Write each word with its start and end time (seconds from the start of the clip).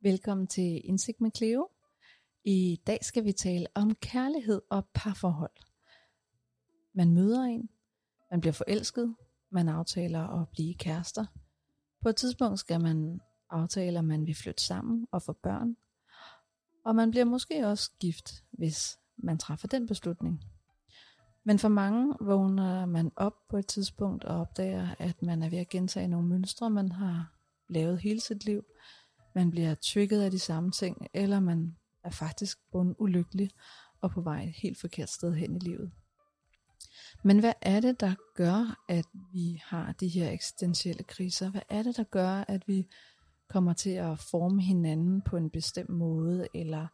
Velkommen 0.00 0.46
til 0.46 0.80
Indsigt 0.84 1.20
med 1.20 1.30
Cleo. 1.36 1.68
I 2.44 2.80
dag 2.86 2.98
skal 3.04 3.24
vi 3.24 3.32
tale 3.32 3.66
om 3.74 3.94
kærlighed 3.94 4.62
og 4.70 4.86
parforhold. 4.94 5.50
Man 6.92 7.14
møder 7.14 7.42
en, 7.42 7.68
man 8.30 8.40
bliver 8.40 8.52
forelsket, 8.52 9.14
man 9.50 9.68
aftaler 9.68 10.40
at 10.40 10.48
blive 10.48 10.74
kærester. 10.74 11.26
På 12.02 12.08
et 12.08 12.16
tidspunkt 12.16 12.58
skal 12.58 12.80
man 12.80 13.20
aftale, 13.50 13.98
at 13.98 14.04
man 14.04 14.26
vil 14.26 14.34
flytte 14.34 14.62
sammen 14.62 15.06
og 15.10 15.22
få 15.22 15.32
børn. 15.32 15.76
Og 16.84 16.94
man 16.94 17.10
bliver 17.10 17.24
måske 17.24 17.66
også 17.66 17.90
gift, 18.00 18.44
hvis 18.50 18.98
man 19.16 19.38
træffer 19.38 19.68
den 19.68 19.86
beslutning. 19.86 20.51
Men 21.44 21.58
for 21.58 21.68
mange 21.68 22.14
vågner 22.20 22.86
man 22.86 23.12
op 23.16 23.34
på 23.48 23.56
et 23.56 23.66
tidspunkt 23.66 24.24
og 24.24 24.40
opdager, 24.40 24.94
at 24.98 25.22
man 25.22 25.42
er 25.42 25.48
ved 25.48 25.58
at 25.58 25.68
gentage 25.68 26.08
nogle 26.08 26.28
mønstre, 26.28 26.70
man 26.70 26.92
har 26.92 27.32
lavet 27.68 27.98
hele 27.98 28.20
sit 28.20 28.44
liv. 28.44 28.64
Man 29.34 29.50
bliver 29.50 29.74
trigget 29.74 30.22
af 30.22 30.30
de 30.30 30.38
samme 30.38 30.70
ting, 30.70 31.06
eller 31.14 31.40
man 31.40 31.76
er 32.04 32.10
faktisk 32.10 32.58
bundet 32.72 32.96
ulykkelig 32.98 33.50
og 34.00 34.10
på 34.10 34.20
vej 34.20 34.42
et 34.42 34.54
helt 34.62 34.80
forkert 34.80 35.10
sted 35.10 35.34
hen 35.34 35.56
i 35.56 35.58
livet. 35.58 35.92
Men 37.24 37.38
hvad 37.38 37.52
er 37.62 37.80
det, 37.80 38.00
der 38.00 38.14
gør, 38.34 38.84
at 38.88 39.06
vi 39.32 39.62
har 39.64 39.92
de 39.92 40.08
her 40.08 40.30
eksistentielle 40.30 41.02
kriser? 41.02 41.50
Hvad 41.50 41.62
er 41.68 41.82
det, 41.82 41.96
der 41.96 42.04
gør, 42.04 42.44
at 42.48 42.68
vi 42.68 42.86
kommer 43.48 43.72
til 43.72 43.90
at 43.90 44.18
forme 44.18 44.62
hinanden 44.62 45.22
på 45.22 45.36
en 45.36 45.50
bestemt 45.50 45.88
måde, 45.88 46.48
eller 46.54 46.86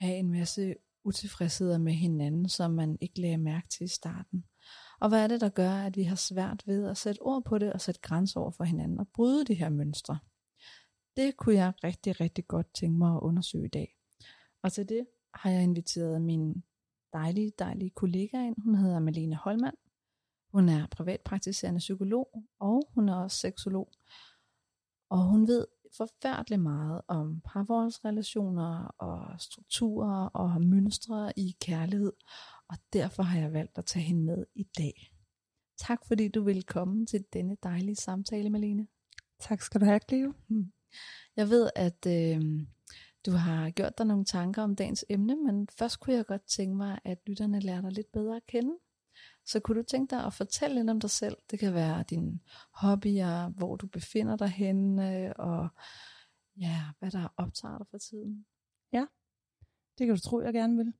have 0.00 0.16
en 0.16 0.30
masse 0.30 0.74
utilfredsheder 1.06 1.78
med 1.78 1.92
hinanden, 1.92 2.48
som 2.48 2.70
man 2.70 2.98
ikke 3.00 3.20
lagde 3.20 3.38
mærke 3.38 3.68
til 3.68 3.84
i 3.84 3.88
starten? 3.88 4.44
Og 5.00 5.08
hvad 5.08 5.22
er 5.22 5.26
det, 5.26 5.40
der 5.40 5.48
gør, 5.48 5.72
at 5.72 5.96
vi 5.96 6.02
har 6.02 6.16
svært 6.16 6.62
ved 6.66 6.86
at 6.86 6.96
sætte 6.96 7.22
ord 7.22 7.44
på 7.44 7.58
det 7.58 7.72
og 7.72 7.80
sætte 7.80 8.00
grænser 8.00 8.40
over 8.40 8.50
for 8.50 8.64
hinanden 8.64 8.98
og 9.00 9.08
bryde 9.14 9.44
de 9.44 9.54
her 9.54 9.68
mønstre? 9.68 10.18
Det 11.16 11.36
kunne 11.36 11.54
jeg 11.54 11.72
rigtig, 11.84 12.20
rigtig 12.20 12.46
godt 12.46 12.74
tænke 12.74 12.98
mig 12.98 13.14
at 13.14 13.20
undersøge 13.22 13.64
i 13.64 13.68
dag. 13.68 13.96
Og 14.62 14.72
til 14.72 14.88
det 14.88 15.06
har 15.34 15.50
jeg 15.50 15.62
inviteret 15.62 16.22
min 16.22 16.64
dejlige, 17.12 17.52
dejlige 17.58 17.90
kollega 17.90 18.46
ind. 18.46 18.56
Hun 18.62 18.74
hedder 18.74 18.98
Malene 18.98 19.36
Holmand. 19.36 19.76
Hun 20.52 20.68
er 20.68 20.86
privatpraktiserende 20.86 21.78
psykolog, 21.78 22.44
og 22.60 22.90
hun 22.94 23.08
er 23.08 23.14
også 23.14 23.38
seksolog. 23.38 23.92
Og 25.10 25.24
hun 25.24 25.48
ved 25.48 25.66
forfærdeligt 25.96 26.62
meget 26.62 27.00
om 27.08 27.40
parforholdsrelationer 27.44 28.94
og 28.98 29.40
strukturer 29.40 30.26
og 30.26 30.62
mønstre 30.62 31.32
i 31.36 31.56
kærlighed. 31.60 32.12
Og 32.68 32.76
derfor 32.92 33.22
har 33.22 33.38
jeg 33.38 33.52
valgt 33.52 33.78
at 33.78 33.84
tage 33.84 34.02
hende 34.02 34.22
med 34.22 34.46
i 34.54 34.66
dag. 34.78 35.12
Tak 35.78 36.06
fordi 36.06 36.28
du 36.28 36.42
vil 36.42 36.62
komme 36.64 37.06
til 37.06 37.24
denne 37.32 37.56
dejlige 37.62 37.96
samtale, 37.96 38.50
Malene. 38.50 38.86
Tak 39.40 39.62
skal 39.62 39.80
du 39.80 39.84
have, 39.84 40.00
Cleo. 40.08 40.32
Hmm. 40.48 40.72
Jeg 41.36 41.48
ved, 41.48 41.70
at 41.76 42.06
øh, 42.06 42.66
du 43.26 43.30
har 43.30 43.70
gjort 43.70 43.98
dig 43.98 44.06
nogle 44.06 44.24
tanker 44.24 44.62
om 44.62 44.76
dagens 44.76 45.04
emne, 45.08 45.36
men 45.36 45.68
først 45.78 46.00
kunne 46.00 46.16
jeg 46.16 46.26
godt 46.26 46.46
tænke 46.48 46.76
mig, 46.76 46.98
at 47.04 47.18
lytterne 47.26 47.60
lærer 47.60 47.80
dig 47.80 47.92
lidt 47.92 48.12
bedre 48.12 48.36
at 48.36 48.46
kende. 48.46 48.74
Så 49.46 49.60
kunne 49.60 49.78
du 49.78 49.82
tænke 49.82 50.10
dig 50.10 50.24
at 50.24 50.32
fortælle 50.32 50.76
lidt 50.76 50.90
om 50.90 51.00
dig 51.00 51.10
selv? 51.10 51.36
Det 51.50 51.58
kan 51.58 51.74
være 51.74 52.04
dine 52.10 52.40
hobbyer, 52.70 53.48
hvor 53.48 53.76
du 53.76 53.86
befinder 53.86 54.36
dig 54.36 54.48
henne, 54.48 55.32
og 55.36 55.68
ja, 56.60 56.82
hvad 56.98 57.10
der 57.10 57.34
optager 57.36 57.78
dig 57.78 57.86
for 57.90 57.98
tiden. 57.98 58.46
Ja, 58.92 59.06
det 59.98 60.06
kan 60.06 60.16
du 60.16 60.20
tro, 60.20 60.40
jeg 60.40 60.52
gerne 60.52 60.76
vil. 60.76 60.92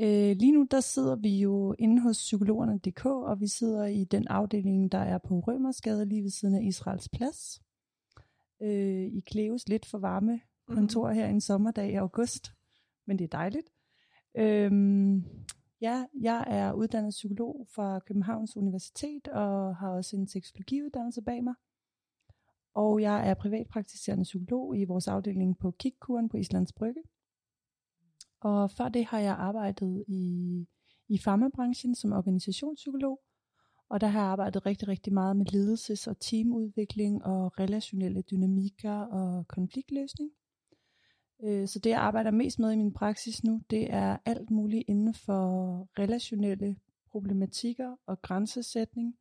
Øh, 0.00 0.36
lige 0.36 0.52
nu 0.52 0.66
der 0.70 0.80
sidder 0.80 1.16
vi 1.16 1.40
jo 1.40 1.74
inde 1.78 2.02
hos 2.02 2.16
psykologerne.dk, 2.16 3.06
og 3.06 3.40
vi 3.40 3.46
sidder 3.46 3.84
i 3.84 4.04
den 4.04 4.28
afdeling, 4.28 4.92
der 4.92 4.98
er 4.98 5.18
på 5.18 5.40
Rømersgade 5.40 6.06
lige 6.06 6.22
ved 6.22 6.30
siden 6.30 6.54
af 6.54 6.62
Israels 6.62 7.08
Plads. 7.08 7.62
Øh, 8.62 9.06
I 9.06 9.20
Kleos 9.26 9.68
lidt 9.68 9.86
for 9.86 9.98
varme 9.98 10.40
kontor 10.66 11.08
mm. 11.08 11.14
her 11.14 11.26
en 11.26 11.40
sommerdag 11.40 11.90
i 11.90 11.94
august, 11.94 12.52
men 13.06 13.18
det 13.18 13.24
er 13.24 13.28
dejligt. 13.28 13.70
Øhm, 14.34 15.24
ja, 15.84 16.06
jeg 16.20 16.44
er 16.46 16.72
uddannet 16.72 17.10
psykolog 17.10 17.66
fra 17.74 17.98
Københavns 17.98 18.56
Universitet 18.56 19.28
og 19.28 19.76
har 19.76 19.88
også 19.88 20.16
en 20.16 20.28
seksologiuddannelse 20.28 21.22
bag 21.22 21.44
mig. 21.44 21.54
Og 22.74 23.02
jeg 23.02 23.28
er 23.28 23.34
privatpraktiserende 23.34 24.22
psykolog 24.22 24.78
i 24.78 24.84
vores 24.84 25.08
afdeling 25.08 25.58
på 25.58 25.70
Kikkuren 25.70 26.28
på 26.28 26.36
Islands 26.36 26.72
Brygge. 26.72 27.02
Og 28.40 28.70
før 28.70 28.88
det 28.88 29.04
har 29.04 29.18
jeg 29.18 29.34
arbejdet 29.34 30.04
i, 30.08 30.24
i 31.08 31.18
farmabranchen 31.18 31.94
som 31.94 32.12
organisationspsykolog. 32.12 33.20
Og 33.88 34.00
der 34.00 34.06
har 34.06 34.20
jeg 34.20 34.28
arbejdet 34.28 34.66
rigtig, 34.66 34.88
rigtig 34.88 35.12
meget 35.12 35.36
med 35.36 35.46
ledelses- 35.46 36.10
og 36.10 36.20
teamudvikling 36.20 37.24
og 37.24 37.58
relationelle 37.60 38.22
dynamikker 38.22 38.98
og 38.98 39.48
konfliktløsning. 39.48 40.30
Øh, 41.44 41.68
så 41.68 41.78
det 41.78 41.90
jeg 41.90 42.00
arbejder 42.00 42.30
mest 42.30 42.58
med 42.58 42.72
i 42.72 42.76
min 42.76 42.92
praksis 42.92 43.44
nu, 43.44 43.62
det 43.70 43.92
er 43.92 44.16
alt 44.24 44.50
muligt 44.50 44.84
inden 44.88 45.14
for 45.14 45.88
relationelle 45.98 46.76
problematikker 47.10 47.96
og 48.06 48.22
grænsesætning 48.22 49.16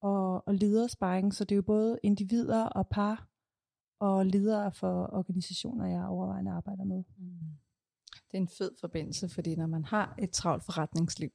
og, 0.00 0.48
og 0.48 0.54
ledersparing. 0.54 1.34
Så 1.34 1.44
det 1.44 1.52
er 1.52 1.56
jo 1.56 1.62
både 1.62 1.98
individer 2.02 2.64
og 2.64 2.88
par 2.88 3.28
og 4.00 4.26
ledere 4.26 4.72
for 4.72 5.10
organisationer, 5.12 5.86
jeg 5.86 6.04
overvejende 6.04 6.50
arbejder 6.50 6.84
med. 6.84 7.04
Mm. 7.16 7.58
Det 8.12 8.38
er 8.38 8.42
en 8.42 8.48
fed 8.48 8.70
forbindelse, 8.80 9.28
fordi 9.28 9.56
når 9.56 9.66
man 9.66 9.84
har 9.84 10.14
et 10.18 10.30
travlt 10.30 10.64
forretningsliv, 10.64 11.30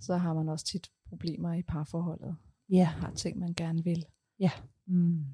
så 0.00 0.16
har 0.16 0.34
man 0.34 0.48
også 0.48 0.66
tit 0.66 0.90
problemer 1.08 1.52
i 1.52 1.62
parforholdet. 1.62 2.36
Ja. 2.70 2.90
Man 2.92 3.00
har 3.02 3.10
ting, 3.10 3.38
man 3.38 3.54
gerne 3.54 3.84
vil. 3.84 4.04
Ja. 4.38 4.50
Mm. 4.86 5.24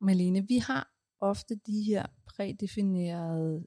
Malene, 0.00 0.46
vi 0.48 0.58
har 0.58 0.95
ofte 1.30 1.54
de 1.66 1.82
her 1.82 2.06
prædefinerede 2.26 3.66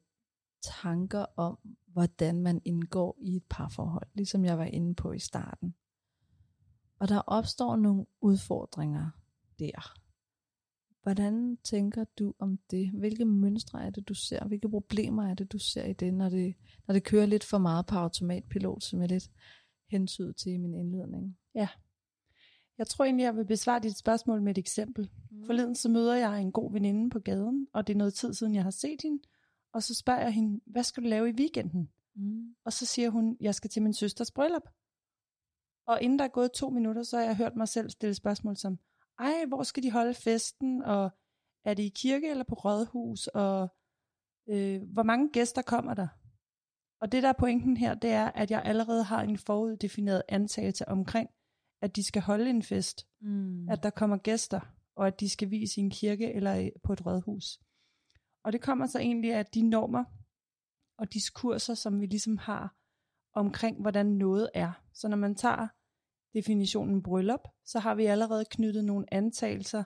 tanker 0.81 1.25
om, 1.37 1.57
hvordan 1.87 2.41
man 2.41 2.61
indgår 2.65 3.17
i 3.21 3.35
et 3.35 3.43
parforhold, 3.49 4.07
ligesom 4.13 4.45
jeg 4.45 4.57
var 4.57 4.65
inde 4.65 4.95
på 4.95 5.11
i 5.11 5.19
starten. 5.19 5.75
Og 6.99 7.09
der 7.09 7.19
opstår 7.19 7.75
nogle 7.75 8.05
udfordringer 8.21 9.09
der. 9.59 9.93
Hvordan 11.03 11.57
tænker 11.63 12.03
du 12.19 12.33
om 12.39 12.59
det? 12.71 12.91
Hvilke 12.91 13.25
mønstre 13.25 13.85
er 13.85 13.89
det, 13.89 14.07
du 14.07 14.13
ser? 14.13 14.47
Hvilke 14.47 14.69
problemer 14.69 15.23
er 15.23 15.33
det, 15.33 15.51
du 15.51 15.57
ser 15.59 15.85
i 15.85 15.93
det, 15.93 16.13
når 16.13 16.29
det, 16.29 16.55
når 16.87 16.93
det 16.93 17.03
kører 17.03 17.25
lidt 17.25 17.43
for 17.43 17.57
meget 17.57 17.85
på 17.85 17.95
automatpilot, 17.95 18.83
som 18.83 19.01
jeg 19.01 19.09
lidt 19.09 19.31
hensyder 19.91 20.33
til 20.33 20.51
i 20.51 20.57
min 20.57 20.73
indledning? 20.73 21.37
Ja. 21.55 21.67
Jeg 22.79 22.87
tror 22.87 23.05
egentlig, 23.05 23.23
jeg 23.23 23.35
vil 23.35 23.45
besvare 23.45 23.79
dit 23.79 23.97
spørgsmål 23.97 24.41
med 24.41 24.51
et 24.51 24.57
eksempel. 24.57 25.09
Mm. 25.31 25.45
Forleden 25.45 25.75
så 25.75 25.89
møder 25.89 26.15
jeg 26.15 26.41
en 26.41 26.51
god 26.51 26.71
veninde 26.71 27.09
på 27.09 27.19
gaden, 27.19 27.67
og 27.73 27.87
det 27.87 27.93
er 27.93 27.97
noget 27.97 28.13
tid 28.13 28.33
siden, 28.33 28.55
jeg 28.55 28.63
har 28.63 28.71
set 28.71 29.01
hende. 29.03 29.23
Og 29.73 29.83
så 29.83 29.95
spørger 29.95 30.21
jeg 30.21 30.31
hende, 30.31 30.61
hvad 30.65 30.83
skal 30.83 31.03
du 31.03 31.07
lave 31.09 31.29
i 31.29 31.33
weekenden? 31.33 31.89
Mm. 32.15 32.55
Og 32.65 32.73
så 32.73 32.85
siger 32.85 33.09
hun, 33.09 33.37
jeg 33.39 33.55
skal 33.55 33.69
til 33.69 33.81
min 33.81 33.93
søsters 33.93 34.31
bryllup. 34.31 34.69
Og 35.87 36.01
inden 36.01 36.19
der 36.19 36.25
er 36.25 36.29
gået 36.29 36.51
to 36.51 36.69
minutter, 36.69 37.03
så 37.03 37.17
har 37.17 37.23
jeg 37.23 37.37
hørt 37.37 37.55
mig 37.55 37.67
selv 37.67 37.89
stille 37.89 38.13
spørgsmål 38.13 38.57
som, 38.57 38.79
ej, 39.19 39.45
hvor 39.47 39.63
skal 39.63 39.83
de 39.83 39.91
holde 39.91 40.13
festen? 40.13 40.81
Og 40.81 41.11
er 41.65 41.73
det 41.73 41.83
i 41.83 41.93
kirke 41.95 42.29
eller 42.29 42.43
på 42.43 42.55
rådhus? 42.55 43.27
Og 43.27 43.67
øh, 44.49 44.81
hvor 44.93 45.03
mange 45.03 45.29
gæster 45.29 45.61
kommer 45.61 45.93
der? 45.93 46.07
Og 47.01 47.11
det 47.11 47.23
der 47.23 47.29
er 47.29 47.33
pointen 47.39 47.77
her, 47.77 47.93
det 47.93 48.09
er, 48.09 48.25
at 48.25 48.51
jeg 48.51 48.61
allerede 48.65 49.03
har 49.03 49.21
en 49.21 49.37
foruddefineret 49.37 50.23
antagelse 50.27 50.87
omkring, 50.87 51.29
at 51.81 51.95
de 51.95 52.03
skal 52.03 52.21
holde 52.21 52.49
en 52.49 52.63
fest, 52.63 53.07
mm. 53.21 53.69
at 53.69 53.83
der 53.83 53.89
kommer 53.89 54.17
gæster, 54.17 54.59
og 54.95 55.07
at 55.07 55.19
de 55.19 55.29
skal 55.29 55.51
vise 55.51 55.81
i 55.81 55.83
en 55.83 55.89
kirke 55.89 56.33
eller 56.33 56.69
på 56.83 56.93
et 56.93 57.05
rådhus. 57.05 57.59
Og 58.43 58.53
det 58.53 58.61
kommer 58.61 58.85
så 58.85 58.99
egentlig 58.99 59.33
af 59.33 59.45
de 59.45 59.69
normer 59.69 60.03
og 60.97 61.13
diskurser, 61.13 61.73
som 61.73 62.01
vi 62.01 62.05
ligesom 62.05 62.37
har 62.37 62.75
omkring, 63.33 63.81
hvordan 63.81 64.05
noget 64.05 64.49
er. 64.53 64.71
Så 64.93 65.07
når 65.07 65.17
man 65.17 65.35
tager 65.35 65.67
definitionen 66.33 67.03
bryllup, 67.03 67.47
så 67.65 67.79
har 67.79 67.95
vi 67.95 68.05
allerede 68.05 68.45
knyttet 68.51 68.85
nogle 68.85 69.13
antagelser 69.13 69.83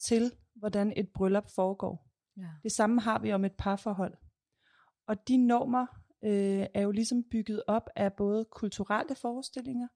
til, 0.00 0.32
hvordan 0.54 0.92
et 0.96 1.08
bryllup 1.14 1.50
foregår. 1.54 2.08
Ja. 2.36 2.48
Det 2.62 2.72
samme 2.72 3.00
har 3.00 3.18
vi 3.18 3.32
om 3.32 3.44
et 3.44 3.54
parforhold. 3.58 4.14
Og 5.06 5.28
de 5.28 5.36
normer 5.36 5.86
øh, 6.24 6.66
er 6.74 6.82
jo 6.82 6.90
ligesom 6.90 7.24
bygget 7.30 7.62
op 7.66 7.90
af 7.96 8.12
både 8.12 8.44
kulturelle 8.44 9.14
forestillinger, 9.14 9.88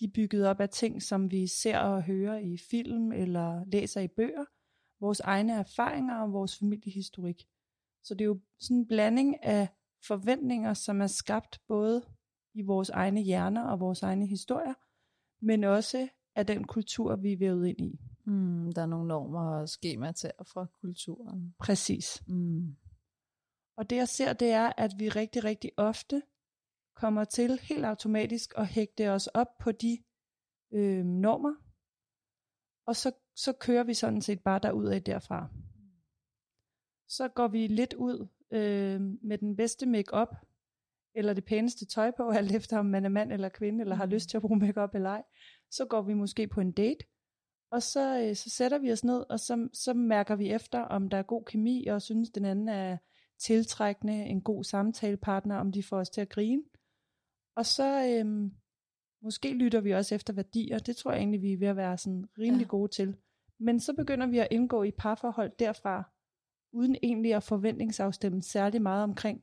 de 0.00 0.04
er 0.04 0.10
bygget 0.14 0.46
op 0.46 0.60
af 0.60 0.68
ting, 0.68 1.02
som 1.02 1.30
vi 1.30 1.46
ser 1.46 1.78
og 1.78 2.02
hører 2.02 2.38
i 2.38 2.56
film 2.70 3.12
eller 3.12 3.64
læser 3.64 4.00
i 4.00 4.08
bøger, 4.08 4.44
vores 5.00 5.20
egne 5.20 5.52
erfaringer 5.52 6.20
og 6.20 6.32
vores 6.32 6.58
familiehistorik. 6.58 7.48
Så 8.04 8.14
det 8.14 8.20
er 8.20 8.28
jo 8.28 8.40
sådan 8.58 8.76
en 8.76 8.86
blanding 8.86 9.44
af 9.44 9.68
forventninger, 10.06 10.74
som 10.74 11.00
er 11.00 11.06
skabt 11.06 11.60
både 11.68 12.02
i 12.54 12.62
vores 12.62 12.90
egne 12.90 13.20
hjerner 13.20 13.64
og 13.64 13.80
vores 13.80 14.02
egne 14.02 14.26
historier, 14.26 14.74
men 15.44 15.64
også 15.64 16.08
af 16.34 16.46
den 16.46 16.64
kultur, 16.64 17.16
vi 17.16 17.32
er 17.32 17.38
vævet 17.38 17.66
ind 17.66 17.80
i. 17.80 18.00
Mm, 18.24 18.72
der 18.72 18.82
er 18.82 18.86
nogle 18.86 19.08
normer 19.08 19.60
og 19.60 19.68
skemaer 19.68 20.32
fra 20.52 20.66
kulturen. 20.80 21.54
Præcis. 21.58 22.22
Mm. 22.26 22.76
Og 23.76 23.90
det 23.90 23.96
jeg 23.96 24.08
ser, 24.08 24.32
det 24.32 24.50
er, 24.50 24.72
at 24.76 24.92
vi 24.98 25.08
rigtig, 25.08 25.44
rigtig 25.44 25.70
ofte 25.76 26.22
kommer 27.00 27.24
til 27.24 27.58
helt 27.62 27.84
automatisk 27.84 28.52
at 28.56 28.66
hægte 28.66 29.10
os 29.10 29.26
op 29.26 29.58
på 29.58 29.72
de 29.72 29.98
øh, 30.72 31.04
normer, 31.04 31.54
og 32.86 32.96
så, 32.96 33.12
så 33.36 33.52
kører 33.52 33.84
vi 33.84 33.94
sådan 33.94 34.22
set 34.22 34.40
bare 34.40 34.60
derud 34.62 34.86
af 34.86 35.02
derfra. 35.02 35.48
Så 37.08 37.28
går 37.28 37.48
vi 37.48 37.66
lidt 37.66 37.94
ud 37.94 38.28
øh, 38.50 39.00
med 39.00 39.38
den 39.38 39.56
bedste 39.56 39.86
make-up, 39.86 40.28
eller 41.14 41.32
det 41.34 41.44
pæneste 41.44 41.86
tøj 41.86 42.10
på, 42.16 42.28
alt 42.38 42.54
efter 42.54 42.78
om 42.78 42.86
man 42.86 43.04
er 43.04 43.08
mand 43.08 43.32
eller 43.32 43.48
kvinde, 43.48 43.80
eller 43.80 43.94
har 43.94 44.06
Mm. 44.06 44.12
lyst 44.12 44.28
til 44.30 44.36
at 44.36 44.42
bruge 44.42 44.58
make-up 44.58 44.94
eller 44.94 45.10
ej. 45.10 45.22
Så 45.70 45.84
går 45.84 46.02
vi 46.02 46.14
måske 46.14 46.46
på 46.46 46.60
en 46.60 46.72
date, 46.72 47.04
og 47.70 47.82
så, 47.82 48.22
øh, 48.22 48.36
så 48.36 48.50
sætter 48.50 48.78
vi 48.78 48.92
os 48.92 49.04
ned, 49.04 49.24
og 49.30 49.40
så, 49.40 49.68
så 49.72 49.94
mærker 49.94 50.36
vi 50.36 50.52
efter, 50.52 50.80
om 50.80 51.08
der 51.08 51.16
er 51.16 51.22
god 51.22 51.44
kemi, 51.44 51.86
og 51.86 52.02
synes 52.02 52.30
den 52.30 52.44
anden 52.44 52.68
er 52.68 52.98
tiltrækkende, 53.38 54.24
en 54.24 54.42
god 54.42 54.64
samtalepartner, 54.64 55.56
om 55.56 55.72
de 55.72 55.82
får 55.82 55.98
os 55.98 56.10
til 56.10 56.20
at 56.20 56.28
grine. 56.28 56.62
Og 57.58 57.66
så 57.66 58.04
øhm, 58.04 58.52
måske 59.22 59.52
lytter 59.54 59.80
vi 59.80 59.90
også 59.94 60.14
efter 60.14 60.32
værdier. 60.32 60.78
Det 60.78 60.96
tror 60.96 61.10
jeg 61.12 61.18
egentlig, 61.18 61.42
vi 61.42 61.52
er 61.52 61.58
ved 61.58 61.68
at 61.68 61.76
være 61.76 61.98
sådan 61.98 62.24
rimelig 62.38 62.64
Ja. 62.64 62.68
gode 62.68 62.92
til. 62.92 63.16
Men 63.58 63.80
så 63.80 63.94
begynder 63.94 64.26
vi 64.26 64.38
at 64.38 64.48
indgå 64.50 64.82
i 64.82 64.90
parforhold 64.90 65.52
derfra, 65.58 66.10
uden 66.72 66.96
egentlig 67.02 67.34
at 67.34 67.42
forventningsafstemme 67.42 68.42
særlig 68.42 68.82
meget 68.82 69.02
omkring, 69.04 69.42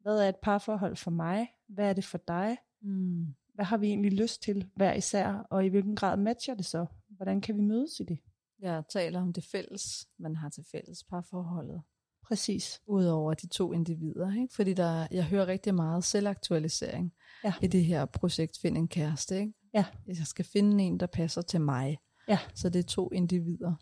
hvad 0.00 0.18
er 0.18 0.28
et 0.28 0.36
parforhold 0.42 0.96
for 0.96 1.10
mig? 1.10 1.48
Hvad 1.68 1.88
er 1.88 1.92
det 1.92 2.04
for 2.04 2.18
dig? 2.18 2.56
Mm. 2.80 3.26
Hvad 3.54 3.64
har 3.64 3.76
vi 3.76 3.86
egentlig 3.86 4.12
lyst 4.12 4.42
til 4.42 4.70
hver 4.74 4.94
især? 4.94 5.26
Og 5.32 5.64
i 5.64 5.68
hvilken 5.68 5.96
grad 5.96 6.16
matcher 6.16 6.54
det 6.54 6.66
så? 6.66 6.86
Hvordan 7.08 7.40
kan 7.40 7.56
vi 7.56 7.60
mødes 7.60 8.00
i 8.00 8.04
det? 8.04 8.18
Jeg 8.58 8.84
taler 8.88 9.20
om 9.20 9.32
det 9.32 9.44
fælles, 9.44 10.08
man 10.18 10.36
har 10.36 10.48
til 10.48 10.64
fælles 10.72 11.04
parforholdet. 11.04 11.82
Præcis. 12.28 12.80
Udover 12.86 13.34
de 13.34 13.46
to 13.48 13.72
individer. 13.72 14.32
Ikke? 14.42 14.54
Fordi 14.54 14.74
der, 14.74 15.06
jeg 15.10 15.24
hører 15.24 15.46
rigtig 15.46 15.74
meget 15.74 16.04
selvaktualisering 16.04 17.12
Ja. 17.44 17.54
i 17.62 17.66
det 17.66 17.84
her 17.84 18.04
projekt 18.06 18.58
Find 18.62 18.76
en 18.78 18.88
kæreste. 18.88 19.40
Ikke? 19.40 19.52
Ja. 19.74 19.84
Jeg 20.06 20.16
skal 20.16 20.44
finde 20.44 20.84
en, 20.84 21.00
der 21.00 21.06
passer 21.06 21.42
til 21.42 21.60
mig. 21.60 21.98
Ja. 22.28 22.38
Så 22.54 22.68
det 22.68 22.78
er 22.78 22.82
to 22.82 23.10
individer. 23.12 23.74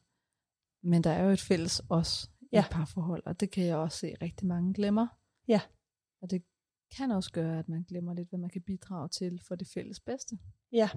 Men 0.83 1.05
der 1.05 1.11
er 1.11 1.25
jo 1.25 1.31
et 1.31 1.41
fælles 1.41 1.83
os 1.89 2.31
i 2.41 2.47
Ja. 2.53 2.61
et 2.61 2.67
parforhold, 2.71 3.23
og 3.27 3.41
det 3.41 3.51
kan 3.51 3.65
jeg 3.65 3.77
også 3.77 3.99
se 3.99 4.15
rigtig 4.23 4.47
mange 4.47 4.75
glemmer. 4.75 5.07
Ja. 5.49 5.61
Og 6.23 6.31
det 6.31 6.43
kan 6.97 7.11
også 7.11 7.33
gøre, 7.33 7.59
at 7.59 7.69
man 7.69 7.83
glemmer 7.83 8.15
lidt, 8.15 8.29
hvad 8.29 8.39
man 8.39 8.51
kan 8.51 8.63
bidrage 8.63 9.09
til 9.09 9.41
for 9.49 9.55
det 9.55 9.69
fælles 9.75 10.01
bedste. 10.01 10.39
Ja, 10.73 10.89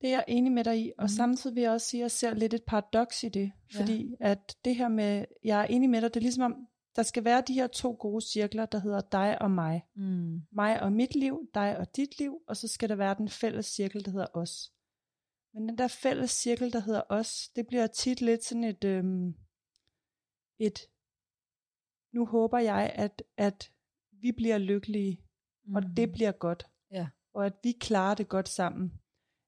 det 0.00 0.08
er 0.08 0.12
jeg 0.12 0.24
enig 0.28 0.52
med 0.52 0.64
dig 0.64 0.80
i. 0.80 0.92
Og 0.98 1.02
Mhm. 1.04 1.08
samtidig 1.08 1.56
vil 1.56 1.62
jeg 1.62 1.70
også 1.70 1.86
sige, 1.88 2.00
at 2.00 2.02
jeg 2.02 2.10
ser 2.10 2.34
lidt 2.34 2.54
et 2.54 2.64
paradoks 2.64 3.22
i 3.24 3.28
det. 3.28 3.52
Ja. 3.74 3.80
Fordi 3.80 4.14
at 4.20 4.56
det 4.64 4.76
her 4.76 4.88
med, 4.88 5.24
jeg 5.44 5.60
er 5.60 5.64
enig 5.64 5.90
med 5.90 6.00
dig, 6.00 6.14
det 6.14 6.20
er 6.20 6.22
ligesom 6.24 6.42
om, 6.52 6.66
der 6.96 7.02
skal 7.02 7.24
være 7.24 7.42
de 7.48 7.54
her 7.54 7.66
to 7.66 7.96
gode 8.00 8.24
cirkler, 8.26 8.66
der 8.66 8.78
hedder 8.78 9.00
dig 9.00 9.42
og 9.42 9.50
mig. 9.50 9.86
Mm. 9.96 10.40
Mig 10.52 10.82
og 10.82 10.92
mit 10.92 11.14
liv, 11.14 11.50
dig 11.54 11.78
og 11.78 11.96
dit 11.96 12.18
liv, 12.18 12.42
og 12.48 12.56
så 12.56 12.68
skal 12.68 12.88
der 12.88 12.94
være 12.96 13.14
den 13.18 13.28
fælles 13.28 13.66
cirkel, 13.66 14.04
der 14.04 14.10
hedder 14.10 14.26
os. 14.34 14.72
Men 15.54 15.68
den 15.68 15.78
der 15.78 15.88
fælles 15.88 16.30
cirkel, 16.30 16.72
der 16.72 16.80
hedder 16.80 17.02
os, 17.08 17.48
det 17.56 17.66
bliver 17.66 17.86
tit 17.86 18.20
lidt 18.20 18.44
sådan 18.44 18.64
et, 18.64 18.84
øhm, 18.84 19.34
et 20.58 20.78
nu 22.12 22.26
håber 22.26 22.58
jeg, 22.58 22.92
at, 22.94 23.22
at 23.36 23.72
vi 24.12 24.32
bliver 24.32 24.58
lykkelige, 24.58 25.20
og 25.74 25.82
det 25.96 26.12
bliver 26.12 26.32
godt. 26.32 26.66
Ja. 26.90 27.08
Og 27.34 27.46
at 27.46 27.52
vi 27.62 27.72
klarer 27.72 28.14
det 28.14 28.28
godt 28.28 28.48
sammen. 28.48 28.92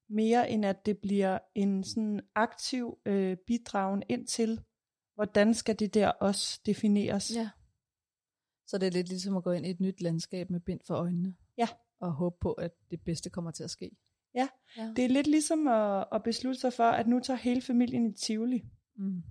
Mere 0.08 0.50
end 0.50 0.64
at 0.64 0.86
det 0.86 0.98
bliver 0.98 1.38
en 1.54 1.84
sådan 1.84 2.20
aktiv 2.34 2.98
øh, 3.06 3.36
bidragen 3.46 4.02
ind 4.08 4.26
til, 4.26 4.60
hvordan 5.14 5.54
skal 5.54 5.78
det 5.78 5.94
der 5.94 6.08
også 6.08 6.60
defineres. 6.66 7.32
Ja. 7.34 7.50
Så 8.66 8.78
det 8.78 8.86
er 8.86 8.90
lidt 8.90 9.08
ligesom 9.08 9.36
at 9.36 9.44
gå 9.44 9.50
ind 9.50 9.66
i 9.66 9.70
et 9.70 9.80
nyt 9.80 10.00
landskab 10.00 10.50
med 10.50 10.60
bind 10.60 10.80
for 10.86 10.94
øjnene. 10.94 11.34
Ja. 11.58 11.68
Og 12.00 12.12
håbe 12.12 12.36
på, 12.40 12.52
at 12.52 12.72
det 12.90 13.00
bedste 13.00 13.30
kommer 13.30 13.50
til 13.50 13.64
at 13.64 13.70
ske. 13.70 13.90
Ja. 14.34 14.48
ja. 14.76 14.92
Det 14.96 15.04
er 15.04 15.08
lidt 15.08 15.26
ligesom 15.26 15.68
at, 15.68 16.06
at 16.12 16.22
beslutte 16.22 16.60
sig 16.60 16.72
for, 16.72 16.84
at 16.84 17.06
nu 17.06 17.20
tager 17.20 17.38
hele 17.38 17.62
familien 17.62 18.06
i 18.06 18.12
Tivoli. 18.12 18.64
Mm. 18.96 19.22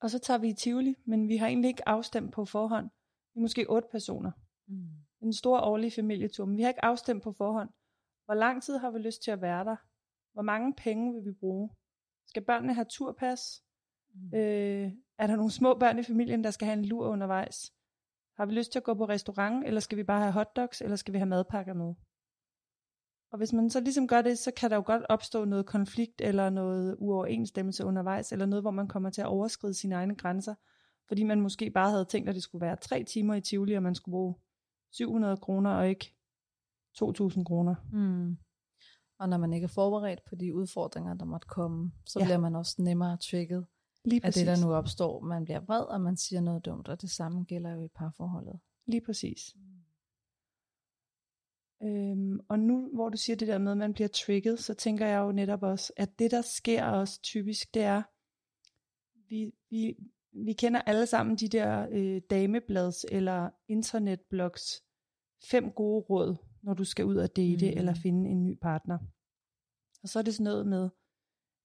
Og 0.00 0.10
så 0.10 0.18
tager 0.18 0.38
vi 0.38 0.48
i 0.48 0.54
Tivoli, 0.54 0.94
men 1.04 1.28
vi 1.28 1.36
har 1.36 1.46
egentlig 1.46 1.68
ikke 1.68 1.88
afstemt 1.88 2.32
på 2.32 2.44
forhånd. 2.44 2.90
Vi 3.34 3.38
er 3.38 3.42
måske 3.42 3.70
otte 3.70 3.88
personer. 3.92 4.30
Mm. 4.68 4.88
En 5.22 5.32
stor 5.32 5.60
årlig 5.60 5.92
familietur, 5.92 6.44
men 6.44 6.56
vi 6.56 6.62
har 6.62 6.68
ikke 6.68 6.84
afstemt 6.84 7.22
på 7.22 7.32
forhånd. 7.32 7.68
Hvor 8.24 8.34
lang 8.34 8.62
tid 8.62 8.78
har 8.78 8.90
vi 8.90 8.98
lyst 8.98 9.22
til 9.22 9.30
at 9.30 9.40
være 9.40 9.64
der? 9.64 9.76
Hvor 10.34 10.42
mange 10.42 10.74
penge 10.74 11.14
vil 11.14 11.24
vi 11.24 11.32
bruge? 11.32 11.70
Skal 12.26 12.44
børnene 12.44 12.74
have 12.74 12.86
turpas? 12.90 13.62
Mm. 14.14 14.38
Øh, 14.38 14.92
er 15.18 15.26
der 15.26 15.36
nogle 15.36 15.50
små 15.50 15.78
børn 15.78 15.98
i 15.98 16.02
familien, 16.02 16.44
der 16.44 16.50
skal 16.50 16.66
have 16.66 16.78
en 16.78 16.84
lur 16.84 17.08
undervejs? 17.08 17.72
Har 18.36 18.46
vi 18.46 18.52
lyst 18.52 18.72
til 18.72 18.78
at 18.78 18.84
gå 18.84 18.94
på 18.94 19.04
restaurant, 19.04 19.66
eller 19.66 19.80
skal 19.80 19.98
vi 19.98 20.02
bare 20.02 20.20
have 20.20 20.32
hotdogs, 20.32 20.80
eller 20.80 20.96
skal 20.96 21.12
vi 21.12 21.18
have 21.18 21.28
madpakker 21.28 21.74
med? 21.74 21.94
Og 23.30 23.38
hvis 23.38 23.52
man 23.52 23.70
så 23.70 23.80
ligesom 23.80 24.08
gør 24.08 24.22
det, 24.22 24.38
så 24.38 24.52
kan 24.56 24.70
der 24.70 24.76
jo 24.76 24.82
godt 24.86 25.02
opstå 25.08 25.44
noget 25.44 25.66
konflikt, 25.66 26.20
eller 26.20 26.50
noget 26.50 26.96
uoverensstemmelse 26.98 27.84
undervejs, 27.84 28.32
eller 28.32 28.46
noget, 28.46 28.62
hvor 28.62 28.70
man 28.70 28.88
kommer 28.88 29.10
til 29.10 29.20
at 29.20 29.26
overskride 29.26 29.74
sine 29.74 29.94
egne 29.94 30.14
grænser, 30.14 30.54
fordi 31.08 31.22
man 31.22 31.40
måske 31.40 31.70
bare 31.70 31.90
havde 31.90 32.04
tænkt, 32.04 32.28
at 32.28 32.34
det 32.34 32.42
skulle 32.42 32.66
være 32.66 32.76
tre 32.76 33.04
timer 33.04 33.34
i 33.34 33.40
Tivoli, 33.40 33.74
og 33.74 33.82
man 33.82 33.94
skulle 33.94 34.12
bruge 34.12 34.34
700 34.90 35.36
kroner, 35.36 35.70
og 35.70 35.88
ikke 35.88 36.14
2.000 37.02 37.44
kroner. 37.44 37.74
Mm. 37.92 38.36
Og 39.24 39.30
når 39.30 39.36
man 39.36 39.52
ikke 39.52 39.64
er 39.64 39.68
forberedt 39.68 40.24
på 40.24 40.34
de 40.34 40.54
udfordringer, 40.54 41.14
der 41.14 41.24
måtte 41.24 41.46
komme, 41.46 41.92
så 42.06 42.18
Ja. 42.18 42.24
bliver 42.24 42.38
man 42.38 42.54
også 42.56 42.82
nemmere 42.82 43.16
trigget 43.16 43.66
Lige 44.04 44.26
af 44.26 44.32
det, 44.32 44.46
der 44.46 44.66
nu 44.66 44.74
opstår. 44.74 45.20
Man 45.20 45.44
bliver 45.44 45.60
vred, 45.60 45.80
og 45.84 46.00
man 46.00 46.16
siger 46.16 46.40
noget 46.40 46.64
dumt, 46.64 46.88
og 46.88 47.00
det 47.02 47.10
samme 47.10 47.44
gælder 47.44 47.70
jo 47.72 47.84
i 47.84 47.88
parforholdet. 47.88 48.60
Lige 48.86 49.00
præcis. 49.00 49.54
Øhm, 51.82 52.40
og 52.48 52.58
nu, 52.58 52.90
hvor 52.94 53.08
du 53.08 53.16
siger 53.16 53.36
det 53.36 53.48
der 53.48 53.58
med, 53.58 53.72
at 53.72 53.78
man 53.78 53.92
bliver 53.94 54.08
trigget, 54.08 54.58
så 54.58 54.74
tænker 54.74 55.06
jeg 55.06 55.18
jo 55.18 55.32
netop 55.32 55.62
også, 55.62 55.92
at 55.96 56.18
det, 56.18 56.30
der 56.30 56.42
sker 56.42 56.84
også 56.84 57.20
typisk, 57.22 57.74
det 57.74 57.82
er, 57.82 58.02
vi, 59.28 59.52
vi, 59.70 59.96
vi 60.32 60.52
kender 60.52 60.80
alle 60.80 61.06
sammen 61.06 61.36
de 61.36 61.48
der 61.48 61.88
øh, 61.90 62.22
dameblads 62.30 63.04
eller 63.10 63.50
internetblogs, 63.68 64.82
fem 65.50 65.70
gode 65.70 66.00
råd, 66.00 66.36
når 66.62 66.74
du 66.74 66.84
skal 66.84 67.04
ud 67.04 67.16
og 67.16 67.36
date 67.36 67.66
Mm. 67.66 67.72
mm. 67.72 67.78
eller 67.78 67.94
finde 67.94 68.30
en 68.30 68.42
ny 68.42 68.58
partner. 68.62 68.98
Og 70.04 70.10
så 70.10 70.18
er 70.18 70.22
det 70.22 70.34
sådan 70.34 70.44
noget 70.44 70.66
med 70.66 70.88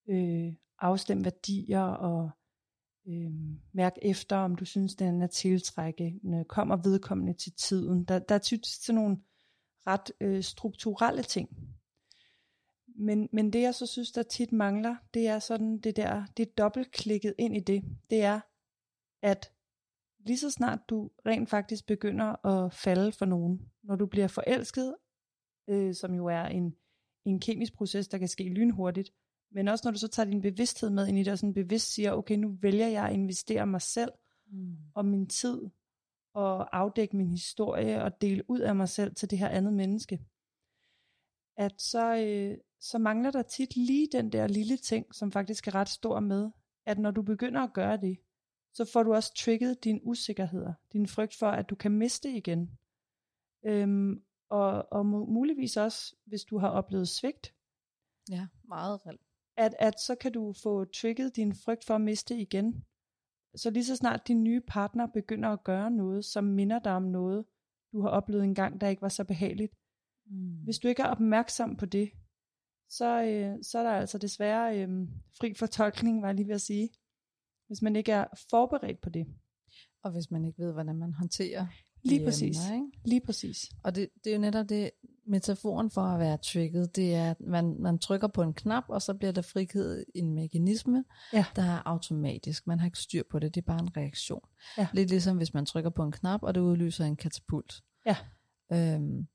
øh, 0.10 0.54
afstemme 0.80 1.26
værdier 1.26 1.82
og 1.82 2.30
øh, 3.08 3.32
mærk 3.74 3.94
efter, 4.02 4.36
om 4.38 4.56
du 4.56 4.66
synes, 4.66 4.96
den 4.96 5.22
er 5.22 5.28
tiltrækkende, 5.28 6.46
kommer 6.46 6.76
vedkommende 6.76 7.34
til 7.34 7.54
tiden. 7.54 8.04
Der, 8.04 8.20
der 8.20 8.36
er 8.36 8.40
tit 8.40 8.68
sådan 8.68 9.02
nogle 9.02 9.18
ret 9.88 10.12
øh, 10.22 10.44
strukturelle 10.44 11.24
ting. 11.24 11.50
Men, 12.96 13.30
men 13.34 13.54
det 13.54 13.62
jeg 13.62 13.76
så 13.76 13.86
synes, 13.86 14.12
der 14.12 14.24
tit 14.24 14.52
mangler, 14.52 14.96
det 15.14 15.28
er 15.28 15.40
sådan 15.40 15.80
det 15.80 15.96
der, 15.96 16.26
det 16.38 16.48
er 16.48 16.52
dobbeltklikket 16.58 17.36
ind 17.38 17.58
i 17.58 17.60
det, 17.60 17.84
det 18.10 18.24
er, 18.24 18.40
at 19.22 19.52
lige 20.20 20.38
så 20.38 20.52
snart 20.52 20.80
du 20.90 21.10
rent 21.26 21.50
faktisk 21.50 21.88
begynder 21.88 22.46
at 22.46 22.74
falde 22.74 23.12
for 23.12 23.26
nogen, 23.26 23.72
når 23.84 23.96
du 23.96 24.06
bliver 24.06 24.28
forelsket, 24.28 24.96
øh, 25.68 25.96
som 25.96 26.14
jo 26.14 26.26
er 26.26 26.44
en, 26.44 26.76
en 27.26 27.40
kemisk 27.40 27.74
proces, 27.74 28.08
der 28.08 28.18
kan 28.18 28.28
ske 28.28 28.44
lynhurtigt, 28.44 29.12
men 29.52 29.68
også 29.68 29.88
når 29.88 29.92
du 29.92 30.00
så 30.00 30.08
tager 30.08 30.30
din 30.30 30.42
bevidsthed 30.42 30.90
med 30.90 31.08
ind 31.08 31.18
i 31.18 31.24
det, 31.24 31.32
og 31.32 31.40
sådan 31.40 31.54
bevidst 31.54 31.94
siger, 31.94 32.12
okay, 32.12 32.36
nu 32.36 32.58
vælger 32.62 32.88
jeg 32.88 33.06
at 33.06 33.14
investere 33.14 33.68
mig 33.68 33.82
selv 33.82 34.12
Mm. 34.52 34.78
og 34.96 35.06
min 35.06 35.28
tid, 35.28 35.62
og 36.34 36.78
afdække 36.78 37.18
min 37.18 37.30
historie, 37.30 38.04
og 38.04 38.22
dele 38.22 38.50
ud 38.50 38.60
af 38.60 38.76
mig 38.76 38.90
selv 38.90 39.16
til 39.16 39.30
det 39.30 39.40
her 39.40 39.50
andet 39.50 39.74
menneske. 39.74 40.20
At 41.58 41.82
så, 41.82 42.16
øh, 42.16 42.58
så 42.80 42.98
mangler 42.98 43.32
der 43.32 43.42
tit 43.42 43.76
lige 43.76 44.08
den 44.12 44.32
der 44.32 44.48
lille 44.48 44.78
ting, 44.78 45.16
som 45.16 45.32
faktisk 45.32 45.68
er 45.68 45.76
ret 45.76 45.90
stor 45.90 46.20
med, 46.20 46.52
at 46.86 47.00
når 47.00 47.12
du 47.12 47.22
begynder 47.22 47.62
at 47.62 47.74
gøre 47.74 47.98
det, 47.98 48.18
så 48.74 48.86
får 48.94 49.04
du 49.04 49.14
også 49.14 49.34
trigget 49.34 49.84
dine 49.84 50.00
usikkerheder, 50.04 50.74
din 50.94 51.08
frygt 51.08 51.36
for, 51.36 51.48
at 51.48 51.70
du 51.70 51.76
kan 51.76 51.92
miste 51.92 52.32
igen. 52.32 52.78
Øhm, 53.66 54.24
og, 54.50 54.88
og 54.92 55.02
mu- 55.02 55.32
muligvis 55.34 55.78
også, 55.78 56.16
hvis 56.26 56.44
du 56.44 56.58
har 56.58 56.70
oplevet 56.70 57.08
svigt, 57.08 57.54
Ja, 58.30 58.48
meget 58.68 59.06
reelt. 59.06 59.22
at, 59.58 59.76
at 59.80 60.00
så 60.00 60.16
kan 60.16 60.32
du 60.32 60.54
få 60.64 60.86
trigget 60.86 61.36
din 61.36 61.54
frygt 61.56 61.86
for 61.86 61.96
at 61.96 62.02
miste 62.02 62.38
igen. 62.38 62.86
Så 63.56 63.70
lige 63.70 63.86
så 63.86 63.96
snart 63.96 64.28
din 64.28 64.44
nye 64.44 64.62
partner 64.62 65.08
begynder 65.08 65.50
at 65.50 65.64
gøre 65.64 65.92
noget, 65.92 66.26
som 66.26 66.44
minder 66.44 66.80
dig 66.80 66.96
om 66.96 67.04
noget, 67.04 67.46
du 67.92 68.02
har 68.02 68.10
oplevet 68.10 68.44
en 68.44 68.56
gang, 68.56 68.82
der 68.82 68.88
ikke 68.88 69.02
var 69.02 69.10
så 69.10 69.24
behageligt. 69.24 69.74
Mm. 70.26 70.64
Hvis 70.64 70.80
du 70.80 70.88
ikke 70.88 71.02
er 71.02 71.08
opmærksom 71.08 71.76
på 71.76 71.86
det, 71.86 72.12
så, 72.90 73.24
øh, 73.24 73.64
så 73.64 73.80
er 73.80 73.84
der 73.84 73.92
altså 73.92 74.18
desværre 74.18 74.82
øh, 74.84 75.08
fri 75.40 75.54
fortolkning, 75.54 76.22
var 76.22 76.28
jeg 76.28 76.36
lige 76.36 76.48
ved 76.48 76.56
at 76.56 76.62
sige. 76.62 76.90
Hvis 77.68 77.82
man 77.82 77.96
ikke 77.96 78.12
er 78.12 78.26
forberedt 78.50 79.02
på 79.02 79.10
det. 79.10 79.28
Og 80.04 80.12
hvis 80.12 80.32
man 80.32 80.46
ikke 80.46 80.60
ved, 80.60 80.74
hvordan 80.74 80.98
man 80.98 81.14
håndterer 81.14 81.68
Lige 82.04 82.20
de 82.20 82.26
præcis. 82.26 82.58
ikke? 82.74 82.86
Lige 83.06 83.22
præcis. 83.26 83.70
Og 83.84 83.96
det, 83.96 84.10
det 84.24 84.30
er 84.30 84.36
jo 84.36 84.42
netop 84.42 84.70
det, 84.70 84.92
metaforen 85.26 85.90
for 85.92 86.02
at 86.02 86.20
være 86.20 86.38
trigget, 86.38 86.96
det 86.96 87.16
er, 87.16 87.32
at 87.32 87.42
man, 87.42 87.76
man 87.80 88.00
trykker 88.00 88.28
på 88.28 88.42
en 88.44 88.54
knap, 88.54 88.84
og 88.88 89.02
så 89.02 89.14
bliver 89.14 89.32
der 89.32 89.42
frigivet 89.42 90.06
en 90.16 90.34
mekanisme, 90.34 91.04
Ja. 91.34 91.46
der 91.56 91.62
er 91.64 91.82
automatisk. 91.86 92.68
Man 92.68 92.80
har 92.80 92.86
ikke 92.86 92.98
styr 93.00 93.24
på 93.32 93.40
det, 93.40 93.56
det 93.56 93.62
er 93.62 93.66
bare 93.66 93.80
en 93.82 93.98
reaktion. 93.98 94.42
Ja. 94.78 94.88
Lidt 94.94 95.10
ligesom 95.10 95.38
hvis 95.38 95.54
man 95.54 95.66
trykker 95.66 95.90
på 95.90 96.04
en 96.04 96.12
knap, 96.12 96.44
og 96.44 96.56
det 96.56 96.62
udløser 96.62 97.06
en 97.06 97.16
katapult. 97.16 97.74
Ja. 98.06 98.16
Øhm, 98.74 99.28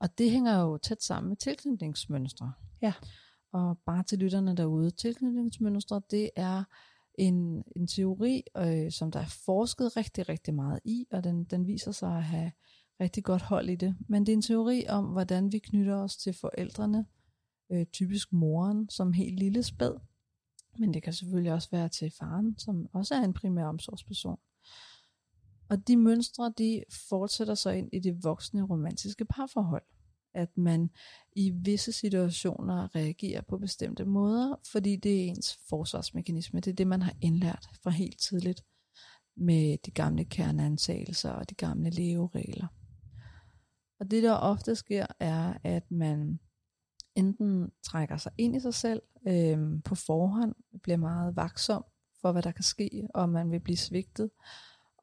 Og 0.00 0.18
det 0.18 0.30
hænger 0.30 0.60
jo 0.60 0.76
tæt 0.78 1.02
sammen 1.02 1.28
med 1.28 1.36
tilknytningsmønstre. 1.36 2.52
Ja. 2.82 2.92
Og 3.52 3.78
bare 3.86 4.02
til 4.02 4.18
lytterne 4.18 4.56
derude, 4.56 4.90
tilknytningsmønstre, 4.90 6.02
det 6.10 6.30
er 6.36 6.64
en, 7.18 7.64
en 7.76 7.86
teori, 7.86 8.42
øh, 8.56 8.92
som 8.92 9.10
der 9.10 9.20
er 9.20 9.40
forsket 9.44 9.96
rigtig, 9.96 10.28
rigtig 10.28 10.54
meget 10.54 10.80
i, 10.84 11.06
og 11.10 11.24
den, 11.24 11.44
den 11.44 11.66
viser 11.66 11.92
sig 11.92 12.16
at 12.16 12.24
have 12.24 12.52
rigtig 13.00 13.24
godt 13.24 13.42
hold 13.42 13.68
i 13.68 13.76
det. 13.76 13.96
Men 14.08 14.26
det 14.26 14.32
er 14.32 14.36
en 14.36 14.42
teori 14.42 14.86
om, 14.88 15.04
hvordan 15.04 15.52
vi 15.52 15.58
knytter 15.58 15.96
os 15.96 16.16
til 16.16 16.32
forældrene, 16.32 17.06
øh, 17.72 17.86
typisk 17.86 18.32
moren 18.32 18.90
som 18.90 19.12
helt 19.12 19.38
lille 19.38 19.62
spæd, 19.62 19.92
men 20.78 20.94
det 20.94 21.02
kan 21.02 21.12
selvfølgelig 21.12 21.52
også 21.52 21.68
være 21.70 21.88
til 21.88 22.12
faren, 22.18 22.58
som 22.58 22.86
også 22.92 23.14
er 23.14 23.20
en 23.20 23.32
primær 23.32 23.64
omsorgsperson. 23.64 24.38
Og 25.68 25.88
de 25.88 25.96
mønstre, 25.96 26.52
de 26.58 26.84
fortsætter 27.08 27.54
så 27.54 27.70
ind 27.70 27.88
i 27.92 27.98
det 27.98 28.24
voksne 28.24 28.62
romantiske 28.62 29.24
parforhold. 29.24 29.82
At 30.36 30.56
man 30.56 30.90
i 31.32 31.50
visse 31.50 31.92
situationer 31.92 32.96
reagerer 32.96 33.42
på 33.48 33.58
bestemte 33.58 34.04
måder, 34.04 34.60
fordi 34.72 34.96
det 34.96 35.20
er 35.20 35.28
ens 35.28 35.58
forsvarsmekanisme. 35.68 36.60
Det 36.60 36.70
er 36.70 36.74
det, 36.74 36.86
man 36.86 37.02
har 37.02 37.14
indlært 37.20 37.68
fra 37.82 37.90
helt 37.90 38.20
tidligt 38.20 38.64
med 39.36 39.78
de 39.86 39.90
gamle 39.90 40.24
kerneantagelser 40.24 41.30
og 41.30 41.50
de 41.50 41.54
gamle 41.54 41.90
leveregler. 41.90 42.66
Og 44.00 44.10
det, 44.10 44.22
der 44.22 44.32
ofte 44.32 44.74
sker, 44.74 45.06
er, 45.20 45.54
at 45.64 45.90
man 45.90 46.40
enten 47.14 47.70
trækker 47.82 48.16
sig 48.16 48.32
ind 48.38 48.56
i 48.56 48.60
sig 48.60 48.74
selv 48.74 49.02
øh, 49.28 49.58
på 49.84 49.94
forhånd, 49.94 50.54
bliver 50.82 50.96
meget 50.96 51.36
vaksom 51.36 51.84
for, 52.20 52.32
hvad 52.32 52.42
der 52.42 52.50
kan 52.50 52.64
ske, 52.64 53.08
og 53.14 53.28
man 53.28 53.50
vil 53.50 53.60
blive 53.60 53.76
svigtet, 53.76 54.30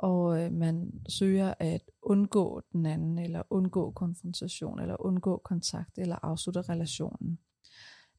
og 0.03 0.41
øh, 0.41 0.53
man 0.53 1.01
søger 1.09 1.53
at 1.59 1.81
undgå 2.01 2.61
den 2.71 2.85
anden, 2.85 3.19
eller 3.19 3.43
undgå 3.49 3.91
konfrontation, 3.91 4.79
eller 4.79 5.05
undgå 5.05 5.37
kontakt, 5.37 5.97
eller 5.97 6.25
afslutte 6.25 6.61
relationen. 6.61 7.39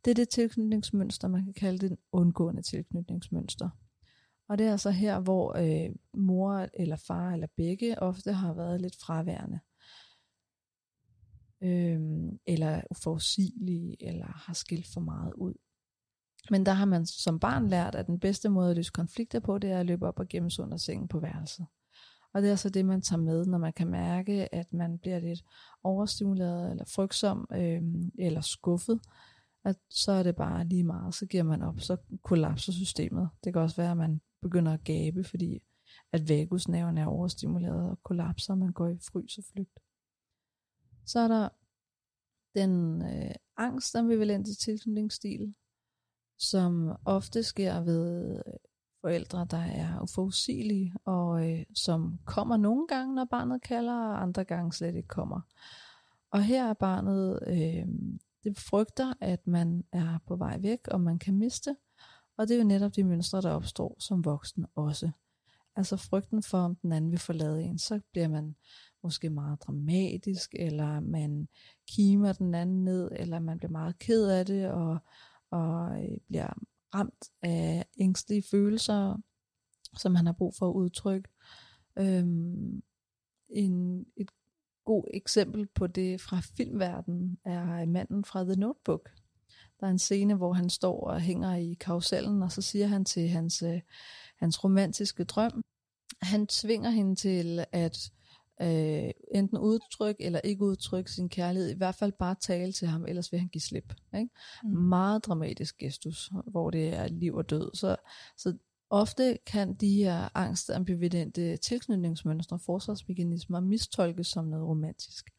Det 0.04 0.10
er 0.10 0.14
det 0.14 0.28
tilknytningsmønster, 0.28 1.28
man 1.28 1.44
kan 1.44 1.54
kalde 1.54 1.78
det 1.78 1.90
en 1.90 1.98
undgående 2.12 2.62
tilknytningsmønster. 2.62 3.70
Og 4.48 4.58
det 4.58 4.66
er 4.66 4.72
altså 4.72 4.90
her, 4.90 5.20
hvor 5.20 5.56
øh, 5.56 5.94
mor 6.14 6.68
eller 6.74 6.96
far 6.96 7.32
eller 7.32 7.46
begge 7.56 8.02
ofte 8.02 8.32
har 8.32 8.54
været 8.54 8.80
lidt 8.80 8.96
fraværende 8.96 9.60
øh, 11.62 12.00
eller 12.46 12.82
uforudsigelige, 12.90 13.96
eller 14.08 14.26
har 14.26 14.54
skilt 14.54 14.86
for 14.92 15.00
meget 15.00 15.32
ud. 15.34 15.54
Men 16.50 16.66
der 16.66 16.72
har 16.72 16.84
man 16.84 17.06
som 17.06 17.40
barn 17.40 17.68
lært, 17.68 17.94
at 17.94 18.06
den 18.06 18.20
bedste 18.20 18.48
måde 18.48 18.70
at 18.70 18.76
løse 18.76 18.92
konflikter 18.92 19.40
på, 19.40 19.58
det 19.58 19.70
er 19.70 19.80
at 19.80 19.86
løbe 19.86 20.08
op 20.08 20.18
og 20.18 20.28
gemme 20.28 20.50
sig 20.50 20.64
under 20.64 20.76
sengen 20.76 21.08
på 21.08 21.20
værelset. 21.20 21.66
Og 22.34 22.42
det 22.42 22.50
er 22.50 22.56
så 22.56 22.68
det, 22.68 22.84
man 22.84 23.02
tager 23.02 23.22
med, 23.22 23.46
når 23.46 23.58
man 23.58 23.72
kan 23.72 23.88
mærke, 23.88 24.54
at 24.54 24.72
man 24.72 24.98
bliver 24.98 25.18
lidt 25.18 25.44
overstimuleret, 25.82 26.70
eller 26.70 26.84
frygtsom, 26.84 27.48
øh, 27.52 27.82
eller 28.18 28.40
skuffet. 28.40 29.00
At 29.64 29.76
så 29.90 30.12
er 30.12 30.22
det 30.22 30.36
bare 30.36 30.64
lige 30.64 30.84
meget, 30.84 31.14
så 31.14 31.26
giver 31.26 31.42
man 31.42 31.62
op, 31.62 31.80
så 31.80 31.96
kollapser 32.22 32.72
systemet. 32.72 33.28
Det 33.44 33.52
kan 33.52 33.62
også 33.62 33.76
være, 33.76 33.90
at 33.90 33.96
man 33.96 34.20
begynder 34.42 34.72
at 34.72 34.84
gabe, 34.84 35.24
fordi 35.24 35.62
at 36.12 36.28
vagusnerven 36.28 36.98
er 36.98 37.06
overstimuleret 37.06 37.90
og 37.90 38.02
kollapser, 38.02 38.52
og 38.52 38.58
man 38.58 38.72
går 38.72 38.88
i 38.88 38.98
frys 39.12 39.38
og 39.38 39.44
flygt. 39.52 39.80
Så 41.06 41.20
er 41.20 41.28
der 41.28 41.48
den 42.54 43.02
øh, 43.02 43.34
angst 43.56 43.96
ambivalente 43.96 44.54
tilknytningsstil, 44.54 45.54
som 46.38 46.96
ofte 47.04 47.42
sker 47.42 47.80
ved 47.80 48.30
øh, 48.30 48.54
forældre, 49.00 49.46
der 49.50 49.62
er 49.62 50.00
uforudsigelige, 50.02 50.94
og 51.04 51.50
øh, 51.50 51.64
som 51.74 52.18
kommer 52.24 52.56
nogle 52.56 52.86
gange, 52.86 53.14
når 53.14 53.24
barnet 53.24 53.62
kalder, 53.62 53.94
og 53.94 54.22
andre 54.22 54.44
gange 54.44 54.72
slet 54.72 54.94
ikke 54.94 55.08
kommer. 55.08 55.40
Og 56.30 56.42
her 56.42 56.68
er 56.68 56.74
barnet, 56.74 57.38
øh, 57.46 57.86
det 58.44 58.58
frygter, 58.58 59.14
at 59.20 59.46
man 59.46 59.84
er 59.92 60.18
på 60.26 60.36
vej 60.36 60.58
væk, 60.58 60.88
og 60.88 61.00
man 61.00 61.18
kan 61.18 61.34
miste, 61.34 61.76
og 62.36 62.48
det 62.48 62.54
er 62.54 62.58
jo 62.58 62.64
netop 62.64 62.96
de 62.96 63.04
mønstre, 63.04 63.40
der 63.40 63.50
opstår 63.50 63.96
som 63.98 64.24
voksen 64.24 64.66
også. 64.74 65.10
Altså 65.76 65.96
frygten 65.96 66.42
for, 66.42 66.58
om 66.58 66.76
den 66.76 66.92
anden 66.92 67.10
vil 67.10 67.18
forlade 67.18 67.62
en, 67.62 67.78
så 67.78 68.00
bliver 68.12 68.28
man 68.28 68.56
måske 69.02 69.30
meget 69.30 69.62
dramatisk, 69.62 70.54
eller 70.58 71.00
man 71.00 71.48
kimer 71.90 72.32
den 72.32 72.54
anden 72.54 72.84
ned, 72.84 73.10
eller 73.12 73.38
man 73.38 73.58
bliver 73.58 73.72
meget 73.72 73.98
ked 73.98 74.26
af 74.26 74.46
det, 74.46 74.70
og, 74.70 74.98
og 75.54 76.04
øh, 76.04 76.18
bliver 76.28 76.52
ramt 76.94 77.30
af 77.42 77.86
ængstlige 77.98 78.42
følelser, 78.50 79.16
som 79.96 80.14
han 80.14 80.26
har 80.26 80.32
brug 80.32 80.54
for 80.58 80.68
at 80.68 80.74
udtrykke. 80.74 81.28
Øhm, 81.98 82.82
en, 83.48 84.06
et 84.16 84.30
god 84.84 85.04
eksempel 85.14 85.66
på 85.74 85.86
det 85.86 86.20
fra 86.20 86.40
filmverdenen 86.56 87.38
er 87.44 87.80
øh, 87.80 87.88
manden 87.88 88.24
fra 88.24 88.44
The 88.44 88.54
Notebook. 88.54 89.10
Der 89.80 89.86
er 89.86 89.90
en 89.90 89.98
scene, 89.98 90.34
hvor 90.34 90.52
han 90.52 90.70
står 90.70 91.00
og 91.00 91.20
hænger 91.20 91.54
i 91.54 91.76
karusellen, 91.80 92.42
og 92.42 92.52
så 92.52 92.62
siger 92.62 92.86
han 92.86 93.04
til 93.04 93.28
hans, 93.28 93.62
øh, 93.62 93.80
hans 94.36 94.64
romantiske 94.64 95.24
drøm, 95.24 95.62
han 96.22 96.46
tvinger 96.46 96.90
hende 96.90 97.14
til 97.14 97.64
at 97.72 98.12
øh, 98.62 99.10
enten 99.34 99.58
udtrykke 99.58 100.24
eller 100.24 100.40
ikke 100.44 100.64
udtrykke 100.64 101.10
sin 101.10 101.28
kærlighed, 101.28 101.70
i 101.70 101.76
hvert 101.76 101.94
fald 101.94 102.12
bare 102.12 102.34
tale 102.40 102.72
til 102.72 102.88
ham, 102.88 103.06
ellers 103.06 103.32
vil 103.32 103.40
han 103.40 103.48
give 103.48 103.62
slip. 103.62 103.94
Ikke? 104.14 104.30
Mm. 104.64 104.70
Meget 104.70 105.24
dramatisk 105.24 105.76
gestus, 105.78 106.30
hvor 106.46 106.70
det 106.70 106.88
er 106.88 107.08
liv 107.08 107.34
og 107.34 107.50
død. 107.50 107.70
Så, 107.74 107.96
så 108.36 108.56
ofte 108.90 109.38
kan 109.46 109.74
de 109.74 109.96
her 109.96 110.28
angstambivalente 110.34 111.56
tilknytningsmønstre, 111.56 112.58
forsvarsmekanismer, 112.58 113.60
mistolkes 113.60 114.26
som 114.26 114.44
noget 114.44 114.66
romantisk. 114.66 115.30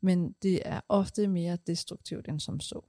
Men 0.00 0.34
det 0.42 0.62
er 0.64 0.80
ofte 0.88 1.28
mere 1.28 1.58
destruktivt 1.66 2.28
end 2.28 2.40
som 2.40 2.60
så. 2.60 2.80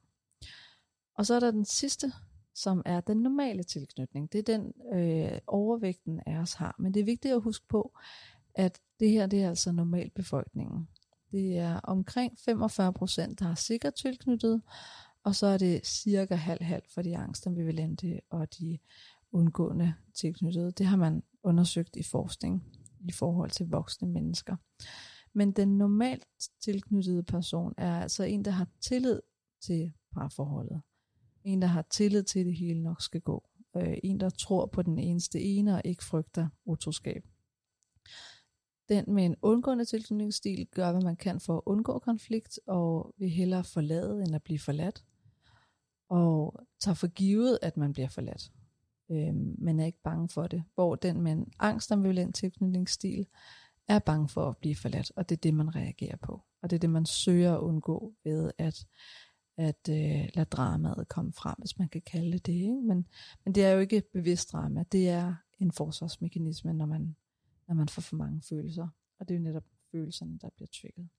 Og 1.16 1.26
så 1.26 1.34
er 1.34 1.40
der 1.40 1.52
den 1.52 1.66
sidste, 1.66 2.12
som 2.56 2.82
er 2.86 3.02
den 3.02 3.18
normale 3.18 3.64
tilknytning. 3.64 4.32
Det 4.32 4.50
er 4.50 4.58
den 4.58 4.74
øh, 4.94 5.40
overvægten 5.48 6.20
af 6.26 6.38
os 6.38 6.54
har. 6.54 6.76
Men 6.80 6.94
det 6.94 7.00
er 7.00 7.06
vigtigt 7.06 7.34
at 7.34 7.42
huske 7.42 7.66
på, 7.68 7.98
at 8.56 8.80
det 9.00 9.12
her 9.12 9.28
det 9.28 9.44
er 9.44 9.50
altså 9.50 9.72
normalbefolkningen. 9.72 10.88
Det 11.32 11.58
er 11.58 11.80
omkring 11.80 12.38
45 12.46 12.94
procent, 12.94 13.40
der 13.40 13.46
har 13.46 13.56
sikkert 13.56 13.94
tilknyttet, 13.94 14.62
og 15.24 15.36
så 15.36 15.48
er 15.48 15.58
det 15.58 15.88
cirka 15.88 16.36
halv-halv 16.36 16.84
for 16.94 17.02
de 17.02 17.18
angstambivalente 17.18 18.22
og 18.30 18.48
de 18.60 18.80
undgående 19.32 19.94
tilknyttede. 20.14 20.72
Det 20.72 20.86
har 20.86 20.98
man 20.98 21.24
undersøgt 21.44 21.96
i 21.96 22.04
forskning 22.04 22.64
i 23.00 23.12
forhold 23.12 23.50
til 23.50 23.70
voksne 23.70 24.08
mennesker. 24.08 24.56
Men 25.34 25.52
den 25.52 25.78
normalt 25.78 26.28
tilknyttede 26.64 27.24
person 27.24 27.74
er 27.78 28.02
altså 28.02 28.24
en, 28.24 28.46
der 28.46 28.52
har 28.52 28.68
tillid 28.82 29.20
til 29.62 29.94
parforholdet. 30.14 30.82
En, 31.44 31.62
der 31.62 31.68
har 31.68 31.82
tillid 31.82 32.24
til, 32.24 32.40
at 32.40 32.46
det 32.46 32.58
hele 32.58 32.84
nok 32.84 33.02
skal 33.02 33.22
gå. 33.22 33.50
Øh, 33.76 33.98
en, 34.04 34.20
der 34.20 34.30
tror 34.30 34.66
på 34.66 34.82
den 34.82 35.00
eneste 35.00 35.42
ene 35.42 35.76
og 35.76 35.82
ikke 35.86 36.04
frygter 36.04 36.48
utroskab. 36.66 37.24
Den 38.90 39.06
med 39.08 39.26
en 39.26 39.36
undgående 39.42 39.86
tilknytningsstil 39.86 40.68
gør, 40.72 40.92
hvad 40.92 41.02
man 41.02 41.16
kan 41.16 41.40
for 41.40 41.58
at 41.58 41.62
undgå 41.66 42.00
konflikt, 42.00 42.60
og 42.68 43.16
vil 43.18 43.30
hellere 43.30 43.64
forlade, 43.64 44.24
end 44.24 44.36
at 44.36 44.44
blive 44.44 44.60
forladt. 44.60 45.04
Og 46.10 46.60
tager 46.80 46.96
for 46.96 47.08
givet, 47.08 47.60
at 47.62 47.78
man 47.78 47.94
bliver 47.94 48.10
forladt. 48.10 48.52
Øhm, 49.12 49.56
men 49.58 49.80
er 49.80 49.86
ikke 49.86 50.02
bange 50.04 50.30
for 50.30 50.48
det. 50.48 50.64
Hvor 50.76 50.96
den 50.96 51.22
med 51.22 51.32
en 51.32 51.52
angst 51.60 51.92
tilknytningsstil 52.34 53.28
er 53.88 54.00
bange 54.00 54.30
for 54.30 54.50
at 54.50 54.58
blive 54.58 54.76
forladt, 54.76 55.12
og 55.16 55.30
det 55.30 55.36
er 55.36 55.42
det, 55.42 55.54
man 55.54 55.76
reagerer 55.76 56.16
på. 56.16 56.42
Og 56.62 56.70
det 56.70 56.76
er 56.76 56.80
det, 56.80 56.90
man 56.90 57.06
søger 57.06 57.56
at 57.56 57.60
undgå 57.60 58.14
ved 58.24 58.52
at, 58.58 58.88
at 59.58 59.90
øh, 59.90 60.30
lade 60.34 60.46
dramaet 60.52 61.08
komme 61.08 61.34
frem, 61.34 61.56
hvis 61.58 61.80
man 61.80 61.90
kan 61.90 62.02
kalde 62.02 62.32
det 62.32 62.46
det. 62.46 62.54
Ikke? 62.54 62.82
Men, 62.82 63.08
men 63.46 63.56
det 63.56 63.66
er 63.66 63.72
jo 63.72 63.80
ikke 63.80 64.04
bevidst 64.14 64.52
drama, 64.52 64.84
det 64.92 65.10
er 65.10 65.36
en 65.60 65.72
forsvarsmekanisme, 65.72 66.74
når 66.74 66.86
man 66.86 67.16
når 67.70 67.76
man 67.76 67.88
får 67.88 68.02
for 68.02 68.16
mange 68.16 68.42
følelser. 68.50 68.88
Og 69.20 69.28
det 69.28 69.34
er 69.36 69.40
jo 69.40 69.44
netop 69.44 69.66
følelserne, 69.92 70.40
der 70.42 70.50
bliver 70.50 70.68
trigget. 70.68 71.10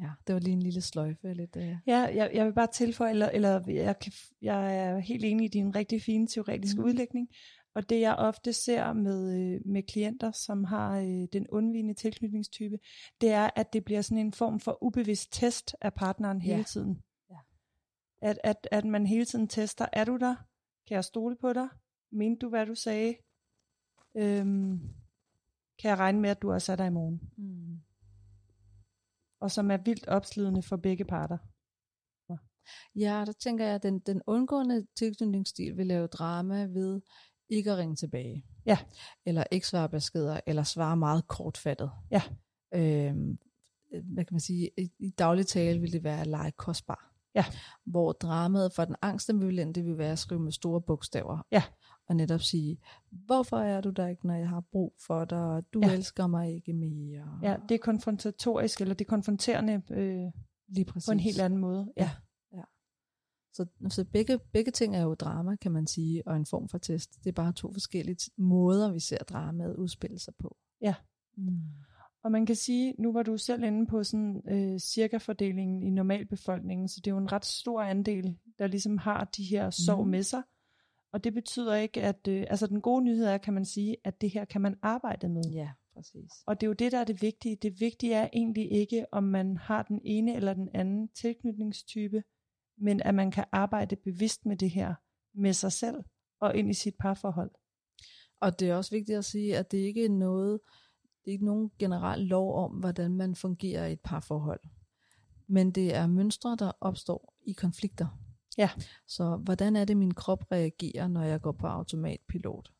Ja, 0.00 0.10
det 0.26 0.34
var 0.34 0.40
lige 0.40 0.52
en 0.52 0.62
lille 0.62 0.80
sløjfe. 0.80 1.34
Lidt, 1.34 1.56
uh... 1.56 1.62
Ja, 1.62 1.98
jeg, 1.98 2.30
jeg 2.34 2.46
vil 2.46 2.52
bare 2.52 2.72
tilføje, 2.72 3.10
eller, 3.10 3.28
eller 3.28 3.62
jeg, 3.68 3.98
kan, 3.98 4.12
jeg 4.42 4.76
er 4.76 4.98
helt 4.98 5.24
enig 5.24 5.44
i 5.44 5.48
din 5.48 5.74
rigtig 5.74 6.02
fine 6.02 6.26
teoretiske 6.26 6.80
mm. 6.80 6.84
udlægning. 6.84 7.28
Og 7.74 7.88
det 7.88 8.00
jeg 8.00 8.14
ofte 8.14 8.52
ser 8.52 8.92
med, 8.92 9.40
øh, 9.40 9.60
med 9.64 9.82
klienter, 9.82 10.32
som 10.32 10.64
har 10.64 10.98
øh, 10.98 11.26
den 11.32 11.48
undvigende 11.48 11.94
tilknytningstype, 11.94 12.78
det 13.20 13.30
er, 13.30 13.50
at 13.56 13.72
det 13.72 13.84
bliver 13.84 14.02
sådan 14.02 14.26
en 14.26 14.32
form 14.32 14.60
for 14.60 14.82
ubevidst 14.82 15.32
test 15.32 15.76
af 15.80 15.94
partneren 15.94 16.40
hele 16.40 16.56
ja. 16.56 16.62
tiden. 16.62 17.02
Ja. 17.30 17.36
At, 18.22 18.38
at, 18.44 18.68
at 18.70 18.84
man 18.84 19.06
hele 19.06 19.24
tiden 19.24 19.48
tester, 19.48 19.86
er 19.92 20.04
du 20.04 20.16
der? 20.16 20.36
Kan 20.88 20.94
jeg 20.94 21.04
stole 21.04 21.36
på 21.36 21.52
dig? 21.52 21.68
Mente 22.12 22.38
du, 22.38 22.48
hvad 22.48 22.66
du 22.66 22.74
sagde? 22.74 23.14
Øhm, 24.16 24.80
kan 25.78 25.90
jeg 25.90 25.98
regne 25.98 26.20
med, 26.20 26.30
at 26.30 26.42
du 26.42 26.52
også 26.52 26.72
er 26.72 26.76
der 26.76 26.84
i 26.84 26.90
morgen. 26.90 27.20
Mm. 27.36 27.80
Og 29.40 29.50
som 29.50 29.70
er 29.70 29.76
vildt 29.76 30.08
opslidende 30.08 30.62
for 30.62 30.76
begge 30.76 31.04
parter. 31.04 31.38
Ja, 32.96 33.22
der 33.26 33.32
tænker 33.32 33.64
jeg, 33.64 33.74
at 33.74 33.82
den, 33.82 33.98
den 33.98 34.22
undgående 34.26 34.86
tilknytningsstil 34.98 35.76
vil 35.76 35.86
lave 35.86 36.06
drama 36.06 36.64
ved 36.64 37.00
ikke 37.48 37.72
at 37.72 37.78
ringe 37.78 37.96
tilbage. 37.96 38.44
Ja. 38.66 38.78
Eller 39.26 39.44
ikke 39.50 39.66
svare 39.66 39.88
beskeder, 39.88 40.40
eller 40.46 40.62
svare 40.62 40.96
meget 40.96 41.28
kortfattet. 41.28 41.90
Ja. 42.10 42.22
Øhm, 42.74 43.38
øh, 43.94 44.04
hvad 44.04 44.24
kan 44.24 44.34
man 44.34 44.40
sige, 44.40 44.70
i, 44.78 44.90
i 44.98 45.10
daglig 45.10 45.46
tale 45.46 45.80
vil 45.80 45.92
det 45.92 46.04
være 46.04 46.20
at 46.20 46.26
lege 46.26 46.52
kostbar. 46.52 47.14
Ja. 47.34 47.44
Hvor 47.84 48.12
dramaet 48.12 48.72
for 48.74 48.84
den 48.84 48.96
angstambivalente 49.02 49.82
vil 49.82 49.98
være 49.98 50.12
at 50.12 50.18
skrive 50.18 50.40
med 50.40 50.52
store 50.52 50.80
bogstaver. 50.80 51.46
Ja. 51.52 51.62
Og 52.10 52.16
netop 52.16 52.40
sige, 52.40 52.78
hvorfor 53.10 53.56
er 53.56 53.80
du 53.80 53.90
der 53.90 54.06
ikke, 54.06 54.26
når 54.26 54.34
jeg 54.34 54.48
har 54.48 54.60
brug 54.72 54.94
for 55.06 55.24
dig? 55.24 55.62
Du 55.74 55.80
Ja. 55.82 55.92
elsker 55.92 56.26
mig 56.26 56.54
ikke 56.54 56.72
mere. 56.72 57.38
Ja, 57.42 57.56
det 57.68 57.74
er 57.74 57.78
konfrontatorisk, 57.78 58.80
eller 58.80 58.94
det 58.94 59.04
er 59.04 59.08
konfronterende 59.08 59.82
øh, 59.90 60.32
lige 60.68 60.84
præcis. 60.84 61.06
på 61.08 61.12
en 61.12 61.20
helt 61.20 61.40
anden 61.40 61.58
måde. 61.60 61.92
Ja. 61.96 62.10
Så, 63.52 63.66
så 63.88 64.04
begge, 64.04 64.38
begge 64.52 64.70
ting 64.70 64.96
er 64.96 65.02
jo 65.02 65.14
drama, 65.14 65.56
kan 65.56 65.72
man 65.72 65.86
sige, 65.86 66.22
og 66.26 66.36
en 66.36 66.46
form 66.46 66.68
for 66.68 66.78
test. 66.78 67.24
Det 67.24 67.28
er 67.28 67.32
bare 67.32 67.52
to 67.52 67.72
forskellige 67.72 68.30
måder, 68.38 68.92
vi 68.92 69.00
ser 69.00 69.18
dramaet 69.18 69.76
udspille 69.76 70.18
sig 70.18 70.34
på. 70.38 70.56
Ja. 70.80 70.94
Mm. 71.36 71.60
Og 72.24 72.32
man 72.32 72.46
kan 72.46 72.56
sige, 72.56 72.94
nu 72.98 73.12
var 73.12 73.22
du 73.22 73.36
selv 73.36 73.62
inde 73.64 73.86
på 73.86 74.04
sådan 74.04 74.42
øh, 74.50 74.78
cirka 74.78 75.16
fordelingen 75.16 75.82
i 75.82 75.90
normalbefolkningen, 75.90 76.88
så 76.88 77.00
det 77.04 77.06
er 77.10 77.14
jo 77.14 77.18
en 77.18 77.32
ret 77.32 77.44
stor 77.44 77.82
andel, 77.82 78.38
der 78.58 78.66
ligesom 78.66 78.98
har 78.98 79.24
de 79.24 79.44
her 79.44 79.70
sorg 79.70 80.00
Mhm. 80.00 80.10
med 80.10 80.22
sig. 80.22 80.42
Og 81.12 81.24
det 81.24 81.34
betyder 81.34 81.74
ikke, 81.74 82.02
at, 82.02 82.28
øh, 82.28 82.46
altså 82.50 82.66
den 82.66 82.80
gode 82.80 83.04
nyhed 83.04 83.24
er, 83.24 83.38
kan 83.38 83.54
man 83.54 83.64
sige, 83.64 83.96
at 84.04 84.20
det 84.20 84.30
her 84.30 84.44
kan 84.44 84.60
man 84.60 84.76
arbejde 84.82 85.28
med. 85.28 85.42
Ja, 85.52 85.70
præcis. 85.94 86.30
Og 86.46 86.60
det 86.60 86.66
er 86.66 86.68
jo 86.68 86.74
det, 86.74 86.92
der 86.92 86.98
er 86.98 87.04
det 87.04 87.22
vigtige. 87.22 87.56
Det 87.56 87.80
vigtige 87.80 88.14
er 88.14 88.28
egentlig 88.32 88.72
ikke, 88.72 89.06
om 89.12 89.24
man 89.24 89.56
har 89.56 89.82
den 89.82 90.00
ene 90.04 90.36
eller 90.36 90.54
den 90.54 90.68
anden 90.74 91.08
tilknytningstype, 91.08 92.22
men 92.78 93.02
at 93.02 93.14
man 93.14 93.30
kan 93.30 93.44
arbejde 93.52 93.96
bevidst 93.96 94.46
med 94.46 94.56
det 94.56 94.70
her, 94.70 94.94
med 95.34 95.52
sig 95.52 95.72
selv 95.72 95.96
og 96.40 96.56
ind 96.56 96.70
i 96.70 96.74
sit 96.74 96.94
parforhold. 97.00 97.50
Og 98.40 98.60
det 98.60 98.70
er 98.70 98.74
også 98.74 98.90
vigtigt 98.90 99.18
at 99.18 99.24
sige, 99.24 99.58
at 99.58 99.72
det 99.72 99.78
ikke 99.78 100.04
er 100.04 100.10
noget, 100.10 100.60
det 101.24 101.30
er 101.30 101.32
ikke 101.32 101.44
nogen 101.44 101.70
generel 101.78 102.20
lov 102.20 102.64
om, 102.64 102.70
hvordan 102.70 103.16
man 103.16 103.34
fungerer 103.34 103.86
i 103.86 103.92
et 103.92 104.00
parforhold. 104.00 104.60
Men 105.46 105.70
det 105.70 105.94
er 105.94 106.06
mønstre, 106.06 106.56
der 106.58 106.72
opstår 106.80 107.34
i 107.46 107.52
konflikter. 107.52 108.06
Ja. 108.58 108.70
Så 109.06 109.36
hvordan 109.36 109.76
er 109.76 109.84
det, 109.84 109.96
min 109.96 110.14
krop 110.14 110.44
reagerer, 110.52 111.08
når 111.08 111.22
jeg 111.22 111.40
går 111.40 111.52
på 111.52 111.66
automatpilot? 111.66 112.72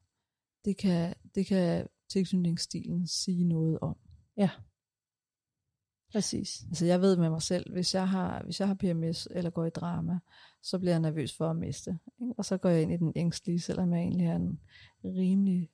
Det 0.64 0.76
kan, 0.76 1.14
det 1.34 1.46
kan 1.46 1.86
tilknytningsstilen 2.08 3.06
sige 3.06 3.44
noget 3.44 3.78
om. 3.80 3.96
Præcis. 6.12 6.62
Altså 6.68 6.86
jeg 6.86 7.00
ved 7.00 7.16
med 7.16 7.30
mig 7.30 7.42
selv, 7.42 7.72
hvis 7.72 7.94
jeg 7.94 8.08
har, 8.08 8.42
hvis 8.44 8.60
jeg 8.60 8.68
har 8.68 8.74
PMS 8.74 9.28
eller 9.30 9.50
går 9.50 9.64
i 9.64 9.70
drama, 9.70 10.18
så 10.62 10.78
bliver 10.78 10.92
jeg 10.92 11.00
nervøs 11.00 11.36
for 11.36 11.50
at 11.50 11.56
miste. 11.56 11.98
Ikke? 12.22 12.34
Og 12.38 12.44
så 12.44 12.56
går 12.56 12.68
jeg 12.68 12.82
ind 12.82 12.92
i 12.92 12.96
den 12.96 13.12
ængstlige, 13.16 13.60
selvom 13.60 13.92
jeg 13.92 14.00
egentlig 14.00 14.26
er 14.26 14.36
en 14.36 14.60
rimelig 15.04 15.70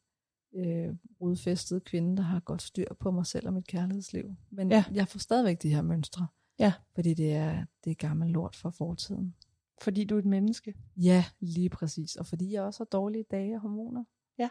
øh, 0.54 0.94
rodfæstet 1.20 1.84
kvinde, 1.84 2.16
der 2.16 2.22
har 2.22 2.40
godt 2.40 2.62
styr 2.62 2.94
på 3.00 3.10
mig 3.10 3.26
selv 3.26 3.46
og 3.46 3.52
mit 3.52 3.66
kærlighedsliv. 3.66 4.34
Men 4.50 4.70
Ja. 4.70 4.84
jeg 4.92 5.08
får 5.08 5.18
stadigvæk 5.18 5.62
de 5.62 5.74
her 5.74 5.82
mønstre. 5.82 6.26
Ja. 6.58 6.72
Fordi 6.94 7.14
det 7.14 7.32
er, 7.34 7.64
det 7.84 7.90
er 7.90 7.94
gammel 7.94 8.30
lort 8.30 8.56
fra 8.56 8.70
fortiden. 8.70 9.34
Fordi 9.80 10.04
du 10.04 10.14
er 10.14 10.18
et 10.18 10.26
menneske. 10.26 10.74
Ja, 10.96 11.24
lige 11.40 11.68
præcis. 11.68 12.16
Og 12.16 12.26
fordi 12.26 12.52
jeg 12.52 12.62
også 12.62 12.80
har 12.80 12.84
dårlige 12.84 13.24
dage 13.30 13.54
og 13.54 13.60
hormoner. 13.60 14.04
Ja. 14.38 14.48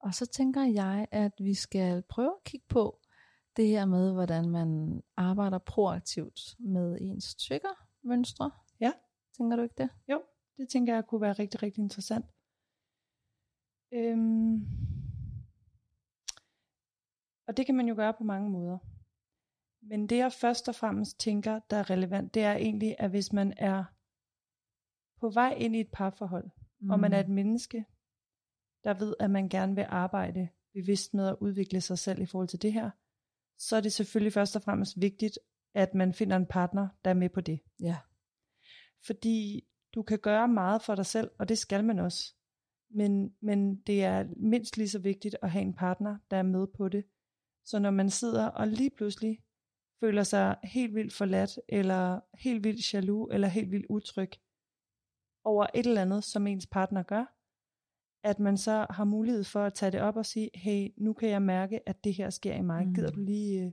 Og 0.00 0.14
så 0.14 0.26
tænker 0.26 0.62
jeg, 0.64 1.06
at 1.10 1.32
vi 1.38 1.54
skal 1.54 2.02
prøve 2.08 2.32
at 2.40 2.44
kigge 2.44 2.66
på 2.68 3.00
det 3.56 3.68
her 3.68 3.84
med, 3.84 4.12
hvordan 4.12 4.50
man 4.50 5.02
arbejder 5.16 5.58
proaktivt 5.58 6.40
med 6.58 6.98
ens 7.00 7.34
triggermønstre. 7.34 8.50
Ja. 8.80 8.92
Tænker 9.36 9.56
du 9.56 9.62
ikke 9.62 9.74
det? 9.78 9.88
Det 10.56 10.68
tænker 10.68 10.94
jeg 10.94 11.06
kunne 11.06 11.20
være 11.20 11.32
rigtig, 11.32 11.62
rigtig 11.62 11.82
interessant. 11.82 12.26
Øhm. 13.92 14.66
Og 17.46 17.56
det 17.56 17.66
kan 17.66 17.74
man 17.74 17.88
jo 17.88 17.94
gøre 17.94 18.14
på 18.14 18.24
mange 18.24 18.50
måder. 18.50 18.78
Men 19.82 20.06
det 20.06 20.16
jeg 20.16 20.32
først 20.32 20.68
og 20.68 20.74
fremmest 20.74 21.20
tænker, 21.20 21.60
der 21.70 21.76
er 21.76 21.90
relevant, 21.90 22.34
det 22.34 22.42
er 22.42 22.52
egentlig, 22.52 22.96
at 22.98 23.10
hvis 23.10 23.32
man 23.32 23.54
er 23.56 23.84
på 25.22 25.30
vej 25.30 25.54
ind 25.58 25.76
i 25.76 25.80
et 25.80 25.90
parforhold, 25.92 26.50
mm. 26.80 26.90
og 26.90 27.00
man 27.00 27.12
er 27.12 27.20
et 27.20 27.28
menneske, 27.28 27.84
der 28.84 28.94
ved, 28.94 29.14
at 29.20 29.30
man 29.30 29.48
gerne 29.48 29.74
vil 29.74 29.86
arbejde 29.88 30.48
bevidst 30.74 31.14
med 31.14 31.28
at 31.28 31.36
udvikle 31.40 31.80
sig 31.80 31.98
selv 31.98 32.22
i 32.22 32.26
forhold 32.26 32.48
til 32.48 32.62
det 32.62 32.72
her, 32.72 32.90
så 33.58 33.76
er 33.76 33.80
det 33.80 33.92
selvfølgelig 33.92 34.32
først 34.32 34.56
og 34.56 34.62
fremmest 34.62 35.00
vigtigt, 35.00 35.38
at 35.74 35.94
man 35.94 36.14
finder 36.14 36.36
en 36.36 36.46
partner, 36.46 36.88
der 37.04 37.10
er 37.10 37.14
med 37.14 37.28
på 37.28 37.40
det. 37.40 37.60
Ja. 37.80 37.96
Fordi 39.06 39.64
du 39.94 40.02
kan 40.02 40.18
gøre 40.18 40.48
meget 40.48 40.82
for 40.82 40.94
dig 40.94 41.06
selv, 41.06 41.30
og 41.38 41.48
det 41.48 41.58
skal 41.58 41.84
man 41.84 41.98
også. 41.98 42.34
Men, 42.90 43.34
men 43.40 43.80
det 43.80 44.04
er 44.04 44.24
mindst 44.36 44.76
lige 44.76 44.88
så 44.88 44.98
vigtigt 44.98 45.36
at 45.42 45.50
have 45.50 45.62
en 45.62 45.74
partner, 45.74 46.18
der 46.30 46.36
er 46.36 46.42
med 46.42 46.66
på 46.76 46.88
det. 46.88 47.04
Så 47.64 47.78
når 47.78 47.90
man 47.90 48.10
sidder 48.10 48.46
og 48.46 48.68
lige 48.68 48.90
pludselig 48.90 49.38
føler 50.00 50.22
sig 50.22 50.56
helt 50.64 50.94
vildt 50.94 51.12
forladt, 51.12 51.58
eller 51.68 52.20
helt 52.38 52.64
vildt 52.64 52.94
jaloux, 52.94 53.34
eller 53.34 53.48
helt 53.48 53.70
vildt 53.70 53.86
utryg 53.88 54.30
over 55.44 55.66
et 55.74 55.86
eller 55.86 56.02
andet, 56.02 56.24
som 56.24 56.46
ens 56.46 56.66
partner 56.66 57.02
gør, 57.02 57.24
at 58.24 58.38
man 58.40 58.56
så 58.56 58.86
har 58.90 59.04
mulighed 59.04 59.44
for 59.44 59.64
at 59.64 59.74
tage 59.74 59.92
det 59.92 60.00
op 60.00 60.16
og 60.16 60.26
sige, 60.26 60.50
hey, 60.54 60.88
nu 60.96 61.12
kan 61.12 61.28
jeg 61.28 61.42
mærke, 61.42 61.88
at 61.88 62.04
det 62.04 62.14
her 62.14 62.30
sker 62.30 62.54
i 62.54 62.62
mig. 62.62 62.82
Mm. 62.82 62.88
Mm. 62.88 62.94
Gider 62.94 63.10
du 63.10 63.20
lige 63.20 63.64
øh, 63.64 63.72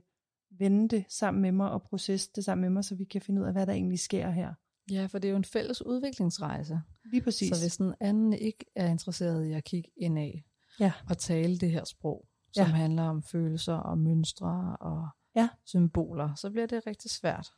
vende 0.58 0.88
det 0.88 1.04
sammen 1.08 1.42
med 1.42 1.52
mig 1.52 1.70
og 1.70 1.82
processe 1.82 2.30
det 2.34 2.44
sammen 2.44 2.62
med 2.62 2.70
mig, 2.70 2.84
så 2.84 2.94
vi 2.94 3.04
kan 3.04 3.20
finde 3.20 3.42
ud 3.42 3.46
af, 3.46 3.52
hvad 3.52 3.66
der 3.66 3.72
egentlig 3.72 3.98
sker 3.98 4.30
her. 4.30 4.54
Ja, 4.90 5.06
for 5.06 5.18
det 5.18 5.28
er 5.28 5.30
jo 5.32 5.36
en 5.36 5.44
fælles 5.44 5.86
udviklingsrejse. 5.86 6.80
Lige 7.04 7.22
præcis. 7.22 7.56
Så 7.56 7.62
hvis 7.64 7.76
den 7.76 7.94
anden 8.00 8.32
ikke 8.32 8.64
er 8.76 8.86
interesseret 8.88 9.46
i 9.46 9.52
at 9.52 9.64
kigge 9.64 9.90
indad 9.96 10.32
Ja. 10.80 10.92
og 11.10 11.18
tale 11.18 11.58
det 11.58 11.70
her 11.70 11.84
sprog, 11.84 12.28
som 12.52 12.66
Ja. 12.66 12.72
handler 12.72 13.02
om 13.02 13.22
følelser 13.22 13.74
og 13.74 13.98
mønstre 13.98 14.76
og 14.80 15.08
Ja. 15.36 15.48
symboler, 15.64 16.34
så 16.34 16.50
bliver 16.50 16.66
det 16.66 16.86
rigtig 16.86 17.10
svært. 17.10 17.48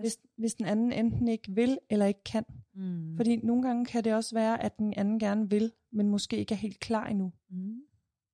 Hvis, 0.00 0.18
hvis 0.36 0.54
den 0.54 0.66
anden 0.66 0.92
enten 0.92 1.28
ikke 1.28 1.52
vil 1.52 1.78
eller 1.90 2.06
ikke 2.06 2.24
kan. 2.24 2.44
Mm. 2.74 3.16
Fordi 3.16 3.36
nogle 3.36 3.62
gange 3.62 3.86
kan 3.86 4.04
det 4.04 4.14
også 4.14 4.34
være, 4.34 4.62
at 4.62 4.78
den 4.78 4.94
anden 4.96 5.18
gerne 5.18 5.50
vil, 5.50 5.72
men 5.92 6.08
måske 6.08 6.36
ikke 6.36 6.54
er 6.54 6.58
helt 6.58 6.80
klar 6.80 7.06
endnu. 7.06 7.32
Mm. 7.50 7.80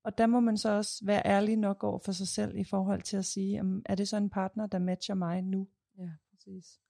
Og 0.04 0.18
der 0.18 0.26
må 0.26 0.40
man 0.40 0.56
så 0.56 0.70
også 0.70 1.04
være 1.04 1.26
ærlig 1.26 1.56
nok 1.56 1.84
over 1.84 1.98
for 1.98 2.12
sig 2.12 2.28
selv 2.28 2.56
i 2.56 2.64
forhold 2.64 3.02
til 3.02 3.16
at 3.16 3.24
sige, 3.24 3.52
jamen, 3.52 3.82
er 3.86 3.94
det 3.94 4.08
så 4.08 4.16
en 4.16 4.30
partner, 4.30 4.66
der 4.66 4.78
matcher 4.78 5.14
mig 5.14 5.42
nu? 5.42 5.68
Ja, 5.98 6.10
præcis. 6.30 6.80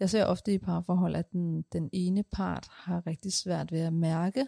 Jeg 0.00 0.10
ser 0.10 0.24
ofte 0.24 0.54
i 0.54 0.58
parforhold, 0.58 1.16
at 1.16 1.32
den, 1.32 1.62
den 1.62 1.90
ene 1.92 2.22
part 2.22 2.68
har 2.70 3.06
rigtig 3.06 3.32
svært 3.32 3.72
ved 3.72 3.80
at 3.80 3.92
mærke 3.92 4.46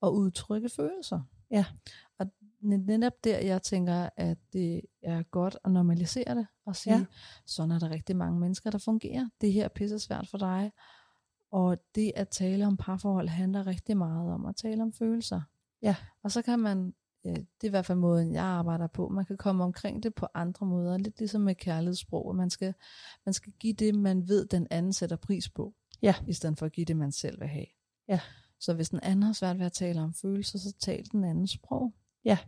og 0.00 0.14
udtrykke 0.14 0.68
følelser. 0.68 1.20
Ja. 1.50 1.64
Netop 2.60 3.12
der, 3.24 3.38
jeg 3.38 3.62
tænker, 3.62 4.08
at 4.16 4.38
det 4.52 4.80
er 5.02 5.22
godt 5.22 5.58
at 5.64 5.70
normalisere 5.72 6.34
det 6.34 6.46
og 6.66 6.76
sige, 6.76 6.96
Ja. 6.96 7.04
sådan 7.46 7.70
er 7.70 7.78
der 7.78 7.90
rigtig 7.90 8.16
mange 8.16 8.40
mennesker, 8.40 8.70
der 8.70 8.78
fungerer. 8.78 9.28
Det 9.40 9.52
her 9.52 9.64
er 9.64 9.68
pisse 9.68 9.98
svært 9.98 10.28
for 10.30 10.38
dig. 10.38 10.72
Og 11.50 11.78
det 11.94 12.12
at 12.16 12.28
tale 12.28 12.66
om 12.66 12.76
parforhold 12.76 13.28
handler 13.28 13.66
rigtig 13.66 13.96
meget 13.96 14.32
om 14.32 14.46
at 14.46 14.56
tale 14.56 14.82
om 14.82 14.92
følelser. 14.92 15.40
Ja. 15.82 15.96
Og 16.22 16.30
så 16.30 16.42
kan 16.42 16.58
man, 16.58 16.94
det 17.24 17.36
er 17.62 17.66
i 17.66 17.68
hvert 17.68 17.86
fald 17.86 17.98
måden, 17.98 18.32
jeg 18.32 18.44
arbejder 18.44 18.86
på, 18.86 19.08
man 19.08 19.24
kan 19.24 19.36
komme 19.36 19.64
omkring 19.64 20.02
det 20.02 20.14
på 20.14 20.26
andre 20.34 20.66
måder, 20.66 20.98
lidt 20.98 21.18
ligesom 21.18 21.40
med 21.40 21.54
kærlighedssprog, 21.54 22.30
at 22.30 22.36
man 22.36 22.50
skal, 22.50 22.74
man 23.26 23.32
skal 23.32 23.52
give 23.52 23.72
det, 23.72 23.94
man 23.94 24.28
ved, 24.28 24.46
den 24.46 24.66
anden 24.70 24.92
sætter 24.92 25.16
pris 25.16 25.48
på, 25.48 25.74
Ja. 26.02 26.14
i 26.26 26.32
stedet 26.32 26.58
for 26.58 26.66
at 26.66 26.72
give 26.72 26.84
det, 26.84 26.96
man 26.96 27.12
selv 27.12 27.40
vil 27.40 27.48
have. 27.48 27.66
Ja. 28.08 28.20
Så 28.60 28.74
hvis 28.74 28.90
den 28.90 29.00
anden 29.02 29.22
har 29.22 29.32
svært 29.32 29.58
ved 29.58 29.66
at 29.66 29.72
tale 29.72 30.00
om 30.00 30.14
følelser, 30.14 30.58
så 30.58 30.74
tal 30.80 31.04
den 31.12 31.24
anden 31.24 31.46
sprog. 31.46 31.92
Ja. 32.26 32.38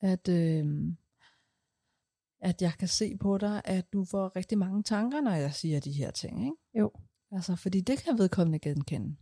At, 0.00 0.28
øh, 0.28 0.92
at 2.40 2.62
jeg 2.62 2.72
kan 2.78 2.88
se 2.88 3.16
på 3.16 3.38
dig, 3.38 3.62
at 3.64 3.92
du 3.92 4.04
får 4.04 4.36
rigtig 4.36 4.58
mange 4.58 4.82
tanker, 4.82 5.20
når 5.20 5.30
jeg 5.32 5.54
siger 5.54 5.80
de 5.80 5.92
her 5.92 6.10
ting. 6.10 6.44
Ikke? 6.44 6.56
Jo. 6.74 6.92
Altså, 7.32 7.56
fordi 7.56 7.80
det 7.80 7.98
kan 7.98 8.18
vedkommende 8.18 8.58
genkende. 8.58 9.16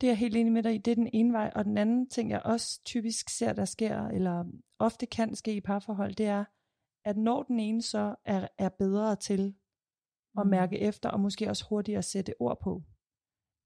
Det 0.00 0.06
er 0.06 0.10
jeg 0.10 0.18
helt 0.18 0.36
enig 0.36 0.52
med 0.52 0.62
dig 0.62 0.74
i. 0.74 0.78
Det 0.78 0.90
er 0.90 0.94
den 0.94 1.10
ene 1.12 1.32
vej. 1.32 1.52
Og 1.54 1.64
den 1.64 1.78
anden 1.78 2.08
ting, 2.08 2.30
jeg 2.30 2.42
også 2.44 2.80
typisk 2.84 3.28
ser, 3.28 3.52
der 3.52 3.64
sker, 3.64 4.06
eller 4.06 4.44
ofte 4.78 5.06
kan 5.06 5.34
ske 5.36 5.54
i 5.54 5.60
parforhold, 5.60 6.14
det 6.14 6.26
er, 6.26 6.44
at 7.04 7.16
når 7.16 7.42
den 7.42 7.60
ene 7.60 7.82
så 7.82 8.14
er, 8.24 8.48
er 8.58 8.68
bedre 8.68 9.16
til 9.16 9.54
at 10.38 10.46
Mm. 10.46 10.50
mærke 10.50 10.78
efter, 10.78 11.08
og 11.08 11.20
måske 11.20 11.48
også 11.48 11.64
hurtigere 11.68 11.98
at 11.98 12.04
sætte 12.04 12.34
ord 12.40 12.60
på. 12.62 12.82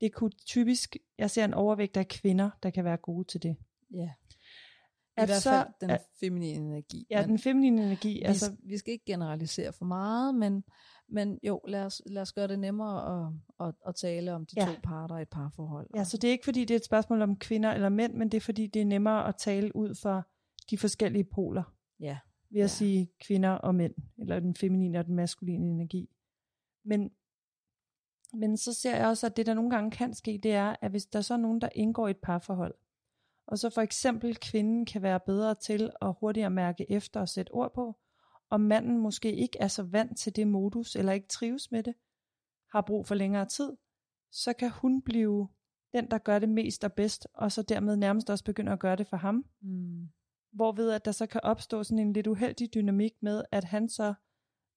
Det 0.01 0.13
kunne 0.15 0.31
typisk, 0.31 0.97
jeg 1.19 1.31
ser 1.31 1.45
en 1.45 1.55
overvægt 1.55 1.97
af 1.97 2.09
kvinder, 2.09 2.51
der 2.63 2.71
kan 2.71 2.85
være 2.85 2.97
gode 2.97 3.25
til 3.25 3.43
det. 3.43 3.57
Ja. 3.95 4.11
I 5.17 5.21
At 5.21 5.29
hvert 5.29 5.43
så- 5.43 5.51
fald 5.51 5.69
den 5.81 5.91
at- 5.91 6.07
feminine 6.21 6.67
energi. 6.67 7.07
Ja, 7.11 7.21
Men 7.21 7.29
den 7.31 7.39
feminine 7.39 7.83
energi, 7.87 8.09
vi, 8.13 8.23
altså 8.23 8.47
altså, 8.47 8.63
vi 8.69 8.79
skal 8.79 8.93
ikke 8.93 9.05
generalisere 9.05 9.73
for 9.73 9.85
meget, 9.85 10.35
men, 10.35 10.65
men 11.09 11.39
jo, 11.43 11.61
lad 11.69 11.85
os, 11.85 12.03
lad 12.07 12.23
os 12.23 12.33
gøre 12.33 12.49
det 12.49 12.59
nemmere 12.59 13.27
at, 13.27 13.33
at, 13.69 13.75
at 13.87 13.95
tale 13.95 14.33
om 14.35 14.47
de 14.47 14.55
Ja. 14.61 14.67
to 14.67 14.73
parter 14.83 15.19
i 15.19 15.23
et 15.23 15.29
parforhold. 15.29 15.91
Ja, 15.95 16.05
så 16.05 16.17
det 16.17 16.29
er 16.29 16.33
ikke 16.33 16.45
fordi, 16.45 16.61
det 16.61 16.71
er 16.75 16.79
et 16.79 16.85
spørgsmål 16.85 17.23
om 17.23 17.37
kvinder 17.37 17.71
eller 17.71 17.89
mænd, 17.89 18.15
men 18.15 18.29
det 18.29 18.37
er 18.37 18.41
fordi, 18.41 18.67
det 18.67 18.83
er 18.83 18.87
nemmere 18.87 19.29
at 19.29 19.37
tale 19.37 19.77
ud 19.77 19.95
fra 19.95 20.23
de 20.71 20.79
forskellige 20.79 21.25
poler. 21.25 21.75
Ja. 22.01 22.19
Ved 22.51 22.61
at 22.61 22.65
Ja. 22.65 22.67
sige 22.69 23.11
kvinder 23.21 23.51
og 23.51 23.75
mænd, 23.75 23.95
eller 24.19 24.41
den 24.41 24.55
feminine 24.55 24.99
og 24.99 25.07
den 25.07 25.15
maskuline 25.15 25.71
energi. 25.71 26.11
Men, 26.85 27.11
men 28.33 28.57
så 28.57 28.73
ser 28.75 28.97
jeg 28.97 29.07
også, 29.07 29.27
at 29.27 29.37
det 29.37 29.47
der 29.47 29.55
nogle 29.55 29.71
gange 29.71 29.91
kan 29.91 30.15
ske, 30.15 30.41
det 30.43 30.53
er, 30.53 30.77
at 30.81 30.91
hvis 30.91 31.07
der 31.07 31.21
så 31.21 31.35
er 31.35 31.39
nogen, 31.39 31.61
der 31.61 31.69
indgår 31.75 32.09
i 32.09 32.11
et 32.11 32.17
parforhold, 32.23 32.75
og 33.47 33.59
så 33.59 33.71
for 33.71 33.81
eksempel 33.81 34.37
kvinden 34.37 34.87
kan 34.87 35.03
være 35.03 35.21
bedre 35.21 35.55
til 35.55 35.91
at 36.03 36.15
hurtigere 36.21 36.51
mærke 36.51 36.91
efter 36.91 37.21
og 37.21 37.29
sætte 37.29 37.51
ord 37.51 37.75
på, 37.75 37.97
og 38.51 38.61
manden 38.61 38.99
måske 38.99 39.35
ikke 39.35 39.59
er 39.61 39.69
så 39.69 39.83
vant 39.83 40.19
til 40.19 40.37
det 40.37 40.49
modus, 40.49 40.97
eller 40.97 41.13
ikke 41.13 41.29
trives 41.29 41.71
med 41.71 41.83
det, 41.83 41.95
har 42.71 42.81
brug 42.81 43.07
for 43.07 43.15
længere 43.15 43.47
tid, 43.47 43.73
så 44.33 44.53
kan 44.53 44.71
hun 44.71 45.03
blive 45.03 45.49
den, 45.93 46.11
der 46.11 46.19
gør 46.19 46.39
det 46.39 46.49
mest 46.49 46.85
og 46.85 46.93
bedst, 46.93 47.27
og 47.35 47.53
så 47.53 47.63
dermed 47.63 47.97
nærmest 47.97 48.31
også 48.31 48.45
begynde 48.45 48.73
at 48.73 48.81
gøre 48.81 48.97
det 48.97 49.07
for 49.07 49.17
ham. 49.17 49.45
Mm. 49.61 50.09
Hvorved 50.53 50.91
at 50.91 51.05
der 51.05 51.13
så 51.13 51.27
kan 51.27 51.41
opstå 51.45 51.85
sådan 51.85 51.99
en 51.99 52.13
lidt 52.13 52.27
uheldig 52.27 52.75
dynamik 52.75 53.13
med, 53.23 53.45
at 53.53 53.65
han 53.65 53.89
så 53.89 54.15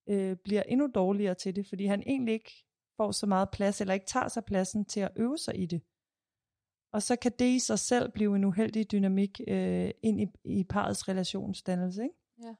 øh, 0.10 0.38
bliver 0.43 0.63
endnu 0.63 0.89
dårligere 0.95 1.34
til 1.34 1.56
det, 1.56 1.67
fordi 1.67 1.86
han 1.86 2.03
egentlig 2.06 2.34
ikke 2.34 2.65
får 2.97 3.12
så 3.12 3.25
meget 3.25 3.49
plads, 3.49 3.82
eller 3.82 3.93
ikke 3.93 4.06
tager 4.06 4.27
sig 4.27 4.45
pladsen 4.45 4.86
til 4.86 4.99
at 4.99 5.12
øve 5.15 5.38
sig 5.38 5.60
i 5.60 5.65
det. 5.65 5.82
Og 6.91 7.04
så 7.04 7.15
kan 7.15 7.32
det 7.39 7.45
i 7.45 7.60
sig 7.60 7.80
selv 7.80 8.12
blive 8.12 8.36
en 8.36 8.43
uheldig 8.43 8.91
dynamik 8.91 9.41
øh, 9.47 9.91
ind 10.04 10.21
i, 10.21 10.28
i 10.45 10.63
parets 10.63 11.08
relationsdannelse. 11.08 12.04
Ikke? 12.04 12.15
Ja. 12.43 12.54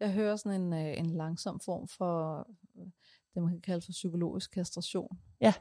Jeg 0.00 0.12
hører 0.12 0.36
sådan 0.36 0.60
en, 0.60 0.72
øh, 0.72 0.98
en 0.98 1.06
langsom 1.10 1.60
form 1.60 1.88
for 1.88 2.38
øh, 2.78 2.86
det, 3.34 3.42
man 3.42 3.50
kan 3.52 3.60
kalde 3.60 3.80
for 3.84 3.92
psykologisk 3.92 4.50
kastration. 4.50 5.18
Ja. 5.40 5.54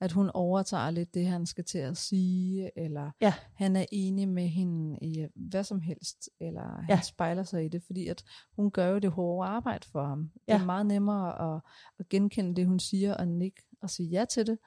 At 0.00 0.12
hun 0.12 0.30
overtager 0.34 0.90
lidt 0.90 1.14
det, 1.14 1.26
han 1.26 1.46
skal 1.46 1.64
til 1.64 1.78
at 1.78 1.96
sige, 1.96 2.70
eller 2.78 3.10
Ja. 3.20 3.34
han 3.54 3.76
er 3.76 3.84
enig 3.92 4.28
med 4.28 4.48
hende 4.48 4.98
i 5.02 5.20
øh, 5.20 5.28
hvad 5.34 5.64
som 5.64 5.80
helst, 5.80 6.30
eller 6.40 6.62
han 6.80 6.90
Ja. 6.96 7.00
spejler 7.00 7.42
sig 7.42 7.64
i 7.64 7.68
det, 7.68 7.82
fordi 7.82 8.06
at 8.08 8.24
hun 8.56 8.70
gør 8.70 8.86
jo 8.88 8.98
det 8.98 9.10
hårde 9.10 9.48
arbejde 9.48 9.86
for 9.88 10.06
ham. 10.06 10.30
Det 10.34 10.40
er 10.54 10.58
Ja. 10.58 10.64
meget 10.64 10.86
nemmere 10.86 11.54
at, 11.56 11.60
at 11.98 12.08
genkende 12.08 12.54
det, 12.56 12.66
hun 12.66 12.80
siger, 12.80 13.14
og 13.14 13.28
nikke 13.28 13.62
og 13.82 13.90
sige 13.90 14.08
ja 14.08 14.24
til 14.24 14.46
det, 14.46 14.58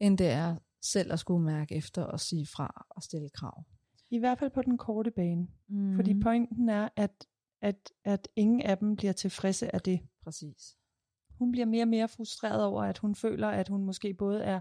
end 0.00 0.18
det 0.18 0.26
er 0.30 0.56
selv 0.86 1.12
at 1.12 1.18
skulle 1.18 1.44
mærke 1.44 1.74
efter 1.74 2.02
og 2.02 2.20
sige 2.20 2.46
fra 2.46 2.86
og 2.90 3.02
stille 3.02 3.28
krav. 3.28 3.64
I 4.10 4.18
hvert 4.18 4.38
fald 4.38 4.50
på 4.50 4.62
den 4.62 4.78
korte 4.78 5.10
bane. 5.10 5.48
Mm. 5.68 5.96
Fordi 5.96 6.20
pointen 6.20 6.68
er, 6.68 6.88
at, 6.96 7.26
at, 7.62 7.92
at 8.04 8.28
ingen 8.36 8.62
af 8.62 8.78
dem 8.78 8.96
bliver 8.96 9.12
tilfredse 9.12 9.74
af 9.74 9.80
det. 9.80 10.00
Præcis. 10.22 10.76
Hun 11.38 11.52
bliver 11.52 11.66
mere 11.66 11.84
og 11.84 11.88
mere 11.88 12.08
frustreret 12.08 12.64
over, 12.64 12.82
at 12.82 12.98
hun 12.98 13.14
føler, 13.14 13.48
at 13.48 13.68
hun 13.68 13.84
måske 13.84 14.14
både 14.14 14.42
er 14.42 14.60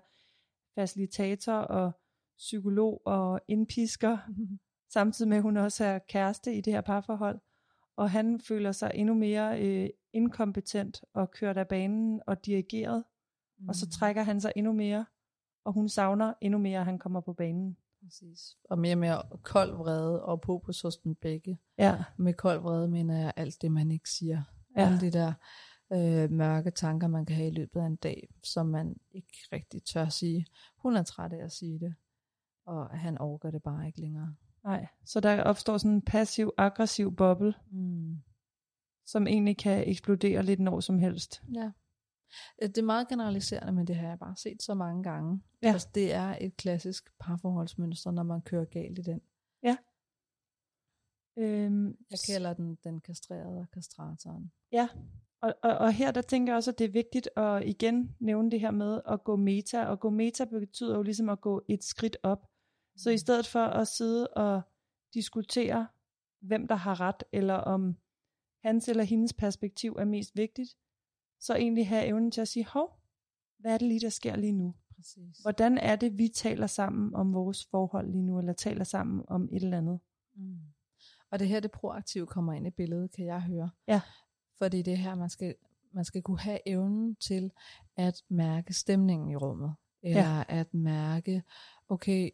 facilitator 0.75 1.53
og 1.53 1.91
psykolog 2.37 3.01
og 3.05 3.41
indpisker, 3.47 4.17
samtidig 4.93 5.29
med 5.29 5.37
at 5.37 5.43
hun 5.43 5.57
også 5.57 5.85
er 5.85 5.99
kæreste 5.99 6.55
i 6.55 6.61
det 6.61 6.73
her 6.73 6.81
parforhold. 6.81 7.39
Og 7.97 8.11
han 8.11 8.39
føler 8.39 8.71
sig 8.71 8.91
endnu 8.95 9.13
mere 9.13 9.61
øh, 9.61 9.89
inkompetent 10.13 11.03
og 11.13 11.31
kørt 11.31 11.57
af 11.57 11.67
banen 11.67 12.21
og 12.27 12.45
dirigeret. 12.45 13.03
Mm. 13.59 13.69
Og 13.69 13.75
så 13.75 13.89
trækker 13.89 14.23
han 14.23 14.41
sig 14.41 14.51
endnu 14.55 14.73
mere, 14.73 15.05
og 15.65 15.73
hun 15.73 15.89
savner 15.89 16.33
endnu 16.41 16.59
mere, 16.59 16.79
at 16.79 16.85
han 16.85 16.99
kommer 16.99 17.21
på 17.21 17.33
banen. 17.33 17.77
Præcis. 18.03 18.57
Og 18.69 18.79
mere 18.79 18.93
og 18.93 18.97
mere 18.97 19.21
kold 19.43 19.75
vrede 19.75 20.23
og 20.25 20.41
på 20.41 20.57
på 20.65 20.71
dem 21.03 21.15
begge. 21.15 21.59
Ja, 21.77 22.03
Med 22.17 22.33
kold 22.33 22.59
vrede 22.59 22.87
mener 22.87 23.17
jeg 23.17 23.33
alt 23.35 23.61
det, 23.61 23.71
man 23.71 23.91
ikke 23.91 24.09
siger. 24.09 24.41
Ja. 24.77 24.85
Alle 24.85 24.99
de 25.01 25.11
der 25.11 25.33
øh, 25.93 26.31
mørke 26.31 26.71
tanker, 26.71 27.07
man 27.07 27.25
kan 27.25 27.35
have 27.35 27.47
i 27.47 27.53
løbet 27.53 27.79
af 27.79 27.85
en 27.85 27.95
dag, 27.95 28.29
som 28.43 28.65
man 28.65 28.95
ikke 29.11 29.37
rigtig 29.53 29.83
tør 29.83 30.09
sige. 30.09 30.45
Hun 30.77 30.95
er 30.95 31.03
træt 31.03 31.33
af 31.33 31.43
at 31.43 31.51
sige 31.51 31.79
det, 31.79 31.95
og 32.65 32.89
han 32.89 33.17
overgår 33.17 33.51
det 33.51 33.63
bare 33.63 33.87
ikke 33.87 34.01
længere. 34.01 34.35
nej. 34.63 34.87
Så 35.05 35.19
der 35.19 35.43
opstår 35.43 35.77
sådan 35.77 35.91
en 35.95 36.01
passiv-aggressiv 36.01 37.15
boble, 37.15 37.53
Mm. 37.71 38.17
som 39.05 39.27
egentlig 39.27 39.57
kan 39.57 39.89
eksplodere 39.89 40.43
lidt 40.43 40.59
når 40.59 40.79
som 40.79 40.99
helst. 40.99 41.43
Ja. 41.55 41.71
Øh, 42.61 42.69
Det 42.69 42.77
er 42.77 42.83
meget 42.83 43.07
generaliserende, 43.07 43.73
men 43.73 43.87
det 43.87 43.95
har 43.95 44.07
jeg 44.07 44.19
bare 44.19 44.35
set 44.35 44.61
så 44.63 44.73
mange 44.73 45.03
gange. 45.03 45.41
Ja. 45.63 45.73
Altså, 45.73 45.89
det 45.95 46.13
er 46.13 46.37
et 46.41 46.57
klassisk 46.57 47.09
parforholdsmønster, 47.19 48.11
når 48.11 48.23
man 48.23 48.41
kører 48.41 48.65
galt 48.65 48.99
i 48.99 49.01
den. 49.01 49.21
Øhm, 51.37 51.87
Jeg 52.11 52.19
kalder 52.27 52.53
den 52.53 52.75
den 52.83 53.01
kastrerede 53.01 53.59
og 53.59 53.71
kastratoren. 53.71 54.51
Og, 55.41 55.55
og, 55.63 55.77
og 55.77 55.93
her 55.93 56.11
der 56.11 56.21
tænker 56.21 56.53
jeg 56.53 56.57
også, 56.57 56.71
at 56.71 56.79
det 56.79 56.85
er 56.85 56.91
vigtigt 56.91 57.29
at 57.37 57.63
igen 57.65 58.15
nævne 58.19 58.51
det 58.51 58.59
her 58.59 58.71
med 58.71 59.01
at 59.07 59.23
gå 59.23 59.35
meta. 59.35 59.85
Og 59.85 59.99
gå 59.99 60.09
meta 60.09 60.45
betyder 60.45 60.95
jo 60.95 61.01
ligesom 61.01 61.29
at 61.29 61.41
gå 61.41 61.65
et 61.67 61.83
skridt 61.83 62.17
op. 62.23 62.47
Så 62.97 63.09
i 63.09 63.17
stedet 63.17 63.47
for 63.47 63.65
at 63.65 63.87
sidde 63.87 64.27
og 64.27 64.61
diskutere, 65.13 65.87
hvem 66.41 66.67
der 66.67 66.75
har 66.75 67.01
ret, 67.01 67.23
eller 67.31 67.53
om 67.53 67.97
hans 68.63 68.89
eller 68.89 69.03
hendes 69.03 69.33
perspektiv 69.33 69.95
er 69.99 70.05
mest 70.05 70.35
vigtigt, 70.35 70.77
så 71.39 71.55
egentlig 71.55 71.87
have 71.87 72.05
evnen 72.05 72.31
til 72.31 72.41
at 72.41 72.47
sige, 72.47 72.65
hov, 72.65 72.99
hvad 73.59 73.73
er 73.73 73.77
det 73.77 73.87
lige, 73.87 73.99
der 73.99 74.09
sker 74.09 74.35
lige 74.35 74.51
nu? 74.51 74.75
Præcis. 74.95 75.37
Hvordan 75.41 75.77
er 75.77 75.95
det, 75.95 76.17
vi 76.17 76.27
taler 76.27 76.67
sammen 76.67 77.15
om 77.15 77.33
vores 77.33 77.65
forhold 77.65 78.11
lige 78.11 78.23
nu, 78.23 78.39
eller 78.39 78.53
taler 78.53 78.83
sammen 78.83 79.25
om 79.27 79.49
et 79.51 79.63
eller 79.63 79.77
andet? 79.77 79.99
Mm. 80.35 80.59
Og 81.31 81.39
det 81.39 81.47
her, 81.47 81.59
det 81.59 81.71
proaktive 81.71 82.27
kommer 82.27 82.53
ind 82.53 82.67
i 82.67 82.69
billedet, 82.69 83.11
kan 83.11 83.25
jeg 83.25 83.41
høre. 83.41 83.69
Ja. 83.87 84.01
Fordi 84.57 84.81
det 84.81 84.93
er 84.93 84.97
her, 84.97 85.15
man 85.15 85.29
skal, 85.29 85.55
man 85.93 86.05
skal 86.05 86.21
kunne 86.21 86.39
have 86.39 86.59
evnen 86.65 87.15
til 87.15 87.51
at 87.95 88.23
mærke 88.29 88.73
stemningen 88.73 89.29
i 89.29 89.35
rummet. 89.35 89.75
Eller 90.03 90.37
ja. 90.37 90.43
at 90.47 90.73
mærke, 90.73 91.43
okay, 91.89 92.29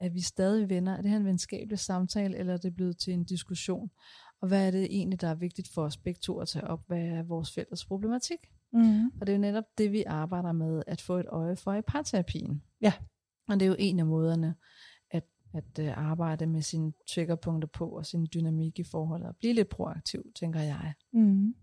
er 0.00 0.08
vi 0.08 0.20
stadig 0.20 0.68
venner? 0.68 0.96
Er 0.96 1.02
det 1.02 1.10
her 1.10 1.16
en 1.16 1.24
venskabelig 1.24 1.78
samtale, 1.78 2.36
eller 2.36 2.52
er 2.52 2.58
det 2.58 2.74
blevet 2.74 2.98
til 2.98 3.12
en 3.12 3.24
diskussion? 3.24 3.90
Og 4.40 4.48
hvad 4.48 4.66
er 4.66 4.70
det 4.70 4.84
egentlig, 4.84 5.20
der 5.20 5.28
er 5.28 5.34
vigtigt 5.34 5.68
for 5.68 5.82
os 5.82 5.96
begge 5.96 6.18
to 6.22 6.38
at 6.40 6.48
tage 6.48 6.66
op? 6.66 6.86
Hvad 6.86 7.02
er 7.02 7.22
vores 7.22 7.52
fælles 7.54 7.84
problematik? 7.84 8.38
Mm. 8.72 9.06
Og 9.06 9.26
det 9.26 9.28
er 9.28 9.36
jo 9.36 9.40
netop 9.40 9.64
det, 9.78 9.92
vi 9.92 10.02
arbejder 10.02 10.52
med, 10.52 10.82
at 10.86 11.00
få 11.00 11.16
et 11.16 11.26
øje 11.28 11.56
for 11.56 11.74
i 11.74 11.82
parterapien. 11.82 12.62
Ja. 12.80 12.92
Og 13.48 13.60
det 13.60 13.62
er 13.62 13.70
jo 13.70 13.76
en 13.78 13.98
af 13.98 14.06
måderne 14.06 14.54
at, 15.10 15.24
at 15.54 15.78
uh, 15.78 15.98
arbejde 15.98 16.46
med 16.46 16.62
sine 16.62 16.92
triggerpunkter 17.08 17.68
på, 17.68 17.88
og 17.88 18.06
sin 18.06 18.28
dynamik 18.34 18.78
i 18.78 18.84
forholdet, 18.84 19.28
og 19.28 19.36
blive 19.36 19.52
lidt 19.52 19.68
proaktiv, 19.68 20.32
tænker 20.34 20.60
jeg. 20.60 20.94
Mm. 21.12 21.54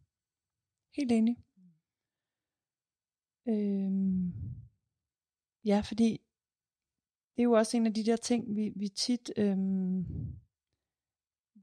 Helt 0.95 1.11
enig. 1.11 1.37
Øhm, 3.47 4.33
ja, 5.65 5.81
fordi 5.85 6.21
det 7.35 7.41
er 7.41 7.43
jo 7.43 7.51
også 7.51 7.77
en 7.77 7.85
af 7.85 7.93
de 7.93 8.05
der 8.05 8.15
ting, 8.15 8.55
vi, 8.55 8.73
vi 8.75 8.87
tit 8.87 9.31
øhm, 9.37 10.05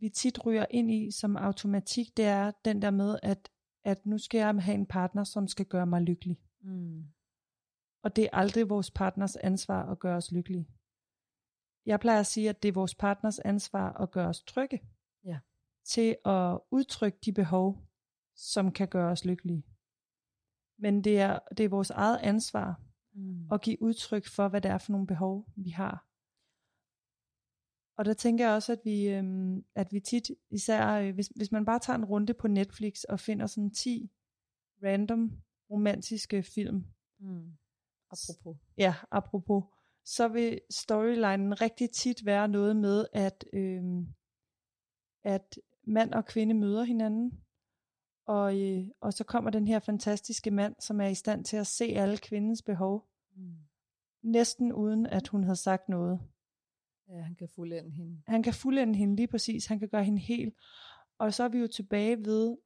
vi 0.00 0.08
tit 0.08 0.46
ryger 0.46 0.66
ind 0.70 0.90
i 0.90 1.10
som 1.10 1.36
automatik, 1.36 2.16
det 2.16 2.24
er 2.24 2.50
den 2.64 2.82
der 2.82 2.90
med, 2.90 3.18
at, 3.22 3.50
at 3.84 4.06
nu 4.06 4.18
skal 4.18 4.38
jeg 4.38 4.62
have 4.62 4.74
en 4.74 4.86
partner, 4.86 5.24
som 5.24 5.48
skal 5.48 5.66
gøre 5.66 5.86
mig 5.86 6.02
lykkelig. 6.02 6.40
Mm. 6.60 7.04
Og 8.02 8.16
det 8.16 8.24
er 8.24 8.28
aldrig 8.32 8.68
vores 8.68 8.90
partners 8.90 9.36
ansvar 9.36 9.90
at 9.90 9.98
gøre 9.98 10.16
os 10.16 10.32
lykkelige. 10.32 10.68
Jeg 11.86 12.00
plejer 12.00 12.20
at 12.20 12.26
sige, 12.26 12.48
at 12.48 12.62
det 12.62 12.68
er 12.68 12.72
vores 12.72 12.94
partners 12.94 13.38
ansvar 13.38 13.92
at 13.92 14.10
gøre 14.10 14.28
os 14.28 14.42
trygge. 14.42 14.80
Ja. 15.24 15.38
Til 15.84 16.16
at 16.24 16.60
udtrykke 16.70 17.18
de 17.24 17.32
behov, 17.32 17.78
som 18.34 18.72
kan 18.72 18.88
gøre 18.88 19.10
os 19.10 19.24
lykkelige. 19.24 19.64
Men 20.78 21.04
det 21.04 21.20
er, 21.20 21.38
det 21.56 21.64
er 21.64 21.68
vores 21.68 21.90
eget 21.90 22.18
ansvar 22.18 22.80
Mm. 23.12 23.48
at 23.52 23.60
give 23.60 23.82
udtryk 23.82 24.26
for, 24.26 24.48
hvad 24.48 24.60
det 24.60 24.70
er 24.70 24.78
for 24.78 24.92
nogle 24.92 25.06
behov, 25.06 25.46
vi 25.56 25.70
har. 25.70 26.06
Og 28.00 28.06
der 28.06 28.14
tænker 28.14 28.44
jeg 28.46 28.54
også, 28.54 28.72
at 28.72 28.80
vi, 28.84 29.08
øhm, 29.08 29.64
at 29.74 29.92
vi 29.92 30.00
tit, 30.00 30.30
især 30.50 30.88
øh, 30.92 31.14
hvis, 31.14 31.26
hvis 31.36 31.52
man 31.52 31.64
bare 31.64 31.78
tager 31.78 31.96
en 31.98 32.04
runde 32.04 32.34
på 32.34 32.48
Netflix 32.48 33.02
og 33.04 33.20
finder 33.20 33.46
sådan 33.46 33.70
10 33.70 34.10
random 34.84 35.32
romantiske 35.70 36.42
film, 36.42 36.84
Mm. 37.18 37.52
Apropos. 38.10 38.56
ja, 38.78 38.94
apropos, 39.10 39.64
så 40.04 40.28
vil 40.28 40.60
storylinen 40.70 41.60
rigtig 41.60 41.90
tit 41.90 42.26
være 42.26 42.48
noget 42.48 42.76
med, 42.76 43.06
at, 43.12 43.44
øhm, 43.52 44.06
at 45.24 45.58
mand 45.84 46.12
og 46.14 46.24
kvinde 46.24 46.54
møder 46.54 46.82
hinanden, 46.84 47.44
og, 48.26 48.60
øh, 48.60 48.88
og 49.00 49.12
så 49.12 49.24
kommer 49.24 49.50
den 49.50 49.68
her 49.68 49.78
fantastiske 49.78 50.50
mand, 50.50 50.74
som 50.78 51.00
er 51.00 51.06
i 51.06 51.14
stand 51.14 51.44
til 51.44 51.56
at 51.56 51.66
se 51.66 51.84
alle 51.84 52.16
kvindens 52.18 52.62
behov, 52.62 53.08
Mm. 53.36 53.54
næsten 54.22 54.72
uden 54.72 55.06
at 55.06 55.28
hun 55.28 55.44
havde 55.44 55.56
sagt 55.56 55.88
noget. 55.88 56.20
Ja, 57.10 57.20
han 57.22 57.34
kan 57.34 57.48
fuldende 57.48 57.90
hende. 57.90 58.22
Han 58.26 58.42
kan 58.42 58.54
fuldende 58.54 58.98
hende 58.98 59.16
lige 59.16 59.26
præcis, 59.28 59.66
han 59.66 59.78
kan 59.78 59.88
gøre 59.88 60.04
hende 60.04 60.18
helt. 60.20 60.54
Og 61.18 61.34
så 61.34 61.44
er 61.44 61.48
vi 61.48 61.58
jo 61.58 61.66
tilbage 61.66 62.24
ved 62.24 62.56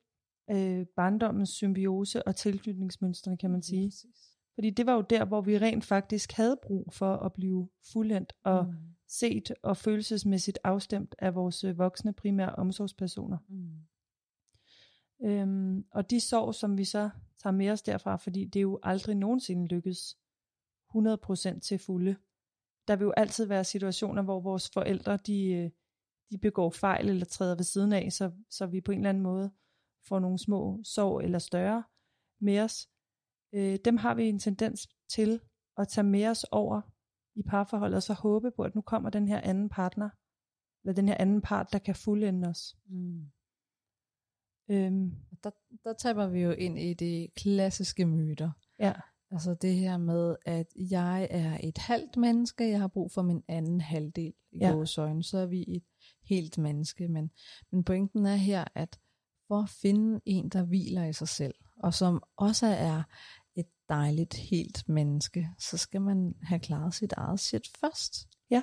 øh, 0.50 0.86
barndommens 0.96 1.50
symbiose 1.50 2.26
og 2.28 2.36
tilknytningsmønstrene, 2.36 3.36
kan 3.36 3.50
man 3.50 3.62
sige. 3.62 3.86
præcis. 3.88 4.30
Fordi 4.54 4.70
det 4.70 4.86
var 4.86 4.94
jo 4.94 5.00
der, 5.10 5.24
hvor 5.24 5.40
vi 5.40 5.58
rent 5.58 5.84
faktisk 5.84 6.32
havde 6.32 6.56
brug 6.62 6.92
for 6.92 7.16
at 7.16 7.32
blive 7.32 7.68
fuldendt 7.92 8.32
og 8.44 8.66
Mm. 8.66 8.74
set 9.08 9.52
og 9.62 9.76
følelsesmæssigt 9.76 10.58
afstemt 10.64 11.14
af 11.18 11.34
vores 11.34 11.64
øh, 11.64 11.78
voksne 11.78 12.12
primære 12.12 12.54
omsorgspersoner. 12.54 13.38
Mm. 13.48 13.70
Øhm, 15.24 15.84
og 15.90 16.10
de 16.10 16.20
sorg, 16.20 16.54
som 16.54 16.78
vi 16.78 16.84
så 16.84 17.10
tager 17.42 17.54
med 17.54 17.70
os 17.70 17.82
derfra, 17.82 18.16
fordi 18.16 18.44
det 18.44 18.62
jo 18.62 18.78
aldrig 18.82 19.16
nogensinde 19.16 19.66
lykkes 19.66 20.16
100% 20.96 21.58
til 21.60 21.78
fulde. 21.78 22.16
Der 22.88 22.96
vil 22.96 23.04
jo 23.04 23.12
altid 23.16 23.46
være 23.46 23.64
situationer, 23.64 24.22
hvor 24.22 24.40
vores 24.40 24.70
forældre, 24.70 25.16
de, 25.16 25.52
øh, 25.52 25.70
de 26.30 26.38
begår 26.38 26.70
fejl 26.70 27.08
eller 27.08 27.26
træder 27.26 27.56
ved 27.56 27.64
siden 27.64 27.92
af, 27.92 28.12
så, 28.12 28.32
så 28.50 28.66
vi 28.66 28.80
på 28.80 28.92
en 28.92 28.98
eller 28.98 29.08
anden 29.08 29.22
måde 29.22 29.52
får 30.08 30.18
nogle 30.18 30.38
små 30.38 30.80
sorg 30.84 31.22
eller 31.22 31.38
større 31.38 31.84
med 32.40 32.60
os. 32.60 32.88
Øh, 33.52 33.78
dem 33.84 33.96
har 33.96 34.14
vi 34.14 34.24
en 34.28 34.38
tendens 34.38 34.88
til 35.08 35.40
at 35.76 35.88
tage 35.88 36.04
med 36.04 36.26
os 36.26 36.44
over 36.44 36.80
i 37.34 37.42
parforholdet, 37.42 37.96
og 37.96 38.02
så 38.02 38.12
håbe 38.12 38.50
på, 38.50 38.62
at 38.62 38.74
nu 38.74 38.80
kommer 38.80 39.10
den 39.10 39.28
her 39.28 39.40
anden 39.40 39.68
partner, 39.68 40.10
eller 40.84 40.94
den 40.94 41.08
her 41.08 41.16
anden 41.20 41.40
part, 41.42 41.72
der 41.72 41.78
kan 41.78 41.94
fuldende 41.94 42.48
os. 42.48 42.76
Mm. 42.86 43.30
Øhm, 44.70 45.10
Der, 45.44 45.50
der 45.84 45.92
taber 45.92 46.26
vi 46.26 46.40
jo 46.40 46.50
ind 46.50 46.78
i 46.78 46.94
de 46.94 47.28
klassiske 47.36 48.06
myter. 48.06 48.50
ja, 48.78 48.92
Altså 49.34 49.54
det 49.54 49.74
her 49.74 49.96
med, 49.96 50.36
at 50.46 50.66
jeg 50.76 51.28
er 51.30 51.58
et 51.62 51.78
halvt 51.78 52.16
menneske, 52.16 52.68
jeg 52.68 52.80
har 52.80 52.88
brug 52.88 53.12
for 53.12 53.22
min 53.22 53.42
anden 53.48 53.80
halvdel 53.80 54.34
i 54.52 54.58
Ja. 54.58 54.68
ja. 54.68 55.02
øjne, 55.02 55.22
så 55.22 55.38
er 55.38 55.46
vi 55.46 55.64
et 55.68 55.84
helt 56.24 56.58
menneske. 56.58 57.08
Men, 57.08 57.30
men 57.70 57.84
pointen 57.84 58.26
er 58.26 58.34
her, 58.36 58.64
at 58.74 59.00
for 59.48 59.62
at 59.62 59.68
finde 59.68 60.20
en, 60.24 60.48
der 60.48 60.62
hviler 60.64 61.04
i 61.04 61.12
sig 61.12 61.28
selv, 61.28 61.54
og 61.76 61.94
som 61.94 62.22
også 62.36 62.66
er 62.66 63.02
et 63.56 63.66
dejligt 63.88 64.34
helt 64.34 64.88
menneske, 64.88 65.48
så 65.58 65.76
skal 65.76 66.00
man 66.00 66.34
have 66.42 66.60
klaret 66.60 66.94
sit 66.94 67.12
eget 67.12 67.40
shit 67.40 67.68
først. 67.80 68.28
Ja. 68.50 68.62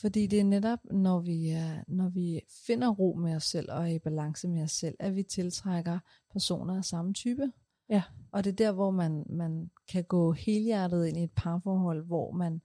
Fordi 0.00 0.26
det 0.26 0.40
er 0.40 0.44
netop, 0.44 0.78
når 0.84 1.20
vi, 1.20 1.48
er, 1.48 1.84
når 1.88 2.08
vi 2.08 2.40
finder 2.66 2.88
ro 2.88 3.14
med 3.14 3.36
os 3.36 3.44
selv 3.44 3.72
og 3.72 3.82
er 3.82 3.94
i 3.94 3.98
balance 3.98 4.48
med 4.48 4.62
os 4.62 4.72
selv, 4.72 4.96
at 5.00 5.14
vi 5.14 5.22
tiltrækker 5.22 5.98
personer 6.32 6.76
af 6.76 6.84
samme 6.84 7.14
type. 7.14 7.52
Ja. 7.88 8.02
Og 8.32 8.44
det 8.44 8.50
er 8.50 8.56
der, 8.56 8.72
hvor 8.72 8.90
man, 8.90 9.24
man 9.28 9.70
kan 9.88 10.04
gå 10.04 10.32
helhjertet 10.32 11.06
ind 11.06 11.16
i 11.16 11.22
et 11.22 11.32
parforhold, 11.36 12.06
hvor 12.06 12.32
man 12.32 12.60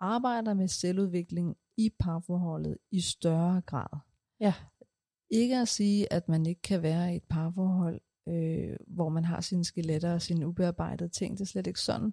arbejder 0.00 0.54
med 0.54 0.68
selvudvikling 0.68 1.56
i 1.76 1.90
parforholdet 1.98 2.78
i 2.90 3.00
større 3.00 3.60
grad. 3.60 3.98
Ja. 4.40 4.54
Ikke 5.30 5.56
at 5.56 5.68
sige, 5.68 6.12
at 6.12 6.28
man 6.28 6.46
ikke 6.46 6.62
kan 6.62 6.82
være 6.82 7.12
i 7.12 7.16
et 7.16 7.24
parforhold, 7.30 8.00
øh, 8.28 8.76
hvor 8.86 9.08
man 9.08 9.24
har 9.24 9.40
sine 9.40 9.64
skeletter 9.64 10.14
og 10.14 10.22
sine 10.22 10.48
ubearbejdede 10.48 11.08
ting. 11.08 11.38
Det 11.38 11.44
er 11.44 11.48
slet 11.48 11.66
ikke 11.66 11.80
sådan. 11.80 12.12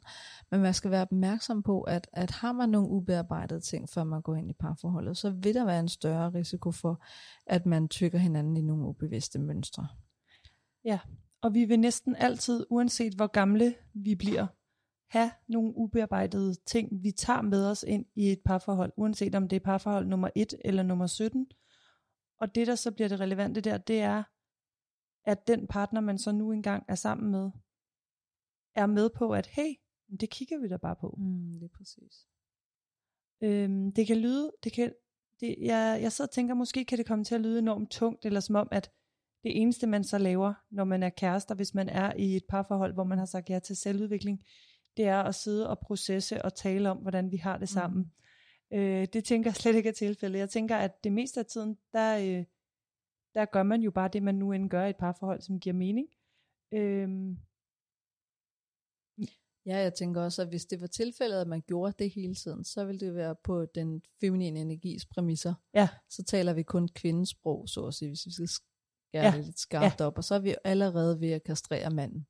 Men 0.52 0.62
man 0.62 0.74
skal 0.74 0.92
være 0.92 1.02
opmærksom 1.02 1.64
på, 1.64 1.82
at, 1.82 2.08
at 2.14 2.32
har 2.32 2.52
man 2.52 2.70
nogle 2.70 2.90
ubearbejdede 2.90 3.60
ting, 3.60 3.90
før 3.90 4.04
man 4.04 4.22
går 4.22 4.36
ind 4.36 4.50
i 4.50 4.54
parforholdet, 4.54 5.18
så 5.18 5.30
vil 5.30 5.54
der 5.54 5.66
være 5.66 5.80
en 5.80 5.90
større 5.90 6.30
risiko 6.30 6.72
for, 6.72 7.04
at 7.48 7.66
man 7.66 7.88
tykker 7.88 8.20
hinanden 8.20 8.58
i 8.58 8.62
nogle 8.62 8.86
ubevidste 8.86 9.40
mønstre. 9.40 9.88
Og 11.42 11.54
vi 11.54 11.66
vil 11.66 11.80
næsten 11.80 12.16
altid, 12.16 12.66
uanset 12.70 13.14
hvor 13.14 13.28
gamle 13.28 13.76
vi 13.94 14.16
bliver, 14.16 14.48
have 15.10 15.32
nogle 15.48 15.74
ubearbejdede 15.76 16.56
ting, 16.66 17.04
vi 17.04 17.12
tager 17.12 17.42
med 17.42 17.68
os 17.72 17.84
ind 17.88 18.06
i 18.16 18.32
et 18.32 18.42
parforhold, 18.46 18.92
uanset 18.98 19.36
om 19.36 19.48
det 19.48 19.56
er 19.56 19.66
parforhold 19.66 20.06
nummer 20.06 20.30
1 20.36 20.54
eller 20.66 20.84
nummer 20.84 21.08
17. 21.08 21.48
Og 22.40 22.56
det, 22.56 22.68
der 22.68 22.76
så 22.76 22.92
bliver 22.92 23.08
det 23.08 23.20
relevante 23.20 23.62
der, 23.62 23.78
det 23.78 24.00
er, 24.00 24.24
at 25.26 25.48
den 25.48 25.68
partner, 25.68 26.02
man 26.02 26.18
så 26.18 26.32
nu 26.32 26.52
engang 26.52 26.84
er 26.88 26.96
sammen 26.96 27.32
med, 27.32 27.52
er 28.76 28.86
med 28.86 29.10
på, 29.10 29.32
at 29.32 29.48
hey, 29.48 29.76
det 30.20 30.30
kigger 30.30 30.60
vi 30.60 30.68
da 30.68 30.78
bare 30.78 30.96
på. 30.96 31.16
Mm, 31.18 31.60
det 31.60 31.64
er 31.64 31.78
præcis. 31.78 32.28
Øhm, 33.42 33.92
det 33.92 34.08
kan 34.08 34.18
lyde, 34.18 34.52
det 34.64 34.74
kan, 34.74 34.94
det, 35.40 35.56
jeg, 35.60 36.00
jeg 36.02 36.12
sidder 36.12 36.28
og 36.28 36.34
tænker, 36.34 36.54
måske 36.54 36.86
kan 36.86 36.98
det 36.98 37.06
komme 37.06 37.24
til 37.24 37.36
at 37.36 37.42
lyde 37.42 37.60
enormt 37.60 37.92
tungt, 37.92 38.26
eller 38.26 38.40
som 38.40 38.56
om, 38.56 38.68
at 38.72 38.92
det 39.44 39.62
eneste, 39.62 39.88
man 39.88 40.04
så 40.04 40.18
laver, 40.18 40.54
når 40.72 40.84
man 40.84 41.04
er 41.04 41.10
kærester, 41.10 41.56
hvis 41.56 41.74
man 41.74 41.90
er 41.90 42.14
i 42.18 42.36
et 42.36 42.44
parforhold, 42.50 42.94
hvor 42.94 43.04
man 43.04 43.18
har 43.18 43.26
sagt 43.26 43.50
ja 43.50 43.60
til 43.60 43.76
selvudvikling, 43.76 44.46
det 44.98 45.06
er 45.06 45.24
at 45.24 45.36
sidde 45.36 45.70
og 45.70 45.80
processe 45.80 46.42
og 46.42 46.56
tale 46.56 46.90
om, 46.90 46.98
hvordan 46.98 47.32
vi 47.32 47.38
har 47.38 47.58
det 47.58 47.70
sammen. 47.70 48.12
Mm. 48.72 48.78
Øh, 48.78 49.08
det 49.14 49.24
tænker 49.24 49.50
jeg 49.50 49.56
slet 49.56 49.76
ikke 49.76 49.90
er 49.90 49.94
tilfældet. 49.94 50.40
Jeg 50.40 50.50
tænker, 50.50 50.78
at 50.78 51.04
det 51.04 51.12
meste 51.12 51.40
af 51.40 51.46
tiden, 51.46 51.78
der, 51.94 52.18
øh, 52.18 52.46
der 53.34 53.46
gør 53.46 53.64
man 53.64 53.82
jo 53.82 53.92
bare 53.92 54.10
det, 54.14 54.24
man 54.24 54.36
nu 54.36 54.52
end 54.52 54.70
gør 54.70 54.86
i 54.86 54.90
et 54.90 54.98
parforhold, 54.98 55.42
som 55.42 55.60
giver 55.60 55.76
mening. 55.76 56.08
Øhm, 56.74 57.38
Ja, 59.66 59.78
jeg 59.78 59.94
tænker 59.94 60.22
også, 60.22 60.42
at 60.42 60.48
hvis 60.48 60.66
det 60.66 60.82
var 60.82 60.88
tilfældet, 60.88 61.42
at 61.42 61.48
man 61.48 61.62
gjorde 61.62 61.94
det 62.00 62.12
hele 62.12 62.36
tiden, 62.36 62.64
så 62.64 62.86
ville 62.86 63.00
det 63.00 63.16
være 63.16 63.36
på 63.44 63.66
den 63.66 64.02
feminine 64.22 64.60
energis 64.60 65.06
præmisser. 65.06 65.54
Ja. 65.74 65.90
Så 66.10 66.24
taler 66.24 66.54
vi 66.54 66.64
kun 66.64 66.88
kvindens 66.88 67.30
sprog, 67.30 67.70
så 67.70 67.86
at 67.86 67.94
sige, 67.94 68.10
hvis 68.10 68.26
vi 68.26 68.32
skal 68.32 68.48
skære 69.10 69.24
Ja. 69.24 69.32
ja. 69.36 69.42
lidt 69.42 69.60
skarpt 69.60 70.00
ja. 70.00 70.06
op. 70.06 70.18
Og 70.18 70.24
så 70.24 70.36
er 70.36 70.40
vi 70.40 70.56
allerede 70.64 71.22
ved 71.22 71.30
at 71.32 71.44
kastrere 71.44 71.90
manden. 71.90 72.28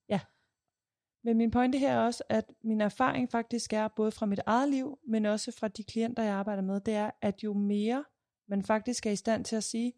Men 1.23 1.37
min 1.37 1.51
pointe 1.51 1.77
her 1.79 1.91
er 1.93 1.99
også, 2.05 2.23
at 2.29 2.45
min 2.63 2.81
erfaring 2.81 3.31
faktisk 3.31 3.73
er, 3.73 3.87
både 3.87 4.11
fra 4.11 4.25
mit 4.25 4.39
eget 4.45 4.69
liv, 4.69 4.99
men 5.07 5.25
også 5.25 5.51
fra 5.59 5.67
de 5.67 5.83
klienter, 5.83 6.23
jeg 6.23 6.33
arbejder 6.33 6.61
med, 6.61 6.79
det 6.79 6.93
er, 6.93 7.11
at 7.21 7.43
jo 7.43 7.53
mere 7.53 8.05
man 8.47 8.63
faktisk 8.63 9.05
er 9.05 9.11
i 9.11 9.15
stand 9.15 9.45
til 9.45 9.55
at 9.55 9.63
sige, 9.63 9.93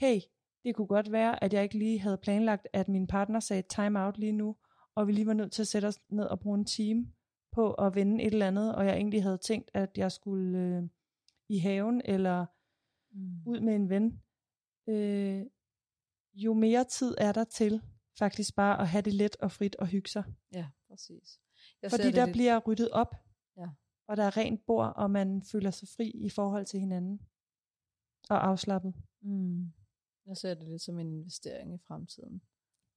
hey, 0.00 0.20
det 0.64 0.74
kunne 0.76 0.86
godt 0.86 1.12
være, 1.12 1.44
at 1.44 1.52
jeg 1.52 1.62
ikke 1.62 1.78
lige 1.78 2.00
havde 2.00 2.16
planlagt, 2.16 2.68
at 2.72 2.88
min 2.88 3.06
partner 3.06 3.40
sagde 3.40 3.62
time 3.62 4.00
out 4.04 4.18
lige 4.18 4.32
nu, 4.32 4.56
og 4.94 5.06
vi 5.06 5.12
lige 5.12 5.26
var 5.26 5.32
nødt 5.34 5.52
til 5.52 5.62
at 5.62 5.68
sætte 5.68 5.86
os 5.86 5.98
ned 6.10 6.24
og 6.24 6.40
bruge 6.40 6.58
en 6.58 6.64
time 6.64 7.12
på 7.52 7.72
at 7.72 7.94
vende 7.94 8.24
et 8.24 8.32
eller 8.32 8.46
andet, 8.46 8.74
og 8.74 8.86
jeg 8.86 8.96
egentlig 8.96 9.22
havde 9.22 9.38
tænkt, 9.38 9.70
at 9.74 9.90
jeg 9.98 10.12
skulle 10.12 10.58
øh, 10.58 10.82
i 11.48 11.58
haven, 11.58 12.02
eller 12.04 12.46
Mm. 13.12 13.42
ud 13.46 13.60
med 13.60 13.74
en 13.74 13.88
ven, 13.90 14.22
øh, 14.88 15.42
jo 16.34 16.54
mere 16.54 16.84
tid 16.84 17.14
er 17.18 17.32
der 17.32 17.44
til 17.44 17.82
faktisk 18.18 18.54
bare 18.56 18.80
at 18.80 18.88
have 18.88 19.02
det 19.02 19.14
let 19.14 19.36
og 19.36 19.52
frit 19.52 19.76
og 19.76 19.86
hygge 19.86 20.08
sig. 20.10 20.24
Ja, 20.52 20.66
præcis. 20.88 21.40
Jeg 21.82 21.90
Fordi 21.90 22.10
der 22.12 22.24
lidt- 22.24 22.34
bliver 22.34 22.58
ryddet 22.58 22.90
op, 22.90 23.14
Ja. 23.56 23.68
og 24.08 24.16
der 24.16 24.22
er 24.24 24.36
rent 24.36 24.66
bord, 24.66 24.92
og 24.96 25.10
man 25.10 25.42
føler 25.42 25.70
sig 25.70 25.88
fri 25.88 26.10
i 26.10 26.28
forhold 26.30 26.66
til 26.66 26.80
hinanden. 26.80 27.20
Og 28.30 28.46
afslappet. 28.46 28.94
Mm. 29.20 29.72
Jeg 30.26 30.36
ser 30.36 30.54
det 30.54 30.68
lidt 30.68 30.82
som 30.82 30.98
en 30.98 31.12
investering 31.12 31.74
i 31.74 31.78
fremtiden. 31.78 32.42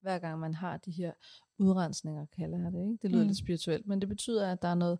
Hver 0.01 0.19
gang 0.19 0.39
man 0.39 0.53
har 0.53 0.77
de 0.77 0.91
her 0.91 1.13
udrensninger, 1.57 2.25
kalder 2.25 2.57
jeg 2.57 2.71
det. 2.71 2.79
Ikke? 2.91 2.97
Det 3.01 3.11
lyder 3.11 3.23
mm. 3.23 3.27
lidt 3.27 3.37
spirituelt, 3.37 3.87
men 3.87 4.01
det 4.01 4.09
betyder, 4.09 4.51
at 4.51 4.61
der 4.61 4.67
er 4.67 4.75
noget, 4.75 4.99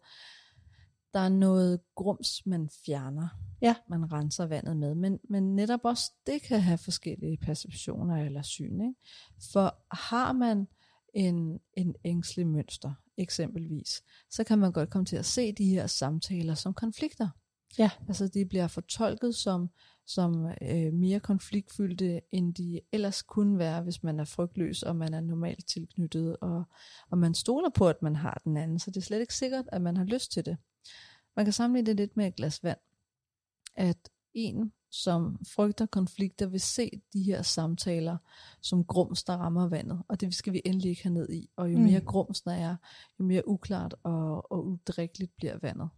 der 1.14 1.20
er 1.20 1.30
noget 1.30 1.80
grums, 1.96 2.46
man 2.46 2.70
fjerner. 2.86 3.28
Ja. 3.62 3.76
Man 3.90 4.12
renser 4.12 4.46
vandet 4.46 4.78
med. 4.78 4.96
Men, 4.96 5.20
men 5.30 5.56
netop 5.56 5.80
også 5.84 6.12
det 6.26 6.42
kan 6.42 6.62
have 6.62 6.78
forskellige 6.78 7.38
perceptioner 7.38 8.26
eller 8.26 8.42
syn. 8.42 8.82
Ikke? 8.82 8.96
For 9.54 9.96
har 9.96 10.32
man 10.32 10.68
en, 11.14 11.60
en 11.74 11.96
ængstelig 12.06 12.48
mønster, 12.48 12.94
eksempelvis, 13.18 14.04
så 14.30 14.44
kan 14.44 14.60
man 14.60 14.72
godt 14.72 14.90
komme 14.90 15.06
til 15.06 15.16
at 15.16 15.26
se 15.26 15.52
de 15.52 15.66
her 15.66 15.88
samtaler 15.88 16.56
som 16.56 16.74
konflikter. 16.74 17.30
Ja. 17.78 17.90
Altså 18.08 18.28
de 18.28 18.46
bliver 18.46 18.68
fortolket 18.68 19.36
som, 19.36 19.70
som 20.08 20.46
øh, 20.62 20.94
mere 20.94 21.20
konfliktfyldte, 21.20 22.22
end 22.32 22.54
de 22.56 22.80
ellers 22.92 23.22
kunne 23.22 23.58
være, 23.58 23.82
hvis 23.82 24.04
man 24.04 24.20
er 24.20 24.26
frygtløs, 24.26 24.84
og 24.84 24.96
man 24.96 25.14
er 25.14 25.22
normalt 25.22 25.68
tilknyttet, 25.68 26.38
og, 26.42 26.64
og 27.12 27.18
man 27.18 27.34
stoler 27.34 27.70
på, 27.70 27.88
at 27.88 28.02
man 28.02 28.16
har 28.16 28.42
den 28.44 28.58
anden, 28.58 28.80
så 28.80 28.92
det 28.92 28.98
er 28.98 29.06
slet 29.06 29.22
ikke 29.22 29.36
sikkert, 29.36 29.66
at 29.72 29.82
man 29.82 29.98
har 29.98 30.06
lyst 30.06 30.32
til 30.32 30.46
det. 30.46 30.58
Man 31.36 31.46
kan 31.46 31.54
sammenligne 31.54 31.88
det 31.88 31.96
lidt 31.96 32.18
med 32.18 32.28
et 32.28 32.36
glas 32.36 32.64
vand. 32.64 32.80
At 33.76 34.10
en, 34.34 34.74
som 34.92 35.40
frygter 35.56 35.86
konflikter, 35.86 36.48
vil 36.48 36.60
se 36.60 37.02
de 37.14 37.24
her 37.24 37.42
samtaler 37.42 38.18
som 38.62 38.86
grums, 38.86 39.24
der 39.24 39.34
rammer 39.34 39.68
vandet, 39.68 40.04
og 40.08 40.22
det 40.22 40.36
skal 40.36 40.54
vi 40.54 40.62
endelig 40.66 40.90
ikke 40.90 41.04
have 41.04 41.14
ned 41.14 41.30
i. 41.30 41.50
Og 41.56 41.72
jo 41.74 41.78
Mm. 41.78 41.84
mere 41.84 42.02
grums 42.02 42.42
der 42.42 42.52
er, 42.52 42.76
jo 43.20 43.26
mere 43.26 43.48
uklart 43.48 43.96
og, 44.04 44.52
og 44.52 44.66
udrikkeligt 44.66 45.36
bliver 45.38 45.58
vandet. 45.62 45.90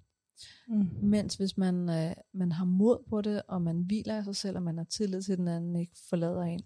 Mm. 0.68 0.90
Mens 1.02 1.36
hvis 1.36 1.58
man, 1.58 1.90
øh, 1.90 2.16
man 2.34 2.52
har 2.52 2.66
mod 2.66 3.04
på 3.10 3.22
det, 3.22 3.42
og 3.48 3.62
man 3.62 3.82
hviler 3.82 4.22
i 4.22 4.24
sig 4.24 4.36
selv, 4.36 4.58
og 4.58 4.64
man 4.64 4.78
har 4.78 4.86
tillid 4.86 5.22
til, 5.22 5.32
at 5.32 5.38
den 5.38 5.48
anden 5.48 5.76
ikke 5.76 5.96
forlader 6.10 6.42
en, 6.42 6.62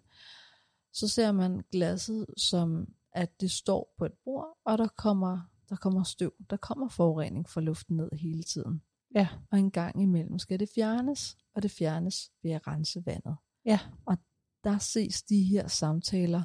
så 0.94 1.08
ser 1.08 1.32
man 1.32 1.64
glasset 1.72 2.26
som, 2.38 2.88
at 3.14 3.42
det 3.42 3.52
står 3.52 3.94
på 3.98 4.06
et 4.06 4.14
bord, 4.24 4.58
og 4.66 4.78
der 4.78 4.88
kommer, 4.88 5.40
der 5.70 5.76
kommer 5.76 6.04
støv, 6.04 6.34
der 6.50 6.58
kommer 6.58 6.90
forurening 6.90 7.50
fra 7.50 7.62
luften 7.62 7.98
ned 7.98 8.10
hele 8.14 8.44
tiden. 8.44 8.82
Ja. 9.16 9.28
Og 9.52 9.60
en 9.60 9.72
gang 9.72 10.02
imellem 10.02 10.40
skal 10.40 10.60
det 10.60 10.70
fjernes, 10.76 11.38
og 11.56 11.64
det 11.64 11.72
fjernes 11.72 12.32
ved 12.44 12.52
at 12.52 12.68
rense 12.68 13.06
vandet. 13.06 13.36
Ja. 13.66 13.80
Og 14.06 14.18
der 14.64 14.78
ses 14.78 15.24
de 15.24 15.44
her 15.44 15.68
samtaler, 15.68 16.44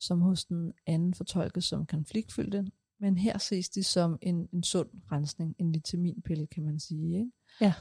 som 0.00 0.20
hos 0.20 0.44
den 0.44 0.72
anden 0.86 1.14
fortolkes 1.14 1.64
som 1.64 1.86
konfliktfyldte, 1.86 2.66
men 3.00 3.18
her 3.18 3.38
ses 3.38 3.68
de 3.68 3.82
som 3.82 4.18
en, 4.22 4.48
en 4.52 4.62
sund 4.62 4.88
rensning, 5.12 5.54
en 5.58 5.74
vitaminpille, 5.74 6.46
kan 6.46 6.62
man 6.62 6.80
sige. 6.80 7.18
Ikke? 7.18 7.30
Ja. 7.60 7.74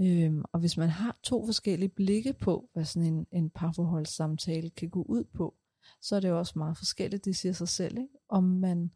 Øhm, 0.00 0.44
og 0.52 0.60
hvis 0.60 0.76
man 0.76 0.88
har 0.88 1.18
to 1.22 1.46
forskellige 1.46 1.88
blikke 1.88 2.32
på, 2.32 2.68
hvad 2.72 2.84
sådan 2.84 3.14
en, 3.14 3.26
en 3.32 3.50
parforholdssamtale 3.50 4.70
kan 4.70 4.90
gå 4.90 5.02
ud 5.02 5.24
på, 5.24 5.54
så 6.02 6.16
er 6.16 6.20
det 6.20 6.28
jo 6.28 6.38
også 6.38 6.52
meget 6.56 6.78
forskelligt, 6.78 7.24
det 7.24 7.36
siger 7.36 7.52
sig 7.52 7.68
selv, 7.68 7.98
ikke? 7.98 8.14
om 8.28 8.44
man 8.44 8.90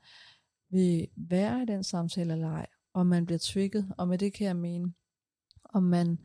vil 0.75 1.09
være 1.17 1.63
i 1.63 1.67
den 1.67 1.85
samtale 1.85 2.33
eller 2.33 2.51
ej, 2.51 2.67
om 2.95 3.07
man 3.07 3.27
bliver 3.27 3.39
trigget, 3.39 3.95
og 3.99 4.09
med 4.09 4.19
det 4.19 4.33
kan 4.33 4.47
jeg 4.47 4.57
mene, 4.57 4.93
om 5.65 5.83
man 5.83 6.19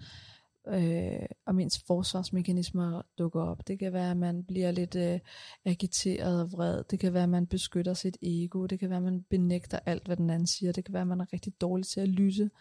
øh, 0.67 1.25
om 1.45 1.59
ens 1.59 1.83
forsvarsmekanismer 1.87 3.01
dukker 3.17 3.41
op. 3.41 3.67
Det 3.67 3.79
kan 3.79 3.93
være, 3.93 4.11
at 4.11 4.17
man 4.17 4.43
bliver 4.43 4.71
lidt 4.71 4.95
øh, 4.95 5.19
agiteret 5.65 6.41
og 6.41 6.51
vred. 6.51 6.83
Det 6.83 6.99
kan 6.99 7.13
være, 7.13 7.23
at 7.23 7.29
man 7.29 7.47
beskytter 7.47 7.93
sit 7.93 8.17
ego. 8.21 8.65
Det 8.65 8.79
kan 8.79 8.89
være, 8.89 8.97
at 8.97 9.03
man 9.03 9.23
benægter 9.23 9.79
alt, 9.85 10.05
hvad 10.05 10.17
den 10.17 10.29
anden 10.29 10.47
siger. 10.47 10.71
Det 10.71 10.85
kan 10.85 10.93
være, 10.93 11.01
at 11.01 11.07
man 11.07 11.21
er 11.21 11.33
rigtig 11.33 11.61
dårlig 11.61 11.85
til 11.85 12.01
at 12.01 12.09
lytte, 12.09 12.51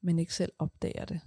men 0.00 0.18
ikke 0.18 0.34
selv 0.34 0.52
opdager 0.58 1.04
det. 1.04 1.20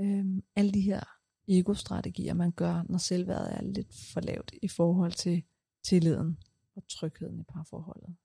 Øh, 0.00 0.24
alle 0.56 0.72
de 0.72 0.80
her 0.80 1.00
ego-strategier, 1.48 2.34
man 2.34 2.52
gør, 2.52 2.84
når 2.88 2.98
selvværdet 2.98 3.54
er 3.56 3.62
lidt 3.62 3.94
for 4.12 4.20
lavt 4.20 4.54
i 4.62 4.68
forhold 4.68 5.12
til 5.12 5.42
tilliden 5.84 6.38
og 6.76 6.82
trygheden 6.88 7.40
i 7.40 7.42
parforholdet. 7.42 8.16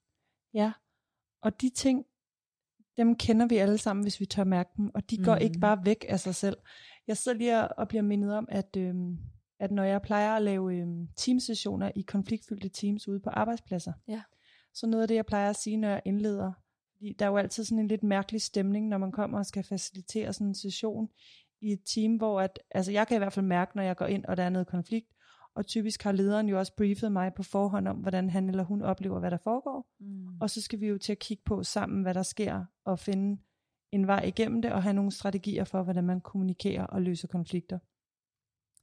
Ja, 0.54 0.72
og 1.42 1.62
de 1.62 1.70
ting, 1.70 2.06
dem 2.98 3.16
kender 3.16 3.48
vi 3.48 3.56
alle 3.58 3.78
sammen, 3.78 4.04
hvis 4.04 4.20
vi 4.20 4.26
tør 4.26 4.44
mærke 4.44 4.70
dem, 4.78 4.92
og 4.96 5.10
de 5.10 5.18
går 5.18 5.34
Mhm. 5.36 5.42
ikke 5.44 5.60
bare 5.60 5.86
væk 5.86 6.06
af 6.10 6.20
sig 6.20 6.36
selv. 6.36 6.58
Jeg 7.08 7.18
sidder 7.18 7.38
lige 7.38 7.68
og 7.80 7.88
bliver 7.88 8.02
mindet 8.02 8.34
om, 8.34 8.46
at 8.52 8.78
øhm, 8.78 9.18
at 9.60 9.72
når 9.72 9.84
jeg 9.84 10.02
plejer 10.02 10.36
at 10.36 10.42
lave 10.42 10.76
øhm, 10.76 11.08
teamsessioner 11.18 11.92
i 11.96 12.02
konfliktfyldte 12.02 12.70
teams 12.70 13.08
ude 13.08 13.20
på 13.20 13.30
arbejdspladser, 13.30 13.94
Ja. 14.08 14.22
så 14.74 14.88
noget 14.88 15.02
af 15.02 15.08
det, 15.08 15.16
jeg 15.16 15.26
plejer 15.26 15.50
at 15.50 15.56
sige, 15.56 15.78
når 15.78 15.88
jeg 15.90 16.02
indleder, 16.06 16.52
fordi 16.92 17.14
der 17.20 17.26
er 17.26 17.30
jo 17.30 17.38
altid 17.38 17.64
sådan 17.64 17.80
en 17.80 17.88
lidt 17.88 18.04
mærkelig 18.04 18.42
stemning, 18.42 18.88
når 18.88 18.98
man 18.98 19.12
kommer 19.12 19.38
og 19.38 19.46
skal 19.46 19.64
facilitere 19.64 20.34
sådan 20.34 20.48
en 20.48 20.56
session 20.56 21.10
i 21.62 21.72
et 21.72 21.80
team, 21.86 22.16
hvor 22.16 22.42
at, 22.42 22.60
altså 22.72 22.92
jeg 22.92 23.08
kan 23.08 23.16
i 23.16 23.18
hvert 23.18 23.34
fald 23.34 23.46
mærke, 23.46 23.76
når 23.76 23.84
jeg 23.84 23.96
går 23.98 24.06
ind, 24.06 24.26
og 24.26 24.38
der 24.38 24.44
er 24.44 24.50
noget 24.50 24.68
konflikt, 24.68 25.08
og 25.58 25.66
typisk 25.66 26.04
har 26.04 26.12
lederen 26.12 26.50
jo 26.50 26.60
også 26.60 26.76
briefet 26.76 27.12
mig 27.12 27.34
på 27.34 27.44
forhånd 27.44 27.88
om, 27.88 27.98
hvordan 27.98 28.30
han 28.30 28.50
eller 28.50 28.64
hun 28.64 28.82
oplever, 28.82 29.20
hvad 29.20 29.32
der 29.32 29.38
foregår. 29.38 29.88
Mm. 30.00 30.42
Og 30.42 30.50
så 30.50 30.62
skal 30.62 30.80
vi 30.80 30.88
jo 30.88 30.98
til 30.98 31.12
at 31.12 31.20
kigge 31.20 31.44
på 31.46 31.64
sammen, 31.64 32.02
hvad 32.02 32.14
der 32.14 32.24
sker, 32.24 32.66
og 32.86 33.00
finde 33.00 33.42
en 33.92 34.08
vej 34.08 34.24
igennem 34.24 34.62
det, 34.62 34.72
og 34.72 34.84
have 34.84 34.94
nogle 34.94 35.12
strategier 35.12 35.64
for, 35.64 35.84
hvordan 35.84 36.04
man 36.04 36.22
kommunikerer 36.22 36.86
og 36.86 37.02
løser 37.02 37.28
konflikter. 37.28 37.80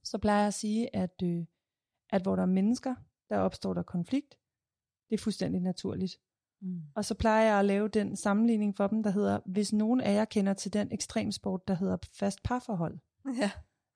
Så 0.03 0.17
plejer 0.17 0.39
jeg 0.39 0.47
at 0.47 0.53
sige, 0.53 0.95
at, 0.95 1.21
øh, 1.23 1.45
at 2.09 2.21
hvor 2.21 2.35
der 2.35 2.43
er 2.43 2.47
mennesker, 2.47 2.95
der 3.29 3.37
opstår 3.37 3.73
der 3.73 3.83
konflikt. 3.83 4.37
Det 5.09 5.15
er 5.15 5.23
fuldstændig 5.23 5.61
naturligt. 5.61 6.17
Mm. 6.61 6.81
Og 6.95 7.05
så 7.05 7.15
plejer 7.15 7.45
jeg 7.45 7.59
at 7.59 7.65
lave 7.65 7.87
den 7.87 8.15
sammenligning 8.15 8.75
for 8.75 8.87
dem, 8.87 9.03
der 9.03 9.09
hedder, 9.09 9.39
hvis 9.45 9.73
nogen 9.73 10.01
af 10.01 10.13
jer 10.13 10.25
kender 10.25 10.53
til 10.53 10.73
den 10.73 10.91
ekstremsport, 10.91 11.67
der 11.67 11.73
hedder 11.73 11.97
fast 12.13 12.43
parforhold, 12.43 12.99
Ja. 13.41 13.51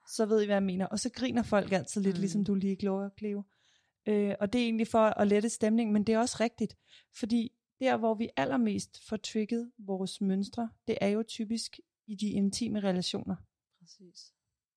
Så 0.10 0.26
ved 0.26 0.42
I, 0.42 0.46
hvad 0.46 0.56
jeg 0.56 0.64
mener. 0.64 0.86
Og 0.86 1.00
så 1.00 1.10
griner 1.14 1.44
folk 1.44 1.72
altid 1.72 2.02
lidt, 2.02 2.16
Mm. 2.16 2.20
ligesom 2.20 2.44
du 2.44 2.56
lige 2.56 2.76
gjorde, 2.76 3.12
Cleo. 3.18 3.44
Øh, 4.06 4.36
og 4.40 4.54
det 4.54 4.62
er 4.62 4.66
egentlig 4.66 4.88
for 4.88 5.00
at 5.00 5.28
lette 5.28 5.50
stemningen, 5.50 5.94
men 5.94 6.04
det 6.04 6.16
er 6.16 6.20
også 6.20 6.38
rigtigt. 6.40 6.78
Fordi 7.20 7.52
der, 7.80 7.98
hvor 7.98 8.14
vi 8.14 8.30
allermest 8.38 9.08
får 9.08 9.18
trigget 9.18 9.72
vores 9.78 10.22
mønstre, 10.22 10.70
det 10.88 10.98
er 11.02 11.08
jo 11.08 11.24
typisk 11.24 11.80
i 12.08 12.16
de 12.16 12.30
intime 12.30 12.80
relationer. 12.80 13.36
Præcis. 13.80 14.34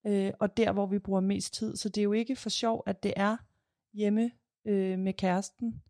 Øh, 0.06 0.32
og 0.40 0.56
der, 0.56 0.72
hvor 0.72 0.86
vi 0.86 0.98
bruger 0.98 1.20
mest 1.20 1.54
tid. 1.54 1.76
Så 1.76 1.88
det 1.88 2.00
er 2.00 2.04
jo 2.04 2.12
ikke 2.12 2.36
for 2.36 2.50
sjov, 2.50 2.82
at 2.86 3.02
det 3.02 3.12
er 3.16 3.36
hjemme 3.92 4.30
øh, 4.64 4.98
med 4.98 5.12
kæresten, 5.14 5.82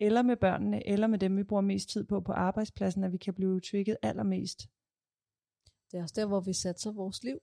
eller 0.00 0.22
med 0.22 0.36
børnene, 0.36 0.86
eller 0.88 1.06
med 1.06 1.18
dem, 1.18 1.36
vi 1.36 1.42
bruger 1.44 1.62
mest 1.62 1.88
tid 1.88 2.04
på 2.04 2.20
på 2.20 2.32
arbejdspladsen, 2.32 3.04
at 3.04 3.12
vi 3.12 3.16
kan 3.18 3.34
blive 3.34 3.60
trigget 3.60 3.96
allermest. 4.02 4.68
Det 5.90 5.98
er 5.98 6.02
også 6.02 6.14
der, 6.16 6.26
hvor 6.26 6.40
vi 6.40 6.52
satser 6.52 6.92
vores 6.92 7.22
liv. 7.24 7.38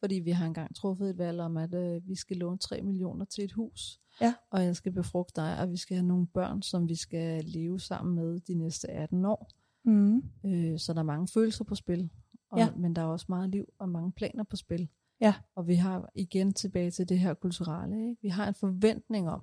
Ja. 0.00 0.06
Fordi 0.06 0.14
vi 0.14 0.30
har 0.30 0.46
engang 0.46 0.74
truffet 0.76 1.10
et 1.10 1.18
valg 1.18 1.40
om, 1.40 1.56
at 1.56 1.74
øh, 1.74 2.08
vi 2.08 2.14
skal 2.14 2.36
låne 2.36 2.58
3 2.58 2.82
millioner 2.82 3.24
til 3.24 3.44
et 3.44 3.52
hus. 3.52 4.00
Ja. 4.20 4.34
Og 4.50 4.64
jeg 4.64 4.76
skal 4.76 4.92
befrugte 4.92 5.40
dig, 5.40 5.58
og 5.58 5.70
vi 5.70 5.76
skal 5.76 5.96
have 5.96 6.06
nogle 6.06 6.26
børn, 6.26 6.62
som 6.62 6.88
vi 6.88 6.94
skal 6.94 7.44
leve 7.44 7.80
sammen 7.80 8.14
med 8.14 8.40
de 8.40 8.54
næste 8.54 8.90
18 8.90 9.24
år. 9.24 9.50
Mm. 9.84 10.22
Øh, 10.44 10.78
så 10.78 10.92
der 10.92 10.98
er 10.98 11.04
mange 11.04 11.28
følelser 11.28 11.64
på 11.64 11.74
spil. 11.74 12.10
Og, 12.50 12.58
Ja. 12.58 12.70
Men 12.76 12.96
der 12.96 13.02
er 13.02 13.06
også 13.06 13.26
meget 13.28 13.50
liv 13.50 13.72
og 13.78 13.88
mange 13.88 14.12
planer 14.12 14.44
på 14.44 14.56
spil. 14.56 14.88
Ja. 15.20 15.34
Og 15.54 15.66
vi 15.66 15.74
har 15.74 16.10
igen 16.14 16.52
tilbage 16.52 16.90
til 16.90 17.08
det 17.08 17.18
her 17.18 17.34
kulturelle. 17.34 18.08
Ikke? 18.10 18.22
Vi 18.22 18.28
har 18.28 18.48
en 18.48 18.54
forventning 18.54 19.30
om, 19.30 19.42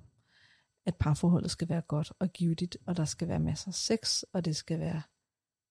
at 0.86 0.96
parforholdet 0.96 1.50
skal 1.50 1.68
være 1.68 1.80
godt 1.80 2.12
og 2.18 2.32
givetigt, 2.32 2.76
og 2.86 2.96
der 2.96 3.04
skal 3.04 3.28
være 3.28 3.40
masser 3.40 3.68
af 3.68 3.74
sex, 3.74 4.22
og 4.32 4.44
det 4.44 4.56
skal 4.56 4.78
være 4.78 5.02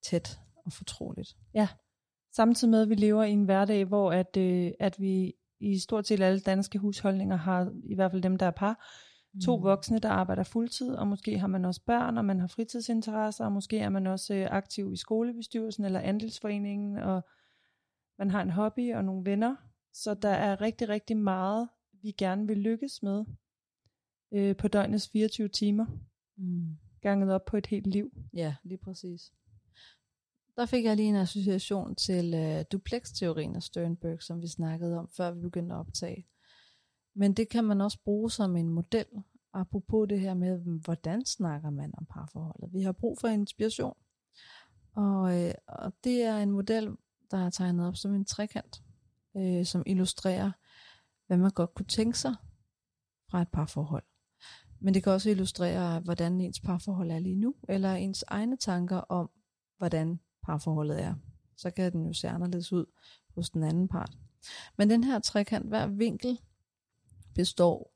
tæt 0.04 0.40
og 0.66 0.74
fortroligt. 0.74 1.38
Samtidig 2.38 2.72
med, 2.72 2.82
at 2.82 2.90
vi 2.90 2.96
lever 2.96 3.24
i 3.24 3.32
en 3.32 3.44
hverdag, 3.44 3.86
hvor 3.86 4.12
at, 4.12 4.38
øh, 4.38 4.72
at 4.80 5.00
vi 5.00 5.34
i 5.60 5.80
stort 5.80 6.08
set 6.08 6.22
alle 6.22 6.40
danske 6.40 6.80
husholdninger 6.80 7.36
har, 7.36 7.72
i 7.84 7.96
hvert 7.96 8.12
fald 8.12 8.22
dem, 8.22 8.38
der 8.38 8.46
er 8.46 8.52
par, 8.52 8.86
to 9.46 9.58
Mm. 9.58 9.64
voksne, 9.64 10.00
der 10.00 10.10
arbejder 10.10 10.44
fuldtid, 10.44 10.90
og 10.92 11.08
måske 11.08 11.40
har 11.40 11.48
man 11.48 11.66
også 11.66 11.82
børn, 11.86 12.18
og 12.18 12.26
man 12.26 12.40
har 12.40 12.48
fritidsinteresser, 12.48 13.46
og 13.46 13.52
måske 13.52 13.80
er 13.80 13.90
man 13.90 14.08
også 14.08 14.34
øh, 14.34 14.48
aktiv 14.52 14.94
i 14.94 14.98
skolebestyrelsen 14.98 15.86
eller 15.86 16.00
andelsforeningen, 16.00 16.98
og 16.98 17.22
man 18.18 18.30
har 18.32 18.42
en 18.42 18.50
hobby 18.50 18.94
og 18.94 19.06
nogle 19.06 19.26
venner. 19.26 19.56
Så 19.94 20.14
der 20.14 20.30
er 20.30 20.62
rigtig, 20.62 20.90
rigtig 20.90 21.18
meget, 21.18 21.70
vi 22.02 22.12
gerne 22.12 22.48
vil 22.48 22.58
lykkes 22.58 23.04
med 23.04 23.26
øh, 24.32 24.56
på 24.56 24.68
døgnets 24.68 25.10
24 25.10 25.48
timer, 25.48 25.86
Mm. 26.40 26.78
ganget 27.02 27.32
op 27.32 27.46
på 27.46 27.58
et 27.58 27.66
helt 27.68 27.88
liv. 27.88 28.12
Ja, 28.34 28.56
lige 28.64 28.78
præcis. 28.78 29.34
Der 30.58 30.66
fik 30.66 30.84
jeg 30.86 30.96
lige 30.96 31.10
en 31.10 31.16
association 31.16 31.96
til 31.96 32.34
øh, 32.34 32.66
duplex-teorien 32.72 33.56
af 33.56 33.64
Sternberg, 33.64 34.24
som 34.24 34.42
vi 34.42 34.48
snakkede 34.48 34.98
om, 34.98 35.10
før 35.18 35.32
vi 35.32 35.42
begyndte 35.42 35.76
at 35.76 35.80
optage. 35.80 36.28
Men 37.16 37.34
det 37.34 37.50
kan 37.50 37.64
man 37.64 37.82
også 37.82 38.00
bruge 38.04 38.32
som 38.32 38.56
en 38.56 38.70
model, 38.70 39.06
apropos 39.54 40.08
det 40.10 40.20
her 40.20 40.34
med, 40.34 40.60
hvordan 40.84 41.26
snakker 41.26 41.70
man 41.70 41.94
om 41.98 42.06
parforholdet. 42.06 42.74
Vi 42.74 42.82
har 42.82 42.92
brug 42.92 43.18
for 43.22 43.28
inspiration, 43.28 43.98
og, 44.96 45.44
øh, 45.44 45.54
og 45.68 45.94
det 46.04 46.22
er 46.22 46.38
en 46.38 46.52
model, 46.52 46.96
der 47.32 47.46
er 47.46 47.50
tegnet 47.50 47.88
op 47.88 47.96
som 47.96 48.16
en 48.16 48.26
trekant, 48.26 48.84
øh, 49.38 49.66
som 49.66 49.84
illustrerer, 49.86 50.52
hvad 51.28 51.38
man 51.38 51.52
godt 51.52 51.74
kunne 51.74 51.86
tænke 51.86 52.20
sig 52.20 52.36
fra 53.32 53.42
et 53.42 53.50
parforhold. 53.50 54.04
Men 54.80 54.94
det 54.94 55.04
kan 55.04 55.12
også 55.12 55.30
illustrere, 55.30 56.00
hvordan 56.00 56.42
ens 56.42 56.60
parforhold 56.60 57.12
er 57.12 57.20
lige 57.20 57.36
nu, 57.36 57.56
eller 57.70 57.94
ens 57.94 58.24
egne 58.28 58.58
tanker 58.58 58.98
om, 58.98 59.30
hvordan 59.78 60.20
parforholdet 60.48 61.04
er. 61.04 61.16
Så 61.58 61.72
kan 61.72 61.92
den 61.92 62.06
jo 62.06 62.14
se 62.14 62.30
anderledes 62.30 62.74
ud 62.74 62.86
hos 63.36 63.50
den 63.50 63.64
anden 63.64 63.88
part. 63.88 64.18
Men 64.78 64.90
den 64.90 65.04
her 65.04 65.20
trekant, 65.20 65.68
hver 65.68 65.88
vinkel, 65.88 66.40
består 67.36 67.94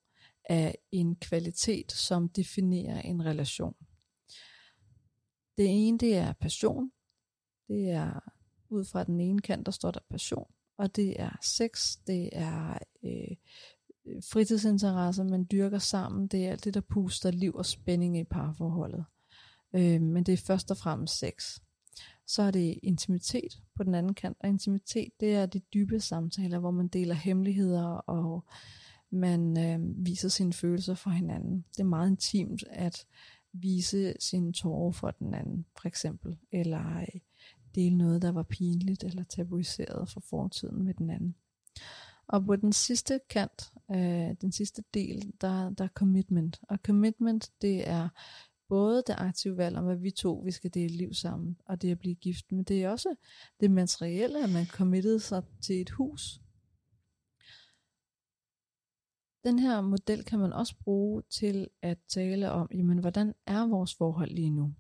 af 0.50 0.78
en 0.92 1.16
kvalitet, 1.16 1.92
som 1.92 2.30
definerer 2.30 3.02
en 3.02 3.26
relation. 3.26 3.76
Det 5.58 5.66
ene, 5.88 5.98
det 5.98 6.18
er 6.18 6.34
passion. 6.34 6.92
Det 7.68 7.90
er 7.90 8.20
ud 8.70 8.86
fra 8.86 9.04
den 9.04 9.22
ene 9.22 9.40
kant, 9.40 9.66
der 9.66 9.72
står 9.72 9.92
der 9.92 10.00
passion. 10.10 10.52
Og 10.78 10.96
det 10.96 11.22
er 11.22 11.38
sex, 11.44 11.98
det 12.08 12.30
er 12.34 12.78
øh, 13.04 13.36
fritidsinteresser, 14.32 15.24
man 15.24 15.48
dyrker 15.52 15.80
sammen. 15.80 16.28
Det 16.28 16.46
er 16.46 16.52
alt 16.52 16.64
det, 16.64 16.74
der 16.74 16.82
puster 16.82 17.32
liv 17.32 17.56
og 17.56 17.66
spænding 17.66 18.18
i 18.18 18.24
parforholdet. 18.24 19.06
Øh, 19.76 20.02
men 20.02 20.24
det 20.24 20.34
er 20.34 20.38
først 20.38 20.72
og 20.72 20.78
fremmest 20.78 21.20
sex. 21.20 21.60
Så 22.28 22.42
er 22.42 22.52
det 22.52 22.80
intimitet 22.84 23.62
på 23.76 23.84
den 23.84 23.96
anden 23.96 24.14
kant. 24.14 24.38
Og 24.40 24.50
intimitet, 24.50 25.10
det 25.20 25.36
er 25.36 25.46
de 25.46 25.60
dybe 25.60 26.00
samtaler, 26.00 26.60
hvor 26.60 26.72
man 26.72 26.88
deler 26.88 27.16
hemmeligheder 27.16 27.86
og 27.86 28.46
man 29.10 29.58
øh, 29.58 30.06
viser 30.06 30.30
sine 30.30 30.54
følelser 30.54 30.96
for 30.96 31.10
hinanden. 31.10 31.66
Det 31.72 31.80
er 31.80 31.88
meget 31.88 32.10
intimt 32.10 32.64
at 32.70 33.06
vise 33.54 34.14
sine 34.20 34.54
tårer 34.54 34.92
for 34.92 35.12
den 35.12 35.34
anden, 35.34 35.66
for 35.82 35.88
eksempel. 35.88 36.38
Eller 36.52 37.00
øh, 37.00 37.22
dele 37.76 37.98
noget, 37.98 38.22
der 38.22 38.32
var 38.32 38.44
pinligt 38.44 39.04
eller 39.04 39.24
tabuiseret 39.24 40.10
for 40.10 40.20
fortiden 40.20 40.84
med 40.84 40.94
den 40.94 41.10
anden. 41.10 41.36
Og 42.28 42.46
på 42.46 42.56
den 42.56 42.74
sidste 42.74 43.20
kant, 43.30 43.74
øh, 43.92 44.36
den 44.42 44.52
sidste 44.52 44.84
del, 44.94 45.34
der, 45.42 45.70
der 45.70 45.84
er 45.84 45.90
commitment. 45.94 46.60
Og 46.70 46.78
commitment, 46.86 47.52
det 47.62 47.90
er 47.90 48.10
både 48.72 49.04
det 49.08 49.16
aktive 49.18 49.58
valg 49.58 49.78
om, 49.78 49.88
at 49.88 50.04
vi 50.04 50.12
to 50.12 50.42
vi 50.46 50.52
skal 50.52 50.74
dele 50.74 50.98
liv 50.98 51.14
sammen, 51.14 51.58
og 51.66 51.82
det 51.82 51.92
at 51.92 52.00
blive 52.00 52.16
gift, 52.16 52.52
men 52.52 52.64
det 52.64 52.84
er 52.84 52.90
også 52.90 53.16
det 53.60 53.72
materielle, 53.72 54.44
at 54.44 54.50
man 54.50 54.66
committede 54.66 55.20
sig 55.20 55.44
til 55.62 55.82
et 55.82 55.90
hus. 55.90 56.40
Den 59.44 59.60
her 59.60 59.82
model 59.82 60.24
kan 60.24 60.40
man 60.40 60.54
også 60.54 60.76
bruge 60.84 61.24
til 61.30 61.68
at 61.82 61.98
tale 62.08 62.52
om, 62.52 62.68
jamen, 62.74 62.98
hvordan 62.98 63.34
er 63.46 63.68
vores 63.68 63.96
forhold 63.96 64.32
lige 64.32 64.50
nu? 64.50 64.74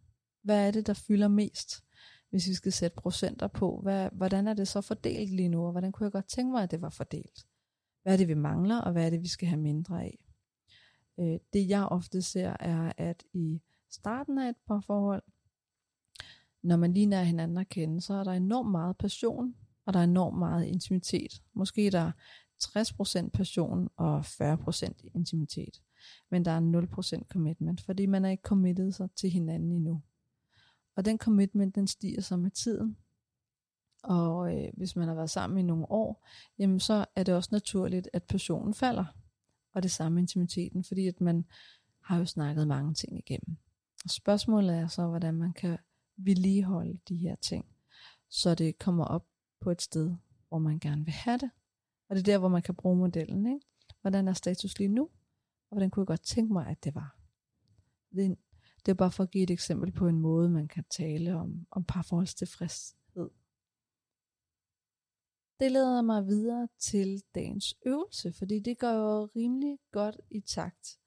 Hvad 0.43 0.67
er 0.67 0.71
det, 0.71 0.87
der 0.87 0.93
fylder 0.93 1.27
mest, 1.27 1.83
hvis 2.29 2.47
vi 2.47 2.53
skal 2.53 2.71
sætte 2.71 2.95
procenter 2.95 3.47
på? 3.47 3.79
Hvad, 3.83 4.09
hvordan 4.11 4.47
er 4.47 4.53
det 4.53 4.67
så 4.67 4.81
fordelt 4.81 5.31
lige 5.35 5.49
nu, 5.49 5.65
og 5.65 5.71
hvordan 5.71 5.91
kunne 5.91 6.05
jeg 6.05 6.11
godt 6.11 6.29
tænke 6.29 6.51
mig, 6.51 6.63
at 6.63 6.71
det 6.71 6.81
var 6.81 6.89
fordelt? 6.89 7.45
Hvad 8.03 8.13
er 8.13 8.17
det, 8.17 8.27
vi 8.27 8.33
mangler, 8.33 8.81
og 8.81 8.91
hvad 8.91 9.05
er 9.05 9.09
det, 9.09 9.21
vi 9.21 9.27
skal 9.27 9.47
have 9.47 9.61
mindre 9.61 10.03
af? 10.03 10.19
Øh, 11.19 11.39
det 11.53 11.69
jeg 11.69 11.85
ofte 11.85 12.21
ser 12.21 12.55
er, 12.59 12.93
at 12.97 13.23
i 13.33 13.61
starten 13.91 14.37
af 14.37 14.49
et 14.49 14.55
parforhold, 14.67 15.23
når 16.63 16.77
man 16.77 16.93
lige 16.93 17.05
nær 17.05 17.23
hinanden 17.23 17.57
at 17.57 17.69
kende, 17.69 18.01
så 18.01 18.13
er 18.13 18.23
der 18.23 18.31
enormt 18.31 18.71
meget 18.71 18.97
passion, 18.97 19.55
og 19.85 19.93
der 19.93 19.99
er 19.99 20.03
enormt 20.03 20.39
meget 20.39 20.65
intimitet. 20.65 21.41
Måske 21.53 21.87
er 21.87 21.91
der 21.91 22.11
60% 22.63 23.29
passion 23.29 23.89
og 23.95 24.19
40% 24.19 25.11
intimitet. 25.15 25.81
Men 26.29 26.45
der 26.45 26.51
er 26.51 27.19
0% 27.19 27.27
commitment, 27.31 27.81
fordi 27.81 28.05
man 28.05 28.25
er 28.25 28.29
ikke 28.29 28.41
committed 28.41 28.91
sig 28.91 29.11
til 29.11 29.29
hinanden 29.29 29.71
endnu. 29.71 30.01
Og 30.95 31.05
den 31.05 31.17
commitment, 31.17 31.75
den 31.75 31.87
stiger 31.87 32.21
så 32.21 32.37
med 32.37 32.51
tiden. 32.51 32.97
Og 34.03 34.57
øh, 34.57 34.69
hvis 34.77 34.95
man 34.95 35.07
har 35.07 35.15
været 35.15 35.29
sammen 35.29 35.59
i 35.59 35.61
nogle 35.61 35.91
år, 35.91 36.27
jamen 36.59 36.79
så 36.79 37.05
er 37.15 37.23
det 37.23 37.35
også 37.35 37.49
naturligt, 37.51 38.09
at 38.13 38.23
passionen 38.23 38.73
falder. 38.73 39.05
Og 39.73 39.83
det 39.83 39.91
samme 39.91 40.19
intimiteten, 40.19 40.83
fordi 40.83 41.07
at 41.07 41.21
man 41.21 41.45
har 42.01 42.17
jo 42.17 42.25
snakket 42.25 42.67
mange 42.67 42.93
ting 42.93 43.17
igennem. 43.17 43.57
Og 44.03 44.09
spørgsmålet 44.09 44.75
er 44.75 44.87
så, 44.87 45.07
hvordan 45.07 45.33
man 45.33 45.53
kan 45.53 45.77
vedligeholde 46.17 46.99
de 47.07 47.15
her 47.15 47.35
ting, 47.35 47.65
så 48.29 48.55
det 48.55 48.79
kommer 48.79 49.05
op 49.05 49.27
på 49.61 49.71
et 49.71 49.81
sted, 49.81 50.15
hvor 50.49 50.59
man 50.59 50.79
gerne 50.79 51.05
vil 51.05 51.13
have 51.13 51.37
det. 51.37 51.51
Og 52.09 52.15
det 52.15 52.21
er 52.21 52.33
der, 52.33 52.37
hvor 52.37 52.47
man 52.47 52.61
kan 52.61 52.75
bruge 52.75 52.97
modellen. 52.97 53.45
Ikke? 53.45 53.65
Hvordan 54.01 54.27
er 54.27 54.33
status 54.33 54.79
lige 54.79 54.87
nu? 54.87 55.03
Og 55.69 55.75
hvordan 55.75 55.89
kunne 55.89 56.01
jeg 56.01 56.07
godt 56.07 56.23
tænke 56.23 56.53
mig, 56.53 56.67
at 56.67 56.83
det 56.83 56.95
var? 56.95 57.17
Det 58.15 58.25
er, 58.25 58.35
det 58.85 58.91
er 58.91 58.95
bare 58.95 59.11
for 59.11 59.23
at 59.23 59.31
give 59.31 59.43
et 59.43 59.51
eksempel 59.51 59.91
på 59.91 60.07
en 60.07 60.19
måde, 60.19 60.49
man 60.49 60.67
kan 60.67 60.83
tale 60.89 61.35
om, 61.35 61.67
om 61.71 61.83
parforholdstilfredshed. 61.83 63.29
det 65.59 65.71
leder 65.71 66.01
mig 66.01 66.27
videre 66.27 66.67
til 66.79 67.23
dagens 67.35 67.75
øvelse, 67.85 68.33
fordi 68.33 68.59
det 68.59 68.79
går 68.79 68.91
jo 68.91 69.25
rimelig 69.35 69.79
godt 69.91 70.21
i 70.31 70.41
takt 70.41 71.00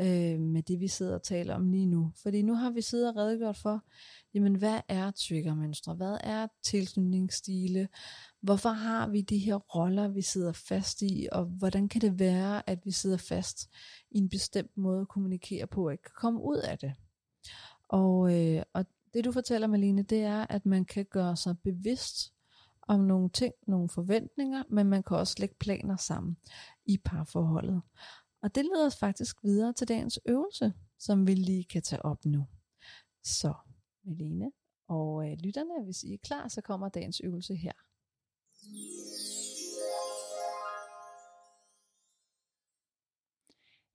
øh, 0.00 0.40
med 0.40 0.62
det, 0.62 0.80
vi 0.80 0.88
sidder 0.88 1.14
og 1.14 1.22
taler 1.22 1.54
om 1.54 1.70
lige 1.70 1.86
nu. 1.86 2.12
Fordi 2.22 2.42
nu 2.42 2.54
har 2.54 2.70
vi 2.70 2.80
siddet 2.80 3.08
og 3.08 3.16
redegjort 3.16 3.56
for, 3.56 3.84
jamen 4.34 4.54
hvad 4.54 4.80
er 4.88 5.10
triggermønstre? 5.10 5.94
Hvad 5.94 6.18
er 6.20 6.46
tilknytningsstile? 6.64 7.88
Hvorfor 8.40 8.68
har 8.68 9.08
vi 9.08 9.20
de 9.20 9.38
her 9.38 9.54
roller, 9.54 10.08
vi 10.08 10.22
sidder 10.22 10.52
fast 10.52 11.02
i? 11.02 11.28
Og 11.32 11.44
hvordan 11.44 11.88
kan 11.88 12.00
det 12.00 12.18
være, 12.18 12.70
at 12.70 12.78
vi 12.84 12.90
sidder 12.90 13.16
fast 13.16 13.70
i 14.10 14.18
en 14.18 14.28
bestemt 14.28 14.76
måde 14.76 15.00
at 15.00 15.08
kommunikere 15.08 15.66
på 15.66 15.86
og 15.86 15.92
ikke 15.92 16.02
kan 16.02 16.14
komme 16.16 16.42
ud 16.42 16.56
af 16.56 16.78
det? 16.78 16.94
Og, 17.88 18.34
øh, 18.34 18.62
og 18.72 18.86
det 19.14 19.24
du 19.24 19.32
fortæller, 19.32 19.66
Malene, 19.66 20.02
det 20.02 20.22
er, 20.22 20.46
at 20.50 20.66
man 20.66 20.84
kan 20.84 21.06
gøre 21.10 21.36
sig 21.36 21.58
bevidst 21.64 22.32
om 22.88 23.00
nogle 23.00 23.28
ting, 23.30 23.54
nogle 23.66 23.88
forventninger, 23.88 24.62
men 24.70 24.86
man 24.86 25.02
kan 25.02 25.16
også 25.16 25.34
lægge 25.38 25.54
planer 25.60 25.96
sammen 25.96 26.36
i 26.86 26.98
parforholdet. 27.04 27.82
Og 28.46 28.54
det 28.54 28.64
leder 28.64 28.86
os 28.86 28.96
faktisk 28.96 29.44
videre 29.44 29.72
til 29.72 29.88
dagens 29.88 30.18
øvelse, 30.26 30.72
som 30.98 31.26
vi 31.26 31.34
lige 31.34 31.64
kan 31.64 31.82
tage 31.82 32.04
op 32.04 32.24
nu. 32.24 32.46
Så, 33.24 33.54
Melene 34.04 34.52
og 34.88 35.30
øh, 35.30 35.36
lytterne, 35.38 35.84
hvis 35.84 36.02
I 36.02 36.14
er 36.14 36.18
klar, 36.22 36.48
så 36.48 36.60
kommer 36.60 36.88
dagens 36.88 37.20
øvelse 37.24 37.54
her. 37.54 37.72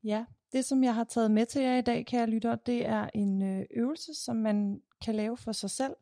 Ja, 0.03 0.25
det 0.51 0.65
som 0.65 0.83
jeg 0.83 0.95
har 0.95 1.03
taget 1.03 1.31
med 1.31 1.45
til 1.45 1.61
jer 1.61 1.77
i 1.77 1.81
dag, 1.81 2.05
kære 2.05 2.27
lytter, 2.27 2.55
det 2.55 2.85
er 2.85 3.09
en 3.13 3.41
øh, 3.41 3.65
øvelse, 3.71 4.13
som 4.13 4.35
man 4.35 4.81
kan 5.01 5.15
lave 5.15 5.37
for 5.37 5.51
sig 5.51 5.69
selv, 5.69 5.95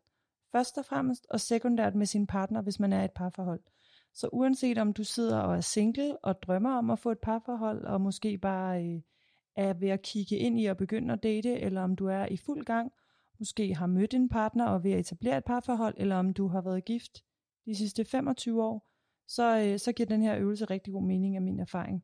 først 0.52 0.78
og 0.78 0.86
fremmest, 0.86 1.28
og 1.30 1.40
sekundært 1.40 1.96
med 1.96 2.06
sin 2.06 2.28
partner, 2.28 2.62
hvis 2.62 2.80
man 2.80 2.94
er 2.94 3.02
i 3.02 3.06
et 3.06 3.12
parforhold. 3.12 3.62
Så 4.14 4.30
uanset 4.34 4.78
om 4.78 4.94
du 4.94 5.04
sidder 5.04 5.40
og 5.40 5.56
er 5.56 5.62
single 5.62 6.18
og 6.26 6.42
drømmer 6.44 6.78
om 6.78 6.90
at 6.90 7.00
få 7.00 7.12
et 7.12 7.20
parforhold, 7.20 7.86
og 7.86 8.02
måske 8.02 8.38
bare 8.38 8.84
øh, 8.84 9.02
er 9.56 9.74
ved 9.74 9.90
at 9.90 10.02
kigge 10.02 10.38
ind 10.38 10.60
i 10.60 10.66
at 10.66 10.78
begynde 10.78 11.14
at 11.14 11.24
date, 11.24 11.60
eller 11.60 11.82
om 11.82 11.96
du 11.96 12.06
er 12.06 12.26
i 12.26 12.38
fuld 12.38 12.66
gang, 12.66 12.92
måske 13.40 13.76
har 13.76 13.88
mødt 13.88 14.14
en 14.14 14.30
partner 14.30 14.66
og 14.66 14.84
ved 14.84 14.92
at 14.92 15.00
etablere 15.00 15.38
et 15.38 15.46
parforhold, 15.46 15.94
eller 15.98 16.16
om 16.16 16.34
du 16.34 16.48
har 16.48 16.62
været 16.62 16.86
gift 16.86 17.24
de 17.66 17.76
sidste 17.76 18.06
25 18.06 18.64
år, 18.64 18.90
så, 19.28 19.58
øh, 19.60 19.80
så 19.80 19.92
giver 19.92 20.08
den 20.08 20.22
her 20.22 20.38
øvelse 20.38 20.66
rigtig 20.66 20.94
god 20.94 21.04
mening 21.04 21.36
af 21.36 21.42
min 21.42 21.60
erfaring. 21.60 22.04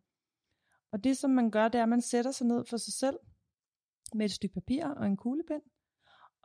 Og 0.91 1.03
det 1.03 1.17
som 1.17 1.31
man 1.31 1.51
gør, 1.51 1.67
det 1.67 1.79
er, 1.79 1.83
at 1.83 1.89
man 1.89 2.01
sætter 2.01 2.31
sig 2.31 2.47
ned 2.47 2.65
for 2.65 2.77
sig 2.77 2.93
selv 2.93 3.19
med 4.13 4.25
et 4.25 4.31
stykke 4.31 4.53
papir 4.53 4.85
og 4.85 5.05
en 5.05 5.17
kuglepen, 5.17 5.61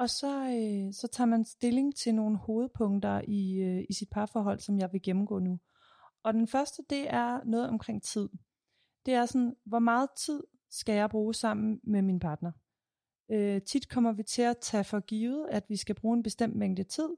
og 0.00 0.10
så, 0.10 0.40
øh, 0.40 0.92
så 0.92 1.08
tager 1.12 1.26
man 1.26 1.44
stilling 1.44 1.94
til 1.94 2.14
nogle 2.14 2.36
hovedpunkter 2.36 3.20
i, 3.28 3.54
øh, 3.54 3.84
i 3.88 3.92
sit 3.92 4.10
parforhold, 4.10 4.58
som 4.58 4.78
jeg 4.78 4.92
vil 4.92 5.02
gennemgå 5.02 5.38
nu. 5.38 5.58
Og 6.22 6.34
den 6.34 6.46
første, 6.48 6.82
det 6.90 7.14
er 7.14 7.40
noget 7.44 7.68
omkring 7.68 8.02
tid. 8.02 8.28
Det 9.06 9.14
er 9.14 9.26
sådan, 9.26 9.56
hvor 9.64 9.78
meget 9.78 10.08
tid 10.16 10.42
skal 10.70 10.94
jeg 10.94 11.10
bruge 11.10 11.34
sammen 11.34 11.80
med 11.82 12.02
min 12.02 12.20
partner? 12.20 12.52
Øh, 13.30 13.62
tit 13.62 13.88
kommer 13.88 14.12
vi 14.12 14.22
til 14.22 14.42
at 14.42 14.58
tage 14.58 14.84
for 14.84 15.00
givet, 15.00 15.46
at 15.50 15.64
vi 15.68 15.76
skal 15.76 15.94
bruge 15.94 16.16
en 16.16 16.22
bestemt 16.22 16.56
mængde 16.56 16.84
tid, 16.84 17.08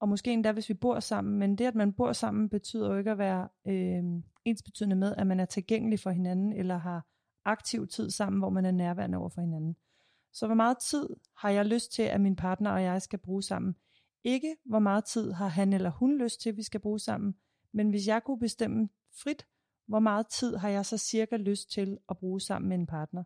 og 0.00 0.08
måske 0.08 0.32
endda 0.32 0.52
hvis 0.52 0.68
vi 0.68 0.74
bor 0.74 1.00
sammen, 1.00 1.38
men 1.38 1.58
det 1.58 1.64
at 1.64 1.74
man 1.74 1.92
bor 1.92 2.12
sammen 2.12 2.48
betyder 2.48 2.90
jo 2.90 2.98
ikke 2.98 3.10
at 3.10 3.18
være 3.18 3.48
øh, 3.66 4.04
ensbetydende 4.44 4.96
med, 4.96 5.14
at 5.16 5.26
man 5.26 5.40
er 5.40 5.46
tilgængelig 5.46 6.00
for 6.00 6.10
hinanden, 6.10 6.52
eller 6.52 6.76
har 6.76 7.06
aktiv 7.44 7.86
tid 7.86 8.10
sammen, 8.10 8.40
hvor 8.40 8.50
man 8.50 8.64
er 8.64 8.70
nærværende 8.70 9.18
over 9.18 9.28
for 9.28 9.40
hinanden. 9.40 9.76
Så 10.32 10.46
hvor 10.46 10.54
meget 10.54 10.78
tid 10.78 11.08
har 11.36 11.50
jeg 11.50 11.66
lyst 11.66 11.92
til, 11.92 12.02
at 12.02 12.20
min 12.20 12.36
partner 12.36 12.70
og 12.70 12.82
jeg 12.82 13.02
skal 13.02 13.18
bruge 13.18 13.42
sammen? 13.42 13.76
Ikke 14.24 14.56
hvor 14.64 14.78
meget 14.78 15.04
tid 15.04 15.32
har 15.32 15.48
han 15.48 15.72
eller 15.72 15.90
hun 15.90 16.18
lyst 16.18 16.40
til, 16.40 16.48
at 16.48 16.56
vi 16.56 16.62
skal 16.62 16.80
bruge 16.80 16.98
sammen, 16.98 17.34
men 17.72 17.90
hvis 17.90 18.06
jeg 18.06 18.22
kunne 18.22 18.38
bestemme 18.38 18.88
frit, 19.22 19.46
hvor 19.86 19.98
meget 19.98 20.26
tid 20.26 20.56
har 20.56 20.68
jeg 20.68 20.86
så 20.86 20.98
cirka 20.98 21.36
lyst 21.36 21.70
til 21.70 21.98
at 22.08 22.18
bruge 22.18 22.40
sammen 22.40 22.68
med 22.68 22.78
en 22.78 22.86
partner? 22.86 23.24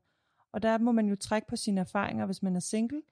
Og 0.52 0.62
der 0.62 0.78
må 0.78 0.92
man 0.92 1.06
jo 1.06 1.16
trække 1.16 1.48
på 1.48 1.56
sine 1.56 1.80
erfaringer, 1.80 2.26
hvis 2.26 2.42
man 2.42 2.56
er 2.56 2.60
single, 2.60 3.02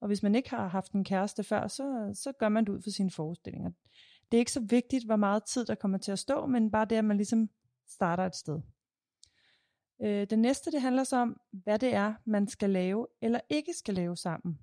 og 0.00 0.06
hvis 0.06 0.22
man 0.22 0.34
ikke 0.34 0.50
har 0.50 0.68
haft 0.68 0.92
en 0.92 1.04
kæreste 1.04 1.44
før, 1.44 1.68
så, 1.68 2.10
så 2.14 2.32
gør 2.32 2.48
man 2.48 2.64
det 2.64 2.72
ud 2.72 2.82
for 2.82 2.90
sine 2.90 3.10
forestillinger. 3.10 3.70
Det 4.30 4.36
er 4.36 4.38
ikke 4.38 4.52
så 4.52 4.60
vigtigt, 4.60 5.04
hvor 5.04 5.16
meget 5.16 5.44
tid 5.44 5.64
der 5.64 5.74
kommer 5.74 5.98
til 5.98 6.12
at 6.12 6.18
stå, 6.18 6.46
men 6.46 6.70
bare 6.70 6.84
det, 6.84 6.96
at 6.96 7.04
man 7.04 7.16
ligesom 7.16 7.50
starter 7.88 8.26
et 8.26 8.36
sted. 8.36 8.60
Øh, 10.02 10.26
det 10.30 10.38
næste, 10.38 10.70
det 10.70 10.80
handler 10.80 11.04
så 11.04 11.16
om, 11.16 11.40
hvad 11.50 11.78
det 11.78 11.94
er, 11.94 12.14
man 12.24 12.48
skal 12.48 12.70
lave 12.70 13.06
eller 13.22 13.40
ikke 13.48 13.72
skal 13.74 13.94
lave 13.94 14.16
sammen. 14.16 14.58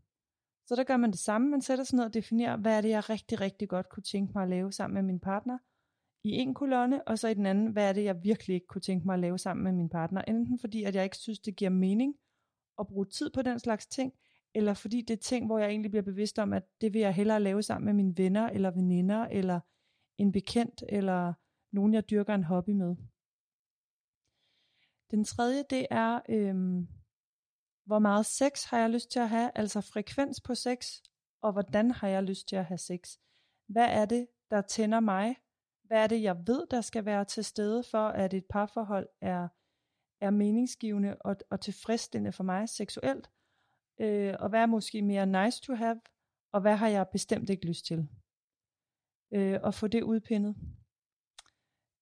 Så 0.68 0.76
der 0.76 0.84
gør 0.84 0.98
man 0.98 1.12
det 1.12 1.20
samme. 1.20 1.50
Man 1.50 1.62
sætter 1.62 1.84
sig 1.84 1.96
ned 1.96 2.06
og 2.06 2.14
definerer, 2.14 2.58
hvad 2.58 2.78
er 2.78 2.82
det, 2.82 2.90
jeg 2.90 3.10
rigtig, 3.10 3.42
rigtig 3.42 3.70
godt 3.70 3.90
kunne 3.90 4.04
tænke 4.04 4.32
mig 4.36 4.44
at 4.44 4.50
lave 4.50 4.72
sammen 4.72 4.94
med 4.94 5.14
min 5.14 5.20
partner 5.20 5.58
i 6.24 6.32
en 6.32 6.54
kolonne, 6.54 7.08
og 7.08 7.20
så 7.20 7.28
i 7.28 7.34
den 7.34 7.46
anden, 7.46 7.68
hvad 7.72 7.90
er 7.90 7.94
det, 7.94 8.04
jeg 8.04 8.24
virkelig 8.24 8.54
ikke 8.54 8.68
kunne 8.68 8.82
tænke 8.82 9.06
mig 9.06 9.14
at 9.14 9.20
lave 9.20 9.38
sammen 9.38 9.64
med 9.64 9.72
min 9.72 9.90
partner. 9.90 10.22
Enten 10.22 10.60
fordi, 10.60 10.84
at 10.84 10.96
jeg 10.96 11.04
ikke 11.04 11.18
synes, 11.18 11.40
det 11.40 11.56
giver 11.56 11.72
mening 11.72 12.16
at 12.80 12.88
bruge 12.88 13.06
tid 13.06 13.30
på 13.30 13.42
den 13.42 13.60
slags 13.60 13.88
ting, 13.88 14.14
eller 14.56 14.74
fordi 14.74 15.02
det 15.02 15.14
er 15.14 15.22
ting, 15.22 15.46
hvor 15.46 15.60
jeg 15.60 15.70
egentlig 15.70 15.92
bliver 15.92 16.04
bevidst 16.04 16.40
om, 16.40 16.54
at 16.54 16.64
det 16.82 16.94
vil 16.94 17.02
jeg 17.02 17.14
hellere 17.14 17.40
lave 17.40 17.64
sammen 17.64 17.86
med 17.86 17.94
mine 17.94 18.18
venner, 18.18 18.50
eller 18.50 18.72
veninder, 18.72 19.26
eller 19.26 19.60
en 20.18 20.32
bekendt, 20.32 20.84
eller 20.90 21.34
nogen, 21.72 21.94
jeg 21.94 22.10
dyrker 22.10 22.36
en 22.36 22.44
hobby 22.44 22.70
med. 22.70 22.96
Den 25.12 25.24
tredje, 25.24 25.64
det 25.70 25.88
er, 25.92 26.22
øhm, 26.30 26.88
hvor 27.86 28.00
meget 28.00 28.26
sex 28.26 28.64
har 28.64 28.80
jeg 28.80 28.90
lyst 28.90 29.12
til 29.12 29.20
at 29.20 29.30
have, 29.30 29.52
altså 29.56 29.82
frekvens 29.82 30.42
på 30.42 30.56
sex, 30.56 31.02
og 31.42 31.52
hvordan 31.52 31.92
har 31.92 32.08
jeg 32.08 32.24
lyst 32.24 32.48
til 32.48 32.56
at 32.56 32.66
have 32.66 32.78
sex. 32.78 33.18
Hvad 33.68 33.88
er 33.90 34.06
det, 34.06 34.28
der 34.52 34.62
tænder 34.62 35.00
mig? 35.00 35.36
Hvad 35.84 36.04
er 36.04 36.08
det, 36.08 36.22
jeg 36.22 36.48
ved, 36.48 36.68
der 36.72 36.82
skal 36.82 37.06
være 37.06 37.26
til 37.26 37.46
stede 37.46 37.84
for, 37.84 38.08
at 38.08 38.34
et 38.34 38.46
parforhold 38.50 39.10
er, 39.22 39.48
er 40.22 40.30
meningsgivende 40.30 41.18
og, 41.20 41.36
og 41.50 41.62
tilfredsstillende 41.62 42.32
for 42.32 42.44
mig 42.44 42.70
seksuelt? 42.70 43.30
Øh, 44.00 44.36
og 44.40 44.50
hvad 44.50 44.62
er 44.62 44.66
måske 44.66 45.02
mere 45.02 45.26
nice 45.26 45.62
to 45.62 45.74
have? 45.74 46.02
Og 46.52 46.62
hvad 46.62 46.76
har 46.76 46.88
jeg 46.88 47.08
bestemt 47.12 47.50
ikke 47.50 47.68
lyst 47.68 47.86
til? 47.86 48.08
Øh, 49.34 49.60
og 49.64 49.74
få 49.74 49.88
det 49.88 50.04
udpindet. 50.04 50.56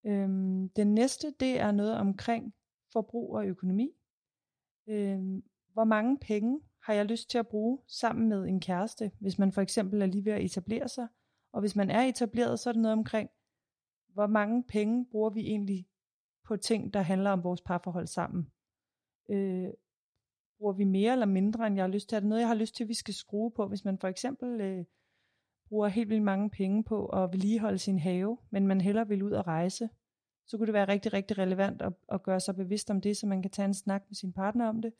Øhm, 0.06 0.70
den 0.70 0.93
næste, 0.93 1.34
det 1.39 1.60
er 1.60 1.72
noget 1.72 1.97
omkring 1.97 2.53
forbrug 2.96 3.36
og 3.36 3.46
økonomi. 3.46 3.91
Øh, 4.88 5.20
hvor 5.74 5.84
mange 5.84 6.18
penge 6.18 6.62
har 6.84 6.93
jeg 6.93 7.06
lyst 7.06 7.30
til 7.30 7.38
at 7.38 7.48
bruge 7.48 7.80
sammen 7.88 8.30
med 8.30 8.48
en 8.48 8.60
kæreste, 8.60 9.12
hvis 9.20 9.39
man 9.39 9.52
for 9.52 9.62
eksempel 9.62 10.02
er 10.02 10.06
lige 10.06 10.26
ved 10.26 10.32
at 10.32 10.43
etablere 10.43 10.88
sig? 10.88 11.08
Og 11.54 11.60
hvis 11.60 11.76
man 11.76 11.89
er 11.89 12.02
etableret, 12.02 12.60
så 12.60 12.70
er 12.70 12.74
det 12.74 12.82
noget 12.82 12.98
omkring, 12.98 13.30
hvor 14.14 14.28
mange 14.28 14.64
penge 14.64 15.06
bruger 15.12 15.30
vi 15.30 15.39
egentlig 15.39 15.88
på 16.43 16.58
ting, 16.58 16.93
der 16.93 17.02
handler 17.02 17.32
om 17.32 17.43
vores 17.43 17.62
parforhold 17.62 18.08
sammen? 18.08 18.52
Øh, 19.30 19.70
bruger 20.58 20.74
vi 20.74 20.84
mere 20.84 21.12
eller 21.12 21.26
mindre, 21.26 21.68
end 21.68 21.76
jeg 21.76 21.84
har 21.84 21.91
lyst 21.91 22.10
til? 22.10 22.16
Er 22.16 22.20
det 22.20 22.30
noget, 22.30 22.41
jeg 22.41 22.50
har 22.50 22.56
lyst 22.56 22.76
til, 22.76 22.84
at 22.84 22.88
vi 22.88 22.93
skal 22.93 23.14
skrue 23.14 23.52
på, 23.52 23.68
hvis 23.68 23.86
man 23.86 23.98
for 24.00 24.08
eksempel 24.08 24.62
øh, 24.62 24.86
bruger 25.70 25.88
helt 25.88 26.10
vildt 26.10 26.24
mange 26.24 26.50
penge 26.50 26.84
på 26.84 27.06
at 27.06 27.32
vedligeholde 27.32 27.78
sin 27.78 28.00
have, 28.00 28.38
men 28.50 28.68
man 28.68 28.82
hellere 28.82 29.08
vil 29.08 29.24
ud 29.24 29.32
og 29.32 29.48
rejse? 29.48 29.89
Så 30.48 30.58
kunne 30.58 30.66
det 30.66 30.74
være 30.74 30.88
rigtig, 30.88 31.14
rigtig 31.14 31.38
relevant 31.38 31.82
at, 31.82 31.93
at 32.10 32.24
gøre 32.24 32.39
sig 32.39 32.56
bevidst 32.56 32.89
om 32.89 33.02
det, 33.02 33.18
så 33.18 33.28
man 33.28 33.41
kan 33.41 33.52
tage 33.52 33.66
en 33.66 33.74
snak 33.74 34.04
med 34.08 34.16
sin 34.16 34.34
partner 34.34 34.70
om 34.70 34.82
det, 34.82 34.93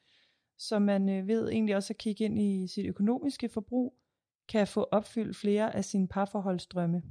så 0.58 0.80
man 0.80 1.10
øh, 1.10 1.28
ved 1.28 1.50
egentlig 1.50 1.76
også 1.76 1.94
at 1.94 1.98
kigge 1.98 2.24
ind 2.24 2.40
i 2.40 2.68
sit 2.68 2.86
økonomiske 2.86 3.50
forbrug, 3.50 4.00
kan 4.48 4.68
få 4.68 4.84
opfyldt 4.92 5.38
flere 5.38 5.76
af 5.76 5.86
sine 5.86 6.08
parforholdsdrømme. 6.08 7.04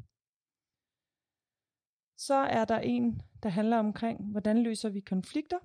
Så 2.16 2.35
er 2.35 2.64
der 2.64 2.78
en, 2.78 3.22
der 3.43 3.49
handler 3.49 3.78
omkring, 3.78 4.30
hvordan 4.30 4.62
løser 4.62 4.89
vi 4.89 5.01
konflikter. 5.01 5.59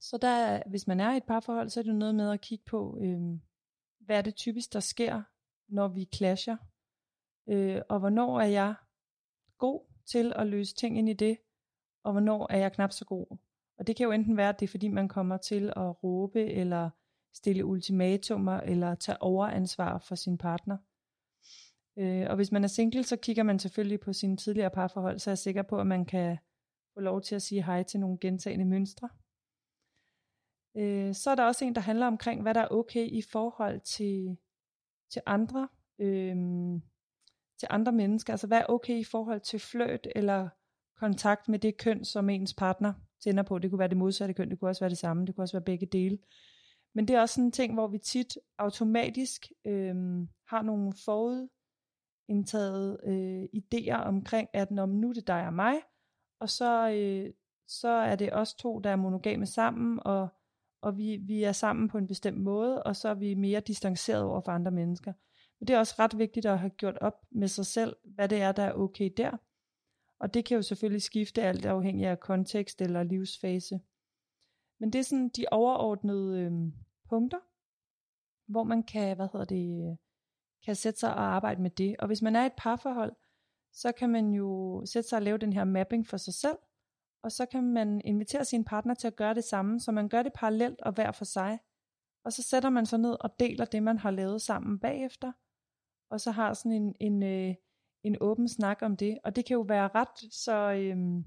Så 0.00 0.18
der, 0.18 0.62
hvis 0.66 0.86
man 0.86 1.00
er 1.00 1.12
i 1.12 1.16
et 1.16 1.24
parforhold, 1.24 1.68
så 1.68 1.80
er 1.80 1.84
det 1.84 1.94
noget 1.94 2.14
med 2.14 2.30
at 2.30 2.40
kigge 2.40 2.64
på, 2.64 2.98
øh, 3.00 3.20
hvad 4.00 4.18
er 4.18 4.22
det 4.22 4.34
typisk, 4.34 4.72
der 4.72 4.80
sker, 4.80 5.22
når 5.68 5.88
vi 5.88 6.08
clasher, 6.14 6.56
øh, 7.46 7.82
og 7.88 7.98
hvornår 7.98 8.40
er 8.40 8.46
jeg 8.46 8.74
god 9.58 9.93
til 10.06 10.32
at 10.36 10.46
løse 10.46 10.74
ting 10.74 10.98
ind 10.98 11.08
i 11.08 11.12
det, 11.12 11.38
og 12.04 12.12
hvornår 12.12 12.52
er 12.52 12.58
jeg 12.58 12.72
knap 12.72 12.92
så 12.92 13.04
god. 13.04 13.36
Og 13.78 13.86
det 13.86 13.96
kan 13.96 14.04
jo 14.04 14.12
enten 14.12 14.36
være, 14.36 14.48
at 14.48 14.60
det 14.60 14.66
er 14.66 14.70
fordi, 14.70 14.88
man 14.88 15.08
kommer 15.08 15.36
til 15.36 15.72
at 15.76 16.04
råbe, 16.04 16.44
eller 16.44 16.90
stille 17.34 17.64
ultimatumer, 17.64 18.60
eller 18.60 18.94
tage 18.94 19.22
overansvar 19.22 19.98
for 19.98 20.14
sin 20.14 20.38
partner. 20.38 20.76
Øh, 21.96 22.26
og 22.30 22.36
hvis 22.36 22.52
man 22.52 22.64
er 22.64 22.68
single, 22.68 23.02
så 23.02 23.16
kigger 23.16 23.42
man 23.42 23.58
selvfølgelig 23.58 24.00
på 24.00 24.12
sine 24.12 24.36
tidligere 24.36 24.70
parforhold, 24.70 25.18
så 25.18 25.30
er 25.30 25.32
jeg 25.32 25.38
sikker 25.38 25.62
på, 25.62 25.78
at 25.78 25.86
man 25.86 26.04
kan 26.04 26.38
få 26.94 27.00
lov 27.00 27.22
til 27.22 27.34
at 27.34 27.42
sige 27.42 27.64
hej 27.64 27.82
til 27.82 28.00
nogle 28.00 28.18
gentagende 28.20 28.64
mønstre. 28.64 29.08
Øh, 30.76 31.14
så 31.14 31.30
er 31.30 31.34
der 31.34 31.44
også 31.44 31.64
en, 31.64 31.74
der 31.74 31.80
handler 31.80 32.06
omkring, 32.06 32.42
hvad 32.42 32.54
der 32.54 32.60
er 32.60 32.68
okay 32.70 33.06
i 33.06 33.22
forhold 33.22 33.80
til, 33.80 34.36
til 35.10 35.22
andre. 35.26 35.68
Øh, 35.98 36.36
til 37.58 37.68
andre 37.70 37.92
mennesker. 37.92 38.32
Altså 38.32 38.46
hvad 38.46 38.58
er 38.58 38.66
okay 38.68 38.98
i 38.98 39.04
forhold 39.04 39.40
til 39.40 39.60
fløt 39.60 40.08
eller 40.14 40.48
kontakt 40.96 41.48
med 41.48 41.58
det 41.58 41.76
køn, 41.76 42.04
som 42.04 42.30
ens 42.30 42.54
partner 42.54 42.92
tænder 43.24 43.42
på. 43.42 43.58
Det 43.58 43.70
kunne 43.70 43.78
være 43.78 43.88
det 43.88 43.96
modsatte 43.96 44.34
køn, 44.34 44.50
det 44.50 44.60
kunne 44.60 44.70
også 44.70 44.80
være 44.80 44.90
det 44.90 44.98
samme, 44.98 45.26
det 45.26 45.34
kunne 45.34 45.44
også 45.44 45.56
være 45.56 45.64
begge 45.64 45.86
dele. 45.86 46.18
Men 46.94 47.08
det 47.08 47.16
er 47.16 47.20
også 47.20 47.34
sådan 47.34 47.44
en 47.44 47.52
ting, 47.52 47.74
hvor 47.74 47.86
vi 47.86 47.98
tit 47.98 48.38
automatisk 48.58 49.46
øh, 49.64 49.94
har 50.48 50.62
nogle 50.62 50.92
forudindtaget 51.04 53.00
øh, 53.04 53.44
idéer 53.44 53.96
omkring, 53.96 54.48
at 54.52 54.70
når 54.70 54.86
nu 54.86 55.08
er 55.08 55.12
det 55.12 55.26
dig 55.26 55.46
og 55.46 55.54
mig, 55.54 55.74
og 56.40 56.50
så, 56.50 56.90
øh, 56.90 57.32
så 57.68 57.88
er 57.88 58.16
det 58.16 58.32
os 58.32 58.54
to, 58.54 58.78
der 58.78 58.90
er 58.90 58.96
monogame 58.96 59.46
sammen, 59.46 60.00
og, 60.04 60.28
og 60.82 60.98
vi, 60.98 61.16
vi 61.16 61.42
er 61.42 61.52
sammen 61.52 61.88
på 61.88 61.98
en 61.98 62.06
bestemt 62.06 62.40
måde, 62.40 62.82
og 62.82 62.96
så 62.96 63.08
er 63.08 63.14
vi 63.14 63.34
mere 63.34 63.60
distanceret 63.60 64.22
over 64.22 64.40
for 64.40 64.52
andre 64.52 64.70
mennesker. 64.70 65.12
Men 65.60 65.68
det 65.68 65.74
er 65.74 65.78
også 65.78 65.94
ret 65.98 66.18
vigtigt 66.18 66.46
at 66.46 66.58
have 66.58 66.70
gjort 66.70 66.98
op 66.98 67.26
med 67.30 67.48
sig 67.48 67.66
selv, 67.66 67.96
hvad 68.04 68.28
det 68.28 68.40
er, 68.40 68.52
der 68.52 68.62
er 68.62 68.72
okay 68.72 69.10
der. 69.16 69.36
Og 70.18 70.34
det 70.34 70.44
kan 70.44 70.54
jo 70.54 70.62
selvfølgelig 70.62 71.02
skifte 71.02 71.42
alt 71.42 71.66
afhængig 71.66 72.06
af 72.06 72.20
kontekst 72.20 72.80
eller 72.80 73.02
livsfase. 73.02 73.80
Men 74.80 74.92
det 74.92 74.98
er 74.98 75.02
sådan 75.02 75.28
de 75.28 75.46
overordnede 75.50 76.40
øh, 76.40 76.52
punkter, 77.08 77.38
hvor 78.46 78.64
man 78.64 78.82
kan, 78.82 79.16
hvad 79.16 79.28
hedder 79.32 79.46
det, 79.46 79.98
kan 80.64 80.76
sætte 80.76 81.00
sig 81.00 81.14
og 81.14 81.22
arbejde 81.22 81.62
med 81.62 81.70
det. 81.70 81.96
Og 81.98 82.06
hvis 82.06 82.22
man 82.22 82.36
er 82.36 82.42
i 82.42 82.46
et 82.46 82.52
parforhold, 82.56 83.12
så 83.72 83.92
kan 83.92 84.10
man 84.10 84.32
jo 84.32 84.82
sætte 84.86 85.08
sig 85.08 85.16
og 85.16 85.22
lave 85.22 85.38
den 85.38 85.52
her 85.52 85.64
mapping 85.64 86.06
for 86.06 86.16
sig 86.16 86.34
selv, 86.34 86.58
og 87.22 87.32
så 87.32 87.46
kan 87.46 87.64
man 87.64 88.00
invitere 88.04 88.44
sin 88.44 88.64
partner 88.64 88.94
til 88.94 89.06
at 89.06 89.16
gøre 89.16 89.34
det 89.34 89.44
samme, 89.44 89.80
så 89.80 89.92
man 89.92 90.08
gør 90.08 90.22
det 90.22 90.32
parallelt 90.32 90.80
og 90.80 90.92
hver 90.92 91.12
for 91.12 91.24
sig. 91.24 91.58
Og 92.24 92.32
så 92.32 92.42
sætter 92.42 92.70
man 92.70 92.86
sig 92.86 92.98
ned 92.98 93.16
og 93.20 93.40
deler 93.40 93.64
det, 93.64 93.82
man 93.82 93.98
har 93.98 94.10
lavet 94.10 94.42
sammen 94.42 94.78
bagefter, 94.78 95.32
og 96.10 96.20
så 96.20 96.30
har 96.30 96.54
sådan 96.54 96.72
en, 96.72 96.94
en, 97.00 97.22
øh, 97.22 97.54
en 98.02 98.16
åben 98.20 98.48
snak 98.48 98.78
om 98.82 98.96
det. 98.96 99.18
Og 99.24 99.36
det 99.36 99.44
kan 99.44 99.54
jo 99.54 99.60
være 99.60 99.90
ret 99.94 100.34
så, 100.34 100.72
øhm, 100.72 101.24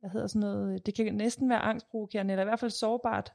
hvad 0.00 0.10
hedder 0.10 0.26
sådan 0.26 0.40
noget, 0.40 0.86
det 0.86 0.94
kan 0.94 1.14
næsten 1.14 1.48
være 1.48 1.58
angstprovokerende, 1.58 2.32
eller 2.32 2.42
i 2.42 2.46
hvert 2.48 2.60
fald 2.60 2.70
sårbart, 2.70 3.32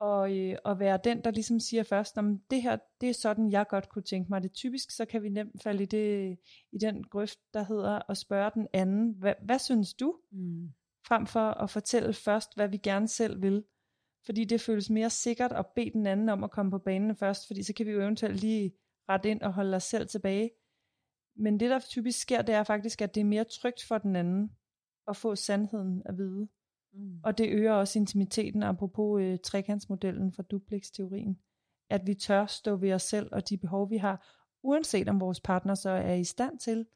og, 0.00 0.36
øh, 0.36 0.56
og 0.64 0.78
være 0.78 1.00
den, 1.04 1.24
der 1.24 1.30
ligesom 1.30 1.60
siger 1.60 1.82
først, 1.82 2.18
om 2.18 2.38
det 2.50 2.62
her, 2.62 2.78
det 3.00 3.08
er 3.08 3.14
sådan, 3.14 3.50
jeg 3.50 3.66
godt 3.68 3.88
kunne 3.88 4.02
tænke 4.02 4.28
mig 4.30 4.42
det. 4.42 4.52
Typisk 4.52 4.90
så 4.90 5.04
kan 5.04 5.22
vi 5.22 5.28
nemt 5.28 5.62
falde 5.62 5.82
i, 5.82 5.86
det, 5.86 6.38
i 6.72 6.78
den 6.78 7.04
grøft, 7.04 7.38
der 7.54 7.62
hedder 7.64 8.10
at 8.10 8.16
spørge 8.16 8.50
den 8.54 8.66
anden, 8.72 9.14
hvad, 9.18 9.34
hvad 9.42 9.58
synes 9.58 9.94
du? 9.94 10.18
Mm. 10.30 10.68
Frem 11.06 11.26
for 11.26 11.50
at 11.50 11.70
fortælle 11.70 12.12
først, 12.12 12.54
hvad 12.54 12.68
vi 12.68 12.76
gerne 12.76 13.08
selv 13.08 13.42
vil. 13.42 13.64
Fordi 14.26 14.44
det 14.44 14.60
føles 14.60 14.90
mere 14.90 15.10
sikkert 15.10 15.52
at 15.52 15.66
bede 15.66 15.90
den 15.90 16.06
anden 16.06 16.28
om 16.28 16.44
at 16.44 16.50
komme 16.50 16.70
på 16.70 16.78
banen 16.78 17.16
først, 17.16 17.46
fordi 17.46 17.62
så 17.62 17.72
kan 17.74 17.86
vi 17.86 17.90
jo 17.90 18.00
eventuelt 18.00 18.40
lige 18.40 18.72
rette 19.08 19.30
ind 19.30 19.42
og 19.42 19.52
holde 19.52 19.76
os 19.76 19.84
selv 19.84 20.08
tilbage. 20.08 20.50
Men 21.36 21.60
det, 21.60 21.70
der 21.70 21.78
typisk 21.78 22.20
sker, 22.20 22.42
det 22.42 22.54
er 22.54 22.62
faktisk, 22.62 23.02
at 23.02 23.14
det 23.14 23.20
er 23.20 23.24
mere 23.24 23.44
trygt 23.44 23.84
for 23.84 23.98
den 23.98 24.16
anden 24.16 24.52
at 25.08 25.16
få 25.16 25.34
sandheden 25.34 26.02
at 26.04 26.18
vide. 26.18 26.48
Mm. 26.92 27.20
Og 27.24 27.38
det 27.38 27.48
øger 27.50 27.72
også 27.72 27.98
intimiteten, 27.98 28.62
apropos 28.62 29.22
øh, 29.22 29.38
trekantsmodellen 29.44 30.32
for 30.32 30.42
duplex-teorien. 30.42 31.38
At 31.90 32.06
vi 32.06 32.14
tør 32.14 32.46
stå 32.46 32.76
ved 32.76 32.92
os 32.92 33.02
selv 33.02 33.28
og 33.32 33.48
de 33.48 33.58
behov, 33.58 33.90
vi 33.90 33.96
har, 33.96 34.26
uanset 34.62 35.08
om 35.08 35.20
vores 35.20 35.40
partner 35.40 35.74
så 35.74 35.90
er 35.90 36.14
i 36.14 36.24
stand 36.24 36.58
til, 36.58 36.86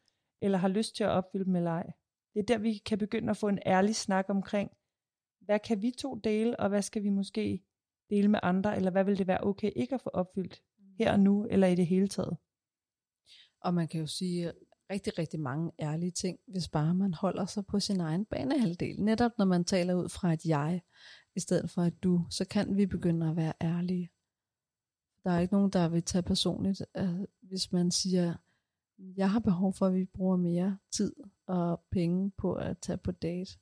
eller 0.40 0.58
har 0.58 0.68
lyst 0.68 0.96
til 0.96 1.04
at 1.04 1.10
opfylde 1.10 1.44
dem 1.44 1.56
eller 1.56 1.70
ej. 1.70 1.92
Det 2.34 2.40
er 2.40 2.46
der, 2.46 2.58
vi 2.58 2.74
kan 2.86 2.98
begynde 2.98 3.30
at 3.30 3.36
få 3.36 3.48
en 3.48 3.58
ærlig 3.66 3.96
snak 3.96 4.24
omkring, 4.28 4.70
hvad 5.40 5.58
kan 5.58 5.82
vi 5.82 5.90
to 5.90 6.14
dele, 6.14 6.60
og 6.60 6.68
hvad 6.68 6.82
skal 6.82 7.02
vi 7.02 7.08
måske 7.08 7.64
dele 8.10 8.28
med 8.28 8.40
andre, 8.42 8.76
eller 8.76 8.90
hvad 8.90 9.04
vil 9.04 9.18
det 9.18 9.26
være 9.26 9.44
okay 9.44 9.70
ikke 9.76 9.94
at 9.94 10.00
få 10.00 10.10
opfyldt 10.10 10.62
her 10.98 11.12
og 11.12 11.20
nu, 11.20 11.46
eller 11.50 11.66
i 11.66 11.74
det 11.74 11.86
hele 11.86 12.08
taget. 12.08 12.36
Og 13.60 13.74
man 13.74 13.88
kan 13.88 14.00
jo 14.00 14.06
sige 14.06 14.52
rigtig, 14.90 15.18
rigtig 15.18 15.40
mange 15.40 15.72
ærlige 15.80 16.10
ting, 16.10 16.38
hvis 16.46 16.68
bare 16.68 16.94
man 16.94 17.14
holder 17.14 17.46
sig 17.46 17.66
på 17.66 17.80
sin 17.80 18.00
egen 18.00 18.24
banehalvdel. 18.24 19.00
Netop 19.00 19.32
når 19.38 19.44
man 19.44 19.64
taler 19.64 19.94
ud 19.94 20.08
fra 20.08 20.32
et 20.32 20.44
jeg, 20.44 20.82
i 21.36 21.40
stedet 21.40 21.70
for 21.70 21.82
et 21.82 22.02
du, 22.02 22.26
så 22.30 22.44
kan 22.44 22.76
vi 22.76 22.86
begynde 22.86 23.30
at 23.30 23.36
være 23.36 23.52
ærlige. 23.60 24.10
Der 25.24 25.30
er 25.30 25.40
ikke 25.40 25.54
nogen, 25.54 25.70
der 25.70 25.88
vil 25.88 26.02
tage 26.02 26.22
personligt, 26.22 26.82
hvis 27.42 27.72
man 27.72 27.90
siger, 27.90 28.34
jeg 28.98 29.30
har 29.30 29.40
behov 29.40 29.72
for, 29.72 29.86
at 29.86 29.94
vi 29.94 30.04
bruger 30.04 30.36
mere 30.36 30.78
tid 30.92 31.14
og 31.46 31.84
penge 31.90 32.30
på 32.30 32.54
at 32.54 32.78
tage 32.78 32.98
på 32.98 33.12
date, 33.12 33.58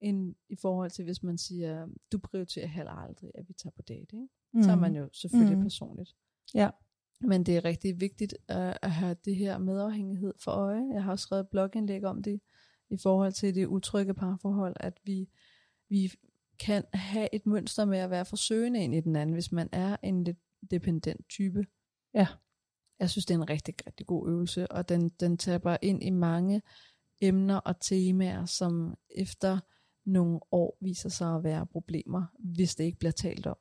end 0.00 0.34
i 0.48 0.56
forhold 0.56 0.90
til, 0.90 1.04
hvis 1.04 1.22
man 1.22 1.38
siger, 1.38 1.88
du 2.12 2.18
prioriterer 2.18 2.66
heller 2.66 2.92
aldrig, 2.92 3.30
at 3.34 3.48
vi 3.48 3.52
tager 3.52 3.72
på 3.76 3.82
date. 3.82 4.16
Ikke? 4.16 4.28
Mm. 4.52 4.62
Så 4.62 4.70
er 4.70 4.76
man 4.76 4.96
jo 4.96 5.08
selvfølgelig 5.12 5.58
mm. 5.58 5.64
personligt. 5.64 6.16
Ja. 6.54 6.70
Men 7.20 7.46
det 7.46 7.56
er 7.56 7.64
rigtig 7.64 8.00
vigtigt 8.00 8.34
at, 8.48 8.78
at 8.82 8.90
have 8.90 9.16
det 9.24 9.36
her 9.36 9.58
medafhængighed 9.58 10.34
for 10.44 10.50
øje. 10.50 10.94
Jeg 10.94 11.04
har 11.04 11.10
også 11.10 11.22
skrevet 11.22 11.48
blogindlæg 11.48 12.04
om 12.04 12.22
det 12.22 12.40
i 12.90 12.96
forhold 12.96 13.32
til 13.32 13.54
det 13.54 13.66
utrygge 13.66 14.14
parforhold, 14.14 14.76
at 14.80 15.00
vi, 15.04 15.28
vi 15.88 16.12
kan 16.60 16.84
have 16.94 17.28
et 17.32 17.46
mønster 17.46 17.84
med 17.84 17.98
at 17.98 18.10
være 18.10 18.24
forsøgende 18.24 18.84
ind 18.84 18.94
i 18.94 19.00
den 19.00 19.16
anden, 19.16 19.34
hvis 19.34 19.52
man 19.52 19.68
er 19.72 19.96
en 20.02 20.24
lidt 20.24 20.38
dependent 20.70 21.28
type. 21.28 21.66
Ja. 22.14 22.26
Jeg 23.00 23.10
synes, 23.10 23.26
det 23.26 23.34
er 23.34 23.38
en 23.38 23.50
rigtig, 23.50 23.74
rigtig 23.86 24.06
god 24.06 24.28
øvelse, 24.28 24.72
og 24.72 24.88
den, 24.88 25.08
den 25.08 25.36
taber 25.36 25.76
ind 25.82 26.02
i 26.02 26.10
mange 26.10 26.62
emner 27.20 27.56
og 27.56 27.80
temaer, 27.80 28.44
som 28.44 28.96
efter 29.10 29.58
nogle 30.06 30.40
år 30.52 30.78
viser 30.80 31.08
sig 31.08 31.34
at 31.34 31.44
være 31.44 31.66
problemer, 31.66 32.24
hvis 32.38 32.74
det 32.74 32.84
ikke 32.84 32.98
bliver 32.98 33.12
talt 33.12 33.46
om. 33.46 33.56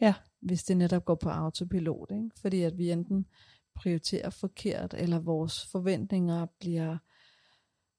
Ja. 0.00 0.14
Hvis 0.40 0.64
det 0.64 0.76
netop 0.76 1.04
går 1.04 1.14
på 1.14 1.28
autopilot, 1.28 2.10
ikke? 2.10 2.30
fordi 2.40 2.62
at 2.62 2.78
vi 2.78 2.90
enten 2.90 3.26
prioriterer 3.74 4.30
forkert, 4.30 4.94
eller 4.94 5.18
vores 5.18 5.66
forventninger 5.66 6.46
bliver 6.60 6.98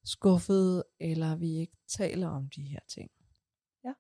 skuffet, 0.06 0.84
eller 1.00 1.36
vi 1.36 1.58
ikke 1.58 1.78
taler 1.88 2.28
om 2.28 2.50
de 2.50 2.62
her 2.62 2.80
ting. 2.88 3.12
Ja. 3.84 3.94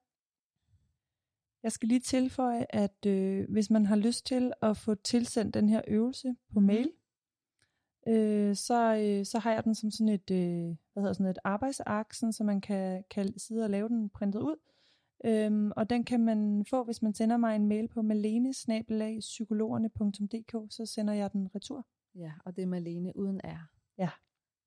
Jeg 1.63 1.71
skal 1.71 1.87
lige 1.87 1.99
tilføje, 1.99 2.65
at 2.69 3.05
øh, 3.05 3.45
hvis 3.49 3.69
man 3.69 3.85
har 3.85 3.95
lyst 3.95 4.25
til 4.25 4.53
at 4.61 4.77
få 4.77 4.95
tilsendt 4.95 5.53
den 5.53 5.69
her 5.69 5.81
øvelse 5.87 6.35
på 6.53 6.59
mhm. 6.59 6.67
mail, 6.67 6.91
øh, 8.07 8.55
så, 8.55 8.95
øh, 8.95 9.25
så 9.25 9.39
har 9.39 9.51
jeg 9.51 9.63
den 9.63 9.75
som 9.75 9.91
sådan 9.91 10.09
et, 10.09 10.31
øh, 10.31 10.75
hvad 10.93 11.03
hedder 11.03 11.13
sådan 11.13 11.31
et 11.31 11.39
arbejdsark, 11.43 12.13
sådan, 12.13 12.33
så 12.33 12.43
man 12.43 12.61
kan, 12.61 13.03
kan 13.09 13.39
sidde 13.39 13.63
og 13.63 13.69
lave 13.69 13.89
den 13.89 14.09
printet 14.09 14.39
ud. 14.39 14.55
Øhm, 15.25 15.71
og 15.75 15.89
den 15.89 16.03
kan 16.03 16.25
man 16.25 16.65
få, 16.65 16.83
hvis 16.83 17.01
man 17.01 17.13
sender 17.13 17.37
mig 17.37 17.55
en 17.55 17.67
mail 17.67 17.87
på 17.87 18.01
malene 18.01 18.53
så 20.69 20.85
sender 20.85 21.13
jeg 21.13 21.33
den 21.33 21.55
retur. 21.55 21.87
Ja, 22.15 22.33
og 22.45 22.55
det 22.55 22.61
er 22.61 22.65
Malene 22.65 23.15
uden 23.15 23.41
R. 23.43 23.69
Ja. 23.97 24.09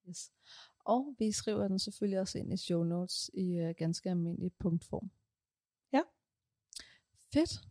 Yes. 0.09 0.31
Og 0.79 1.15
vi 1.19 1.31
skriver 1.31 1.67
den 1.67 1.79
selvfølgelig 1.79 2.19
også 2.19 2.39
ind 2.39 2.53
i 2.53 2.57
show 2.57 2.83
notes 2.83 3.31
i 3.33 3.61
uh, 3.61 3.69
ganske 3.77 4.09
almindelig 4.09 4.51
punktform. 4.59 5.11
Ja. 5.93 6.01
Fedt. 7.33 7.61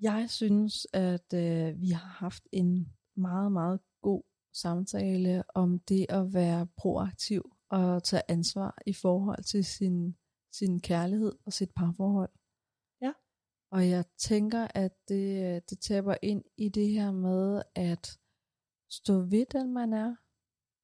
Jeg 0.00 0.30
synes, 0.30 0.86
at 0.92 1.32
uh, 1.32 1.80
vi 1.80 1.90
har 1.90 2.08
haft 2.08 2.48
en 2.52 2.96
meget, 3.14 3.52
meget 3.52 3.80
god 4.02 4.22
samtale 4.52 5.44
om 5.54 5.78
det 5.78 6.06
at 6.08 6.34
være 6.34 6.66
proaktiv 6.76 7.57
og 7.70 8.02
tage 8.02 8.22
ansvar 8.28 8.78
i 8.86 8.92
forhold 8.92 9.44
til 9.44 9.64
sin, 9.64 10.16
sin 10.52 10.80
kærlighed 10.80 11.32
og 11.46 11.52
sit 11.52 11.70
parforhold. 11.76 12.30
Ja. 13.02 13.12
Og 13.70 13.88
jeg 13.88 14.04
tænker, 14.18 14.68
at 14.74 15.08
det, 15.08 15.70
det 15.70 15.80
taber 15.80 16.16
ind 16.22 16.44
i 16.56 16.68
det 16.68 16.88
her 16.88 17.10
med 17.10 17.62
at 17.74 18.18
stå 18.90 19.20
ved 19.20 19.46
den 19.52 19.72
man 19.72 19.92
er, 19.92 20.16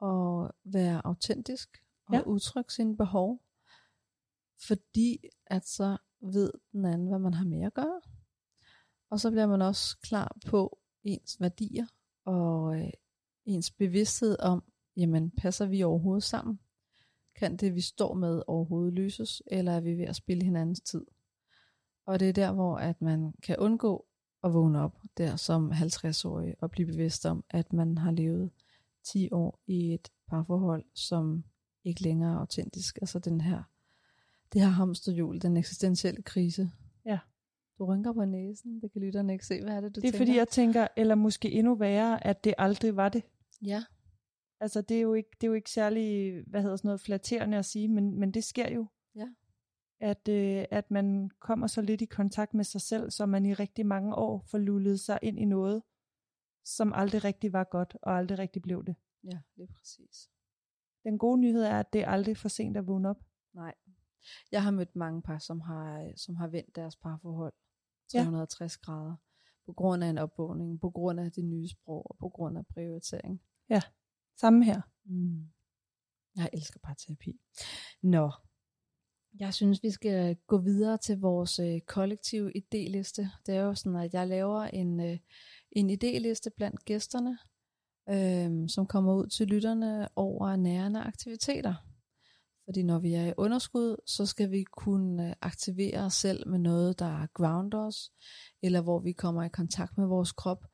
og 0.00 0.54
være 0.64 1.06
autentisk 1.06 1.82
og 2.06 2.14
ja. 2.14 2.22
udtrykke 2.22 2.72
sine 2.72 2.96
behov. 2.96 3.42
Fordi 4.66 5.18
at 5.46 5.66
så 5.66 5.96
ved 6.20 6.52
den 6.72 6.84
anden, 6.84 7.08
hvad 7.08 7.18
man 7.18 7.34
har 7.34 7.44
med 7.44 7.62
at 7.62 7.74
gøre. 7.74 8.00
Og 9.10 9.20
så 9.20 9.30
bliver 9.30 9.46
man 9.46 9.62
også 9.62 9.98
klar 10.02 10.36
på 10.46 10.78
ens 11.02 11.40
værdier 11.40 11.86
og 12.24 12.80
øh, 12.80 12.90
ens 13.44 13.70
bevidsthed 13.70 14.36
om, 14.40 14.64
jamen 14.96 15.30
passer 15.30 15.66
vi 15.66 15.82
overhovedet 15.82 16.22
sammen? 16.22 16.60
Kan 17.36 17.56
det, 17.56 17.74
vi 17.74 17.80
står 17.80 18.14
med, 18.14 18.42
overhovedet 18.46 18.94
løses, 18.94 19.42
eller 19.46 19.72
er 19.72 19.80
vi 19.80 19.98
ved 19.98 20.04
at 20.04 20.16
spille 20.16 20.44
hinandens 20.44 20.80
tid? 20.80 21.04
Og 22.06 22.20
det 22.20 22.28
er 22.28 22.32
der, 22.32 22.52
hvor 22.52 22.76
at 22.76 23.02
man 23.02 23.32
kan 23.42 23.56
undgå 23.58 24.06
at 24.44 24.54
vågne 24.54 24.80
op 24.80 24.96
der 25.18 25.36
som 25.36 25.72
50-årig 25.72 26.54
og 26.60 26.70
blive 26.70 26.86
bevidst 26.86 27.26
om, 27.26 27.44
at 27.50 27.72
man 27.72 27.98
har 27.98 28.10
levet 28.10 28.50
10 29.04 29.28
år 29.32 29.60
i 29.66 29.94
et 29.94 30.08
parforhold, 30.28 30.84
som 30.94 31.44
ikke 31.84 32.02
længere 32.02 32.32
er 32.34 32.38
autentisk. 32.38 32.98
Altså 33.00 33.18
den 33.18 33.40
her, 33.40 33.62
det 34.52 34.60
her 34.60 34.68
hamsterhjul, 34.68 35.40
den 35.42 35.56
eksistentielle 35.56 36.22
krise. 36.22 36.70
Ja. 37.06 37.18
Du 37.78 37.84
rynker 37.84 38.12
på 38.12 38.24
næsen, 38.24 38.80
det 38.82 38.92
kan 38.92 39.00
lytterne 39.02 39.32
ikke 39.32 39.46
se. 39.46 39.62
Hvad 39.62 39.72
er 39.76 39.80
det, 39.80 39.96
du 39.96 40.00
Det 40.00 40.08
er 40.08 40.12
tænker? 40.12 40.26
fordi, 40.26 40.38
jeg 40.38 40.48
tænker, 40.48 40.86
eller 40.96 41.14
måske 41.14 41.52
endnu 41.52 41.74
værre, 41.74 42.26
at 42.26 42.44
det 42.44 42.54
aldrig 42.58 42.96
var 42.96 43.08
det. 43.08 43.22
Ja. 43.62 43.84
Altså, 44.60 44.80
det 44.80 44.96
er 44.96 45.00
jo 45.00 45.14
ikke, 45.14 45.30
det 45.40 45.46
er 45.46 45.48
jo 45.48 45.54
ikke 45.54 45.70
særlig, 45.70 46.34
hvad 46.46 46.62
hedder 46.62 46.76
sådan 46.76 46.88
noget, 46.88 47.00
flatterende 47.00 47.58
at 47.58 47.64
sige, 47.64 47.88
men, 47.88 48.18
men 48.18 48.30
det 48.30 48.44
sker 48.44 48.70
jo. 48.70 48.86
Ja. 49.14 49.28
At, 50.00 50.28
øh, 50.28 50.64
at 50.70 50.90
man 50.90 51.30
kommer 51.40 51.66
så 51.66 51.82
lidt 51.82 52.02
i 52.02 52.04
kontakt 52.04 52.54
med 52.54 52.64
sig 52.64 52.80
selv, 52.80 53.10
så 53.10 53.26
man 53.26 53.46
i 53.46 53.54
rigtig 53.54 53.86
mange 53.86 54.14
år 54.14 54.44
får 54.50 54.58
lullet 54.58 55.00
sig 55.00 55.18
ind 55.22 55.38
i 55.38 55.44
noget, 55.44 55.82
som 56.64 56.92
aldrig 56.92 57.24
rigtig 57.24 57.52
var 57.52 57.64
godt, 57.64 57.96
og 58.02 58.16
aldrig 58.16 58.38
rigtig 58.38 58.62
blev 58.62 58.84
det. 58.84 58.96
Ja, 59.24 59.38
det 59.56 59.62
er 59.62 59.72
præcis. 59.72 60.30
Den 61.04 61.18
gode 61.18 61.40
nyhed 61.40 61.62
er, 61.62 61.80
at 61.80 61.92
det 61.92 62.00
er 62.00 62.08
aldrig 62.08 62.36
for 62.36 62.48
sent 62.48 62.76
at 62.76 62.86
vågne 62.86 63.08
op. 63.08 63.24
Nej. 63.52 63.74
Jeg 64.52 64.62
har 64.62 64.70
mødt 64.70 64.96
mange 64.96 65.22
par, 65.22 65.38
som 65.38 65.60
har, 65.60 66.12
som 66.16 66.36
har 66.36 66.46
vendt 66.48 66.76
deres 66.76 66.96
parforhold 66.96 67.52
360 68.12 68.76
ja. 68.76 68.84
grader. 68.84 69.16
På 69.66 69.72
grund 69.72 70.04
af 70.04 70.08
en 70.08 70.18
opvågning, 70.18 70.80
på 70.80 70.90
grund 70.90 71.20
af 71.20 71.32
det 71.32 71.44
nye 71.44 71.68
sprog, 71.68 72.10
og 72.10 72.16
på 72.18 72.28
grund 72.28 72.58
af 72.58 72.66
prioritering. 72.66 73.42
Ja, 73.68 73.82
samme 74.40 74.64
her. 74.64 74.80
Mm. 75.04 75.46
Jeg 76.36 76.50
elsker 76.52 76.80
parterapi. 76.82 77.40
Nå, 78.02 78.30
jeg 79.40 79.54
synes, 79.54 79.82
vi 79.82 79.90
skal 79.90 80.36
gå 80.46 80.58
videre 80.58 80.98
til 80.98 81.20
vores 81.20 81.58
øh, 81.58 81.80
kollektive 81.80 82.52
idéliste. 82.56 83.26
Det 83.46 83.54
er 83.54 83.62
jo 83.62 83.74
sådan, 83.74 84.00
at 84.00 84.14
jeg 84.14 84.28
laver 84.28 84.62
en, 84.62 85.00
øh, 85.00 85.18
en 85.72 85.90
idéliste 85.90 86.50
blandt 86.56 86.84
gæsterne, 86.84 87.38
øh, 88.10 88.68
som 88.68 88.86
kommer 88.86 89.14
ud 89.14 89.26
til 89.26 89.46
lytterne 89.46 90.08
over 90.16 90.56
nærende 90.56 91.00
aktiviteter. 91.00 91.74
Fordi 92.64 92.82
når 92.82 92.98
vi 92.98 93.14
er 93.14 93.26
i 93.26 93.34
underskud, 93.36 93.96
så 94.06 94.26
skal 94.26 94.50
vi 94.50 94.62
kunne 94.62 95.28
øh, 95.28 95.34
aktivere 95.40 96.00
os 96.00 96.14
selv 96.14 96.48
med 96.48 96.58
noget, 96.58 96.98
der 96.98 97.26
grounder 97.26 97.86
os, 97.86 98.12
eller 98.62 98.80
hvor 98.80 99.00
vi 99.00 99.12
kommer 99.12 99.42
i 99.42 99.48
kontakt 99.48 99.98
med 99.98 100.06
vores 100.06 100.32
krop, 100.32 100.64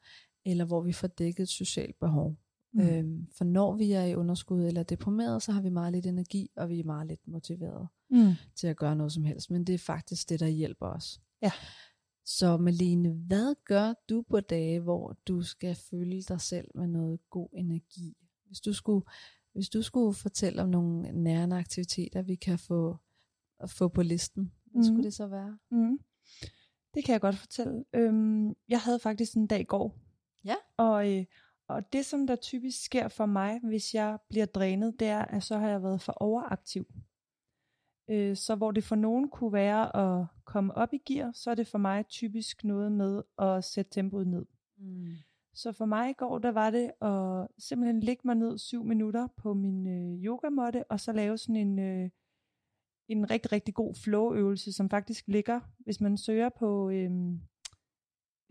eller 0.46 0.64
hvor 0.64 0.82
vi 0.82 0.92
får 0.92 1.06
dækket 1.06 1.42
et 1.42 1.48
socialt 1.48 1.98
behov. 2.00 2.36
Mm. 2.72 2.80
Øhm, 2.80 3.26
for 3.32 3.44
når 3.44 3.76
vi 3.76 3.92
er 3.92 4.04
i 4.04 4.14
underskud 4.14 4.64
eller 4.64 4.82
deprimeret, 4.82 5.42
så 5.42 5.52
har 5.52 5.60
vi 5.62 5.68
meget 5.68 5.92
lidt 5.92 6.06
energi, 6.06 6.50
og 6.56 6.68
vi 6.68 6.80
er 6.80 6.84
meget 6.84 7.06
lidt 7.06 7.28
motiveret 7.28 7.88
Mm. 8.10 8.32
til 8.56 8.66
at 8.66 8.76
gøre 8.76 8.96
noget 8.96 9.12
som 9.12 9.24
helst. 9.24 9.50
Men 9.50 9.64
det 9.64 9.74
er 9.74 9.78
faktisk 9.78 10.28
det, 10.28 10.40
der 10.40 10.46
hjælper 10.48 10.86
os. 10.86 11.20
Ja. 11.42 11.52
Så 12.24 12.56
Malene, 12.56 13.10
hvad 13.12 13.54
gør 13.64 13.94
du 14.08 14.22
på 14.30 14.40
dage, 14.40 14.80
hvor 14.80 15.16
du 15.28 15.42
skal 15.42 15.74
føle 15.74 16.22
dig 16.22 16.40
selv 16.40 16.68
med 16.74 16.86
noget 16.86 17.20
god 17.30 17.48
energi? 17.54 18.16
Hvis 18.46 18.60
du 18.60 18.72
skulle, 18.72 19.04
hvis 19.52 19.68
du 19.68 19.82
skulle 19.82 20.14
fortælle 20.14 20.62
om 20.62 20.68
nogle 20.68 21.12
nærende 21.12 21.56
aktiviteter, 21.56 22.22
vi 22.22 22.34
kan 22.34 22.58
få, 22.58 22.96
få 23.66 23.88
på 23.88 24.02
listen, 24.02 24.52
hvad 24.64 24.74
Mhm. 24.74 24.84
skulle 24.84 25.04
det 25.04 25.14
så 25.14 25.26
være? 25.26 25.58
Mm. 25.70 25.98
Det 26.94 27.04
kan 27.04 27.12
jeg 27.12 27.20
godt 27.20 27.36
fortælle. 27.36 27.84
Øhm, 27.94 28.48
jeg 28.68 28.80
havde 28.80 28.98
faktisk 28.98 29.34
en 29.34 29.46
dag 29.46 29.60
i 29.60 29.64
går. 29.64 29.98
Ja. 30.44 30.54
Og, 30.76 31.12
øh, 31.18 31.24
og 31.70 31.92
det, 31.92 32.06
som 32.06 32.26
der 32.26 32.36
typisk 32.36 32.84
sker 32.84 33.08
for 33.08 33.26
mig, 33.26 33.60
hvis 33.62 33.94
jeg 33.94 34.18
bliver 34.28 34.46
drænet, 34.46 35.00
det 35.00 35.08
er, 35.08 35.24
at 35.24 35.42
så 35.42 35.58
har 35.58 35.68
jeg 35.68 35.82
været 35.82 36.00
for 36.00 36.12
overaktiv. 36.12 36.86
Øh, 38.10 38.36
så 38.36 38.54
hvor 38.54 38.70
det 38.70 38.84
for 38.84 38.96
nogen 38.96 39.28
kunne 39.28 39.52
være 39.52 39.96
at 39.96 40.26
komme 40.44 40.74
op 40.74 40.92
i 40.92 40.98
gear, 41.06 41.32
så 41.32 41.50
er 41.50 41.54
det 41.54 41.66
for 41.66 41.78
mig 41.78 42.06
typisk 42.06 42.64
noget 42.64 42.92
med 42.92 43.22
at 43.38 43.64
sætte 43.64 43.90
tempoet 43.90 44.26
ned. 44.26 44.46
Mm. 44.78 45.14
Så 45.54 45.72
for 45.72 45.84
mig 45.84 46.10
i 46.10 46.12
går, 46.12 46.38
der 46.38 46.50
var 46.50 46.70
det 46.70 46.92
at 47.02 47.48
simpelthen 47.58 48.00
ligge 48.00 48.22
mig 48.24 48.34
ned 48.34 48.58
syv 48.58 48.84
minutter 48.84 49.28
på 49.36 49.54
min 49.54 49.86
øh, 49.86 50.24
yogamåtte, 50.24 50.84
og 50.84 51.00
så 51.00 51.12
lave 51.12 51.38
sådan 51.38 51.56
en, 51.56 51.78
øh, 51.78 52.10
en 53.08 53.30
rigtig, 53.30 53.52
rigtig 53.52 53.74
god 53.74 53.94
flow-øvelse, 53.94 54.72
som 54.72 54.90
faktisk 54.90 55.28
ligger, 55.28 55.60
hvis 55.78 56.00
man 56.00 56.16
søger 56.16 56.48
på 56.48 56.90
øh, 56.90 57.10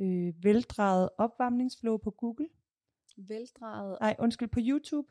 øh, 0.02 0.44
veldrejet 0.44 1.10
opvarmningsflow 1.18 1.98
på 1.98 2.12
Google. 2.12 2.48
Veldrejet. 3.28 3.98
Nej, 4.02 4.16
undskyld, 4.20 4.48
på 4.50 4.60
YouTube. 4.62 5.08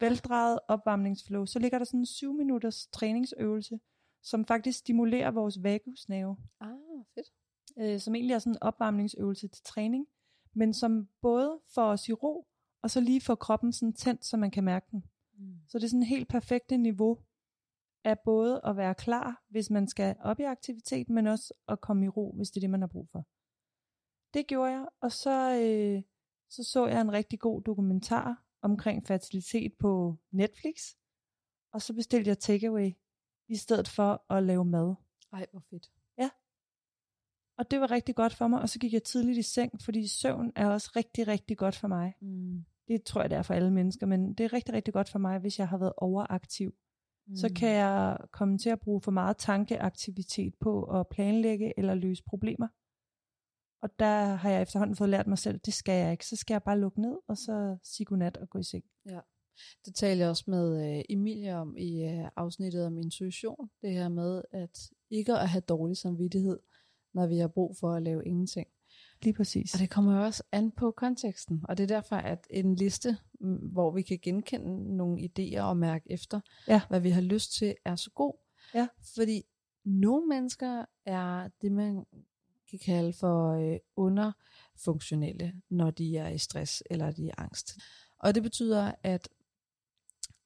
Veldrejet 0.00 0.58
opvarmningsflow. 0.68 1.44
Så 1.44 1.58
ligger 1.58 1.78
der 1.78 1.84
sådan 1.84 2.00
en 2.00 2.06
syv 2.06 2.32
minutters 2.32 2.86
træningsøvelse, 2.86 3.80
som 4.22 4.44
faktisk 4.44 4.78
stimulerer 4.78 5.30
vores 5.30 5.62
vagusnerve 5.62 6.36
Ah, 6.60 6.70
fedt. 7.14 7.32
øh, 7.78 8.00
som 8.00 8.14
egentlig 8.14 8.34
er 8.34 8.38
sådan 8.38 8.52
en 8.52 8.62
opvarmningsøvelse 8.62 9.48
til 9.48 9.62
træning, 9.64 10.06
men 10.54 10.74
som 10.74 11.08
både 11.20 11.60
får 11.74 11.84
os 11.84 12.08
i 12.08 12.12
ro, 12.12 12.46
og 12.82 12.90
så 12.90 13.00
lige 13.00 13.20
får 13.20 13.34
kroppen 13.34 13.72
sådan 13.72 13.92
tændt, 13.92 14.24
så 14.24 14.36
man 14.36 14.50
kan 14.50 14.64
mærke 14.64 14.86
den. 14.90 15.04
Mm. 15.38 15.54
Så 15.68 15.78
det 15.78 15.84
er 15.84 15.88
sådan 15.88 16.02
et 16.02 16.08
helt 16.08 16.28
perfekte 16.28 16.76
niveau 16.76 17.18
af 18.04 18.18
både 18.24 18.60
at 18.64 18.76
være 18.76 18.94
klar, 18.94 19.42
hvis 19.48 19.70
man 19.70 19.88
skal 19.88 20.16
op 20.20 20.40
i 20.40 20.42
aktivitet, 20.42 21.08
men 21.10 21.26
også 21.26 21.54
at 21.68 21.80
komme 21.80 22.04
i 22.04 22.08
ro, 22.08 22.32
hvis 22.36 22.50
det 22.50 22.56
er 22.56 22.60
det, 22.60 22.70
man 22.70 22.80
har 22.80 22.88
brug 22.88 23.08
for. 23.08 23.26
Det 24.34 24.46
gjorde 24.46 24.70
jeg, 24.72 24.88
og 25.00 25.12
så, 25.12 25.54
øh, 25.60 26.02
så 26.50 26.64
så 26.64 26.86
jeg 26.86 27.00
en 27.00 27.12
rigtig 27.12 27.40
god 27.40 27.62
dokumentar 27.62 28.44
omkring 28.62 29.06
fertilitet 29.06 29.72
på 29.78 30.16
Netflix, 30.30 30.94
og 31.72 31.82
så 31.82 31.94
bestilte 31.94 32.28
jeg 32.28 32.38
takeaway, 32.38 32.90
i 33.48 33.56
stedet 33.56 33.88
for 33.88 34.32
at 34.32 34.42
lave 34.42 34.64
mad. 34.64 34.94
Ej, 35.32 35.46
hvor 35.52 35.62
fedt. 35.70 35.90
Og 37.60 37.70
det 37.70 37.80
var 37.80 37.90
rigtig 37.90 38.14
godt 38.14 38.34
for 38.34 38.48
mig, 38.48 38.60
og 38.60 38.68
så 38.68 38.78
gik 38.78 38.92
jeg 38.92 39.02
tidligt 39.02 39.38
i 39.38 39.42
seng, 39.42 39.82
fordi 39.82 40.06
søvn 40.06 40.52
er 40.56 40.66
også 40.66 40.90
rigtig, 40.96 41.28
rigtig 41.28 41.58
godt 41.58 41.76
for 41.76 41.88
mig. 41.88 42.14
Mm. 42.20 42.64
Det 42.88 43.02
tror 43.04 43.20
jeg, 43.20 43.30
det 43.30 43.38
er 43.38 43.42
for 43.42 43.54
alle 43.54 43.70
mennesker, 43.70 44.06
men 44.06 44.34
det 44.34 44.44
er 44.44 44.52
rigtig, 44.52 44.74
rigtig 44.74 44.94
godt 44.94 45.08
for 45.08 45.18
mig, 45.18 45.38
hvis 45.38 45.58
jeg 45.58 45.68
har 45.68 45.78
været 45.78 45.92
overaktiv. 45.96 46.74
Mm. 47.26 47.36
Så 47.36 47.52
kan 47.56 47.68
jeg 47.68 48.18
komme 48.30 48.58
til 48.58 48.70
at 48.70 48.80
bruge 48.80 49.00
for 49.00 49.10
meget 49.10 49.36
tankeaktivitet 49.36 50.54
på 50.60 50.84
at 50.84 51.08
planlægge 51.08 51.78
eller 51.78 51.94
løse 51.94 52.22
problemer. 52.26 52.68
Og 53.82 53.90
der 53.98 54.24
har 54.34 54.50
jeg 54.50 54.62
efterhånden 54.62 54.96
fået 54.96 55.10
lært 55.10 55.26
mig 55.26 55.38
selv, 55.38 55.58
det 55.58 55.74
skal 55.74 56.00
jeg 56.02 56.12
ikke. 56.12 56.26
Så 56.26 56.36
skal 56.36 56.54
jeg 56.54 56.62
bare 56.62 56.78
lukke 56.80 57.00
ned, 57.00 57.16
og 57.28 57.36
så 57.36 57.76
sige 57.84 58.04
godnat 58.04 58.36
og 58.36 58.50
gå 58.50 58.58
i 58.58 58.62
seng. 58.62 58.84
Det 59.84 59.94
taler 59.94 60.20
jeg 60.24 60.30
også 60.30 60.44
med 60.46 60.96
øh, 60.98 61.04
Emilie 61.08 61.56
om 61.56 61.76
i 61.76 62.02
øh, 62.04 62.28
afsnittet 62.36 62.86
om 62.86 62.98
intuition. 62.98 63.70
Det 63.82 63.92
her 63.92 64.08
med 64.08 64.42
at 64.52 64.78
ikke 65.10 65.32
at 65.32 65.48
have 65.48 65.60
dårlig 65.60 65.96
samvittighed, 65.96 66.58
når 67.14 67.26
vi 67.26 67.38
har 67.38 67.48
brug 67.48 67.76
for 67.80 67.92
at 67.94 68.02
lave 68.02 68.24
ingenting. 68.26 68.68
Lige 69.22 69.34
præcis. 69.34 69.74
Og 69.74 69.80
det 69.80 69.90
kommer 69.90 70.16
jo 70.16 70.24
også 70.24 70.42
an 70.52 70.70
på 70.70 70.90
konteksten. 70.90 71.64
Og 71.68 71.76
det 71.78 71.82
er 71.82 71.86
derfor, 71.96 72.16
at 72.16 72.46
en 72.50 72.74
liste, 72.74 73.16
mm, 73.40 73.56
hvor 73.56 73.90
vi 73.90 74.02
kan 74.02 74.18
genkende 74.22 74.96
nogle 74.96 75.20
idéer 75.22 75.60
og 75.60 75.76
mærke 75.76 76.12
efter, 76.12 76.40
Ja. 76.68 76.80
hvad 76.88 77.00
vi 77.00 77.10
har 77.10 77.20
lyst 77.20 77.52
til, 77.52 77.74
er 77.84 77.96
så 77.96 78.10
god. 78.14 78.34
Ja. 78.74 78.88
Fordi 79.14 79.42
nogle 79.84 80.26
mennesker 80.28 80.84
er 81.06 81.48
det, 81.62 81.72
man 81.72 82.04
kan 82.70 82.78
kalde 82.78 83.12
for 83.12 83.52
øh, 83.52 83.78
underfunktionelle, 83.96 85.52
når 85.70 85.90
de 85.90 86.16
er 86.16 86.28
i 86.28 86.38
stress 86.38 86.82
eller 86.90 87.10
de 87.10 87.28
er 87.28 87.34
angst. 87.38 87.78
Og 88.18 88.34
det 88.34 88.42
betyder, 88.42 88.92
at 89.02 89.28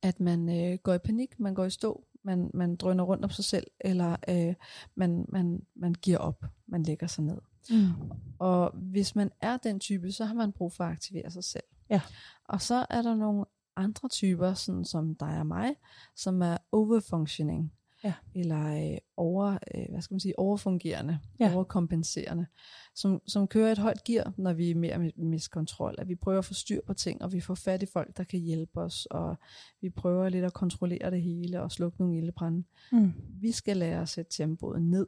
at 0.04 0.20
man 0.20 0.48
øh, 0.48 0.78
går 0.78 0.94
i 0.94 0.98
panik, 0.98 1.40
man 1.40 1.54
går 1.54 1.64
i 1.64 1.70
stå, 1.70 2.04
man, 2.24 2.50
man 2.54 2.76
drøner 2.76 3.04
rundt 3.04 3.24
om 3.24 3.30
sig 3.30 3.44
selv, 3.44 3.66
eller 3.80 4.16
øh, 4.28 4.54
man, 4.94 5.26
man, 5.28 5.66
man 5.76 5.94
giver 5.94 6.18
op, 6.18 6.44
man 6.66 6.82
lægger 6.82 7.06
sig 7.06 7.24
ned. 7.24 7.38
Mm. 7.70 7.92
Og 8.38 8.70
hvis 8.76 9.16
man 9.16 9.30
er 9.40 9.56
den 9.56 9.80
type, 9.80 10.12
så 10.12 10.24
har 10.24 10.34
man 10.34 10.52
brug 10.52 10.72
for 10.72 10.84
at 10.84 10.90
aktivere 10.90 11.30
sig 11.30 11.44
selv. 11.44 11.64
Ja. 11.90 12.00
Og 12.44 12.62
så 12.62 12.86
er 12.90 13.02
der 13.02 13.14
nogle 13.14 13.44
andre 13.76 14.08
typer, 14.08 14.54
sådan 14.54 14.84
som 14.84 15.14
dig 15.14 15.38
og 15.38 15.46
mig, 15.46 15.76
som 16.16 16.42
er 16.42 16.56
overfunctioning. 16.72 17.72
Ja. 18.04 18.14
Eller 18.34 18.92
øh, 18.92 18.98
over, 19.16 19.58
øh, 19.74 19.84
hvad 19.90 20.00
skal 20.02 20.14
man 20.14 20.20
sige, 20.20 20.38
overfungerende, 20.38 21.18
Ja. 21.40 21.54
overkompenserende, 21.54 22.46
som, 22.94 23.22
som 23.26 23.48
kører 23.48 23.72
et 23.72 23.78
højt 23.78 24.04
gear, 24.04 24.32
når 24.36 24.52
vi 24.52 24.70
er 24.70 24.74
mere 24.74 25.12
miskontrol. 25.16 25.94
At 25.98 26.08
vi 26.08 26.14
prøver 26.14 26.38
at 26.38 26.44
få 26.44 26.54
styr 26.54 26.80
på 26.86 26.94
ting, 26.94 27.22
og 27.22 27.32
vi 27.32 27.40
får 27.40 27.54
fat 27.54 27.82
i 27.82 27.86
folk, 27.86 28.16
der 28.16 28.24
kan 28.24 28.40
hjælpe 28.40 28.80
os, 28.80 29.06
og 29.06 29.36
vi 29.80 29.90
prøver 29.90 30.28
lidt 30.28 30.44
at 30.44 30.52
kontrollere 30.52 31.10
det 31.10 31.22
hele, 31.22 31.62
og 31.62 31.72
slukke 31.72 31.98
nogle 32.00 32.18
ildebrænde. 32.18 32.64
Mm. 32.92 33.12
Vi 33.40 33.52
skal 33.52 33.76
lære 33.76 34.02
at 34.02 34.08
sætte 34.08 34.30
tempoet 34.36 34.82
ned, 34.82 35.06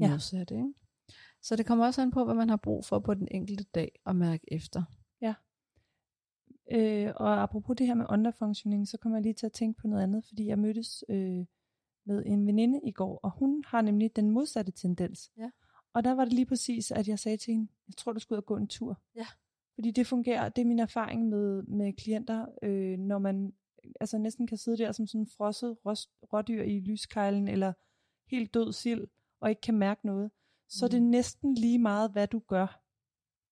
Ja. 0.00 0.08
modsat, 0.10 0.50
ikke? 0.50 0.72
Så 1.42 1.56
det 1.56 1.66
kommer 1.66 1.86
også 1.86 2.02
an 2.02 2.10
på, 2.10 2.24
hvad 2.24 2.34
man 2.34 2.48
har 2.48 2.56
brug 2.56 2.84
for 2.84 2.98
på 2.98 3.14
den 3.14 3.28
enkelte 3.30 3.64
dag 3.74 4.00
at 4.06 4.16
mærke 4.16 4.44
efter. 4.52 4.82
Øh, 6.72 7.12
og 7.16 7.42
apropos 7.42 7.76
det 7.78 7.86
her 7.86 7.94
med 7.94 8.06
underfunctioning, 8.10 8.88
så 8.88 8.98
kommer 8.98 9.18
jeg 9.18 9.22
lige 9.22 9.34
til 9.34 9.46
at 9.46 9.52
tænke 9.52 9.80
på 9.80 9.86
noget 9.86 10.02
andet, 10.02 10.24
fordi 10.28 10.46
jeg 10.46 10.58
mødtes 10.58 11.04
øh, 11.08 11.44
med 12.04 12.22
en 12.26 12.46
veninde 12.46 12.80
i 12.84 12.92
går, 12.92 13.20
og 13.22 13.30
hun 13.30 13.64
har 13.66 13.82
nemlig 13.82 14.16
den 14.16 14.30
modsatte 14.30 14.72
tendens. 14.72 15.30
Ja. 15.36 15.50
Og 15.94 16.04
der 16.04 16.12
var 16.14 16.24
det 16.24 16.32
lige 16.32 16.46
præcis, 16.46 16.90
at 16.90 17.08
jeg 17.08 17.18
sagde 17.18 17.36
til 17.36 17.52
hende, 17.52 17.68
jeg 17.88 17.96
tror, 17.96 18.12
du 18.12 18.18
skal 18.20 18.34
ud 18.34 18.38
og 18.38 18.46
gå 18.46 18.56
en 18.56 18.66
tur. 18.68 19.00
Ja. 19.16 19.26
Fordi 19.74 19.90
det 19.90 20.06
fungerer, 20.06 20.48
det 20.48 20.62
er 20.62 20.66
min 20.66 20.78
erfaring 20.78 21.28
med, 21.28 21.62
med 21.62 21.92
klienter, 21.92 22.46
øh, 22.62 22.98
når 22.98 23.18
man 23.18 23.52
altså 24.00 24.18
næsten 24.18 24.46
kan 24.46 24.58
sidde 24.58 24.78
der 24.78 24.92
som 24.92 25.06
sådan 25.06 25.20
en 25.20 25.26
frosset 25.26 25.76
rådyr 26.32 26.62
i 26.62 26.80
lyskejlen, 26.80 27.48
eller 27.48 27.72
helt 28.30 28.54
død 28.54 28.72
sild, 28.72 29.06
og 29.40 29.50
ikke 29.50 29.60
kan 29.60 29.74
mærke 29.78 30.06
noget. 30.06 30.30
Så 30.68 30.86
mm. 30.86 30.90
det 30.90 30.96
er 30.96 31.00
Mm. 31.02 31.06
næsten 31.06 31.54
lige 31.54 31.78
meget, 31.78 32.10
hvad 32.12 32.26
du 32.26 32.38
gør. 32.38 32.78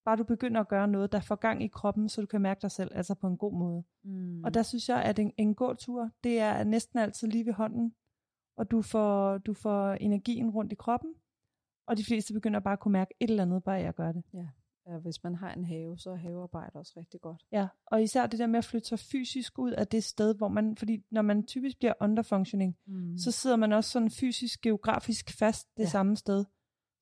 Bare 0.05 0.17
du 0.17 0.25
begynder 0.25 0.61
at 0.61 0.69
gøre 0.69 0.89
noget, 0.89 1.13
der 1.13 1.21
får 1.21 1.35
gang 1.35 1.63
i 1.63 1.67
kroppen, 1.69 2.09
så 2.09 2.21
du 2.21 2.27
kan 2.27 2.41
mærke 2.41 2.63
dig 2.63 2.71
selv, 2.71 2.91
altså 2.95 3.15
på 3.15 3.27
en 3.27 3.37
god 3.37 3.53
måde. 3.53 3.85
Mm. 4.05 4.45
Og 4.45 4.55
der 4.55 4.63
synes 4.63 4.89
jeg, 4.89 5.03
at 5.03 5.19
en, 5.19 5.33
en 5.37 5.55
gåtur, 5.55 6.11
det 6.25 6.39
er 6.39 6.65
næsten 6.65 6.99
altid 6.99 7.29
lige 7.29 7.47
ved 7.47 7.53
hånden, 7.53 7.95
og 8.61 8.71
du 8.71 8.83
får, 8.83 9.39
du 9.39 9.55
får 9.55 9.93
energien 9.93 10.51
rundt 10.51 10.73
i 10.73 10.75
kroppen, 10.75 11.15
og 11.87 11.97
de 11.97 12.05
fleste 12.05 12.33
begynder 12.35 12.61
bare 12.61 12.73
at 12.73 12.81
kunne 12.81 12.93
mærke 12.93 13.15
et 13.21 13.31
eller 13.31 13.43
andet, 13.43 13.65
bare 13.65 13.75
jeg 13.75 13.95
gør 13.95 14.13
det. 14.13 14.23
ja, 14.35 14.99
hvis 14.99 15.23
man 15.25 15.35
har 15.35 15.53
en 15.55 15.65
have, 15.65 15.99
så 15.99 16.11
er 16.11 16.17
havearbejde 16.17 16.79
også 16.79 16.93
rigtig 16.97 17.21
godt. 17.21 17.43
Ja, 17.53 17.69
og 17.87 18.03
især 18.03 18.27
det 18.27 18.39
der 18.39 18.47
med 18.47 18.59
at 18.59 18.65
flytte 18.65 18.89
sig 18.89 18.99
fysisk 18.99 19.59
ud 19.59 19.71
af 19.71 19.87
det 19.87 20.05
sted, 20.05 20.35
hvor 20.35 20.49
man, 20.49 20.77
fordi 20.77 21.05
når 21.11 21.23
man 21.23 21.47
typisk 21.47 21.79
bliver 21.79 21.93
underfunctioning, 22.01 22.77
Mm. 22.87 23.19
så 23.19 23.31
sidder 23.31 23.57
man 23.57 23.73
også 23.73 23.91
sådan 23.91 24.11
fysisk, 24.11 24.61
geografisk 24.61 25.31
fast 25.39 25.69
det 25.77 25.79
Ja. 25.83 25.83
ja. 25.87 25.89
samme 25.91 26.17
sted. 26.17 26.45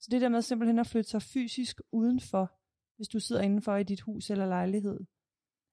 Så 0.01 0.09
det 0.11 0.21
der 0.21 0.29
med 0.29 0.43
simpelthen 0.43 0.79
at 0.79 0.87
flytte 0.87 1.11
sig 1.11 1.23
fysisk 1.23 1.81
udenfor, 1.93 2.53
hvis 2.97 3.09
du 3.09 3.21
sidder 3.21 3.43
indenfor 3.43 3.77
i 3.77 3.83
dit 3.83 4.01
hus 4.01 4.31
eller 4.31 4.47
lejlighed. 4.47 5.01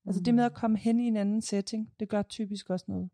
Altså 0.06 0.22
det 0.22 0.34
med 0.36 0.44
at 0.44 0.54
komme 0.54 0.78
hen 0.78 1.00
i 1.00 1.08
en 1.08 1.18
anden 1.18 1.42
setting, 1.42 1.94
det 2.00 2.10
gør 2.10 2.22
typisk 2.22 2.70
også 2.70 2.86
noget. 2.88 3.10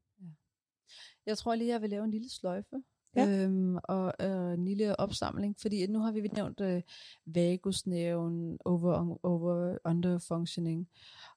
Jeg 1.25 1.37
tror 1.37 1.55
lige, 1.55 1.69
jeg 1.69 1.81
vil 1.81 1.89
lave 1.89 2.03
en 2.03 2.11
lille 2.11 2.29
sløjfe 2.29 2.75
Ja. 3.15 3.27
Øhm, 3.27 3.77
og 3.83 4.13
øh, 4.19 4.53
en 4.53 4.65
lille 4.65 4.99
opsamling, 4.99 5.55
fordi 5.61 5.87
nu 5.87 5.99
har 5.99 6.11
vi 6.11 6.27
nævnt 6.35 6.61
øh, 6.61 6.81
vagusnerven, 7.25 8.57
over, 8.65 9.17
over 9.25 9.77
under 9.85 10.19
functioning, 10.19 10.87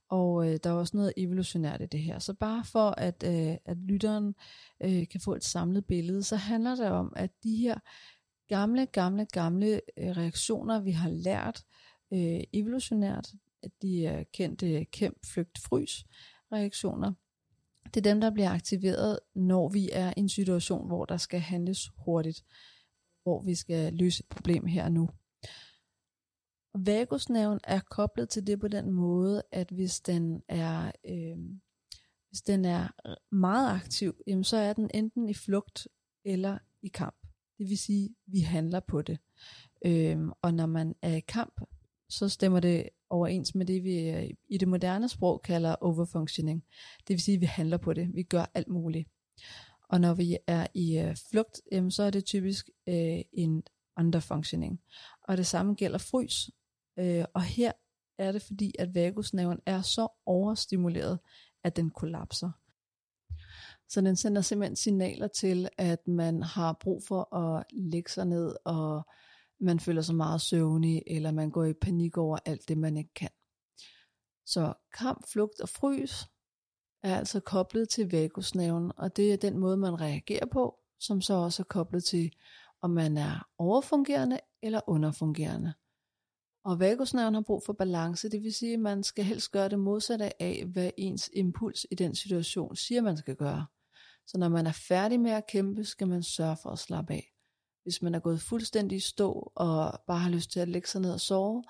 og 0.08 0.48
øh, 0.48 0.58
der 0.64 0.70
er 0.70 0.74
også 0.74 0.96
noget 0.96 1.12
evolutionært 1.16 1.80
i 1.80 1.86
det 1.86 2.00
her. 2.00 2.18
Så 2.18 2.34
bare 2.34 2.64
for 2.64 2.90
at, 2.90 3.24
øh, 3.26 3.56
at 3.64 3.76
lytteren 3.76 4.34
øh, 4.82 5.08
kan 5.08 5.20
få 5.20 5.34
et 5.34 5.44
samlet 5.44 5.86
billede, 5.86 6.22
så 6.22 6.36
handler 6.36 6.74
det 6.74 6.86
om, 6.86 7.12
at 7.16 7.30
de 7.42 7.56
her 7.56 7.78
gamle, 8.48 8.86
gamle, 8.86 9.26
gamle 9.32 9.80
øh, 9.96 10.16
reaktioner, 10.16 10.80
vi 10.80 10.90
har 10.90 11.10
lært 11.10 11.64
øh, 12.12 12.40
evolutionært, 12.52 13.28
at 13.62 13.70
de 13.82 14.06
er 14.06 14.24
kendte 14.32 14.84
kæmp, 14.84 15.26
flygt, 15.26 15.58
frys 15.58 16.04
reaktioner, 16.52 17.12
det 17.94 18.06
er 18.06 18.10
dem, 18.10 18.20
der 18.20 18.30
bliver 18.30 18.50
aktiveret, 18.50 19.18
når 19.34 19.68
vi 19.68 19.90
er 19.92 20.10
i 20.16 20.20
en 20.20 20.28
situation, 20.28 20.86
hvor 20.86 21.04
der 21.04 21.16
skal 21.16 21.40
handles 21.40 21.90
hurtigt, 22.04 22.44
hvor 23.22 23.42
vi 23.42 23.54
skal 23.54 23.92
løse 23.92 24.22
et 24.22 24.28
problem 24.28 24.66
her 24.66 24.84
og 24.84 24.92
nu. 24.92 25.08
Vagusnerven 26.74 27.60
er 27.64 27.80
koblet 27.90 28.28
til 28.28 28.46
det 28.46 28.60
på 28.60 28.68
den 28.68 28.90
måde, 28.90 29.42
at 29.52 29.70
hvis 29.70 30.00
den 30.00 30.42
er, 30.48 30.92
øh, 31.04 31.36
hvis 32.28 32.42
den 32.42 32.64
er 32.64 32.88
meget 33.34 33.76
aktiv, 33.76 34.14
jamen 34.26 34.44
så 34.44 34.56
er 34.56 34.72
den 34.72 34.90
enten 34.94 35.28
i 35.28 35.34
flugt 35.34 35.88
eller 36.24 36.58
i 36.82 36.88
kamp. 36.88 37.16
Det 37.58 37.68
vil 37.68 37.78
sige, 37.78 38.04
at 38.04 38.32
vi 38.32 38.40
handler 38.40 38.80
på 38.80 39.02
det. 39.02 39.18
Øh, 39.86 40.18
og 40.42 40.54
når 40.54 40.66
man 40.66 40.94
er 41.02 41.14
i 41.14 41.20
kamp, 41.20 41.60
så 42.14 42.28
stemmer 42.28 42.60
det 42.60 42.88
overens 43.10 43.54
med 43.54 43.66
det, 43.66 43.84
vi 43.84 44.10
øh, 44.10 44.30
i 44.48 44.58
det 44.58 44.68
moderne 44.68 45.08
sprog 45.08 45.42
kalder 45.42 45.74
overfunctioning. 45.74 46.64
Det 47.08 47.14
vil 47.14 47.20
sige, 47.20 47.34
at 47.34 47.40
vi 47.40 47.46
handler 47.46 47.76
på 47.76 47.92
det. 47.92 48.14
Vi 48.14 48.22
gør 48.22 48.50
alt 48.54 48.68
muligt. 48.68 49.08
Og 49.88 50.00
når 50.00 50.14
vi 50.14 50.36
er 50.46 50.66
i 50.74 50.98
øh, 50.98 51.16
flugt, 51.30 51.60
jamen, 51.72 51.90
så 51.90 52.02
er 52.02 52.10
det 52.10 52.24
typisk 52.24 52.70
øh, 52.88 53.20
en 53.32 53.62
underfunctioning. 53.98 54.80
Og 55.22 55.36
det 55.36 55.46
samme 55.46 55.74
gælder 55.74 55.98
frys. 55.98 56.50
Øh, 56.98 57.24
og 57.34 57.42
her 57.42 57.72
er 58.18 58.32
det 58.32 58.42
fordi, 58.42 58.72
at 58.78 58.94
vagusnerven 58.94 59.60
er 59.66 59.82
så 59.82 60.08
overstimuleret, 60.26 61.18
at 61.64 61.76
den 61.76 61.90
kollapser. 61.90 62.50
Så 63.88 64.00
den 64.00 64.16
sender 64.16 64.42
simpelthen 64.42 64.76
signaler 64.76 65.28
til, 65.28 65.68
at 65.78 66.08
man 66.08 66.42
har 66.42 66.76
brug 66.80 67.02
for 67.08 67.36
at 67.36 67.64
lægge 67.72 68.10
sig 68.10 68.26
ned 68.26 68.56
og 68.64 69.06
man 69.60 69.80
føler 69.80 70.02
sig 70.02 70.14
meget 70.14 70.40
søvnig, 70.40 71.02
eller 71.06 71.30
man 71.30 71.50
går 71.50 71.64
i 71.64 71.72
panik 71.72 72.16
over 72.16 72.38
alt 72.44 72.68
det, 72.68 72.78
man 72.78 72.96
ikke 72.96 73.14
kan. 73.14 73.30
Så 74.46 74.74
kamp, 74.98 75.28
flugt 75.28 75.60
og 75.60 75.68
frys 75.68 76.26
er 77.02 77.16
altså 77.18 77.40
koblet 77.40 77.88
til 77.88 78.10
vagusnerven, 78.10 78.92
og 78.96 79.16
det 79.16 79.32
er 79.32 79.36
den 79.36 79.58
måde, 79.58 79.76
man 79.76 80.00
reagerer 80.00 80.46
på, 80.46 80.78
som 81.00 81.20
så 81.20 81.34
også 81.34 81.62
er 81.62 81.64
koblet 81.64 82.04
til, 82.04 82.32
om 82.82 82.90
man 82.90 83.16
er 83.16 83.48
overfungerende 83.58 84.40
eller 84.62 84.80
underfungerende. 84.86 85.74
Og 86.64 86.80
vagusnerven 86.80 87.34
har 87.34 87.40
brug 87.40 87.62
for 87.66 87.72
balance, 87.72 88.28
det 88.28 88.42
vil 88.42 88.54
sige, 88.54 88.72
at 88.72 88.80
man 88.80 89.02
skal 89.02 89.24
helst 89.24 89.52
gøre 89.52 89.68
det 89.68 89.78
modsatte 89.78 90.42
af, 90.42 90.64
hvad 90.66 90.90
ens 90.98 91.30
impuls 91.34 91.86
i 91.90 91.94
den 91.94 92.14
situation 92.14 92.76
siger, 92.76 93.02
man 93.02 93.16
skal 93.16 93.36
gøre. 93.36 93.66
Så 94.26 94.38
når 94.38 94.48
man 94.48 94.66
er 94.66 94.72
færdig 94.72 95.20
med 95.20 95.30
at 95.30 95.46
kæmpe, 95.46 95.84
skal 95.84 96.08
man 96.08 96.22
sørge 96.22 96.56
for 96.62 96.70
at 96.70 96.78
slappe 96.78 97.12
af. 97.12 97.33
Hvis 97.84 98.02
man 98.02 98.14
er 98.14 98.20
gået 98.20 98.40
fuldstændig 98.40 98.96
i 98.96 99.00
stå 99.00 99.52
og 99.54 100.00
bare 100.06 100.18
har 100.18 100.30
lyst 100.30 100.50
til 100.50 100.60
at 100.60 100.68
lægge 100.68 100.88
sig 100.88 101.00
ned 101.00 101.12
og 101.12 101.20
sove, 101.20 101.64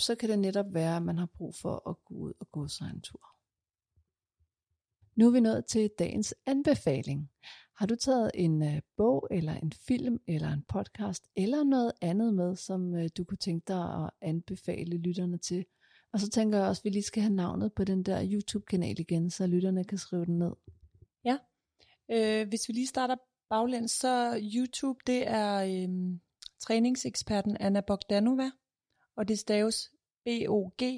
så 0.00 0.14
kan 0.14 0.28
det 0.28 0.38
netop 0.38 0.66
være, 0.74 0.96
at 0.96 1.02
man 1.02 1.18
har 1.18 1.26
brug 1.26 1.54
for 1.54 1.88
at 1.88 1.96
gå 2.04 2.14
ud 2.14 2.32
og 2.40 2.50
gå 2.50 2.68
sig 2.68 2.90
en 2.94 3.00
tur. 3.00 3.34
Nu 5.16 5.26
er 5.26 5.30
vi 5.30 5.40
nået 5.40 5.66
til 5.66 5.90
dagens 5.98 6.34
anbefaling. 6.46 7.30
Har 7.76 7.86
du 7.86 7.94
taget 7.94 8.30
en 8.34 8.62
øh, 8.62 8.80
bog, 8.96 9.28
eller 9.30 9.54
en 9.54 9.72
film, 9.72 10.20
eller 10.26 10.52
en 10.52 10.64
podcast, 10.68 11.28
eller 11.36 11.64
noget 11.64 11.92
andet 12.00 12.34
med, 12.34 12.56
som 12.56 12.94
øh, 12.94 13.08
du 13.16 13.24
kunne 13.24 13.38
tænke 13.38 13.64
dig 13.68 14.04
at 14.04 14.10
anbefale 14.20 14.96
lytterne 14.96 15.38
til? 15.38 15.64
Og 16.12 16.20
så 16.20 16.30
tænker 16.30 16.58
jeg 16.58 16.68
også, 16.68 16.80
at 16.80 16.84
vi 16.84 16.90
lige 16.90 17.02
skal 17.02 17.22
have 17.22 17.34
navnet 17.34 17.72
på 17.72 17.84
den 17.84 18.02
der 18.02 18.28
YouTube-kanal 18.32 19.00
igen, 19.00 19.30
så 19.30 19.46
lytterne 19.46 19.84
kan 19.84 19.98
skrive 19.98 20.24
den 20.26 20.38
ned. 20.38 20.52
Ja, 21.24 21.38
øh, 22.10 22.48
hvis 22.48 22.68
vi 22.68 22.72
lige 22.72 22.86
starter 22.86 23.16
baglæns, 23.48 23.90
så 23.90 24.40
YouTube, 24.54 25.00
det 25.06 25.28
er 25.28 25.54
øhm, 25.56 26.20
træningseksperten 26.60 27.56
Anna 27.60 27.80
Bogdanova, 27.80 28.50
og 29.16 29.28
det 29.28 29.38
staves 29.38 29.90
B-O-G-D-A-N-O-V-A, 30.24 30.92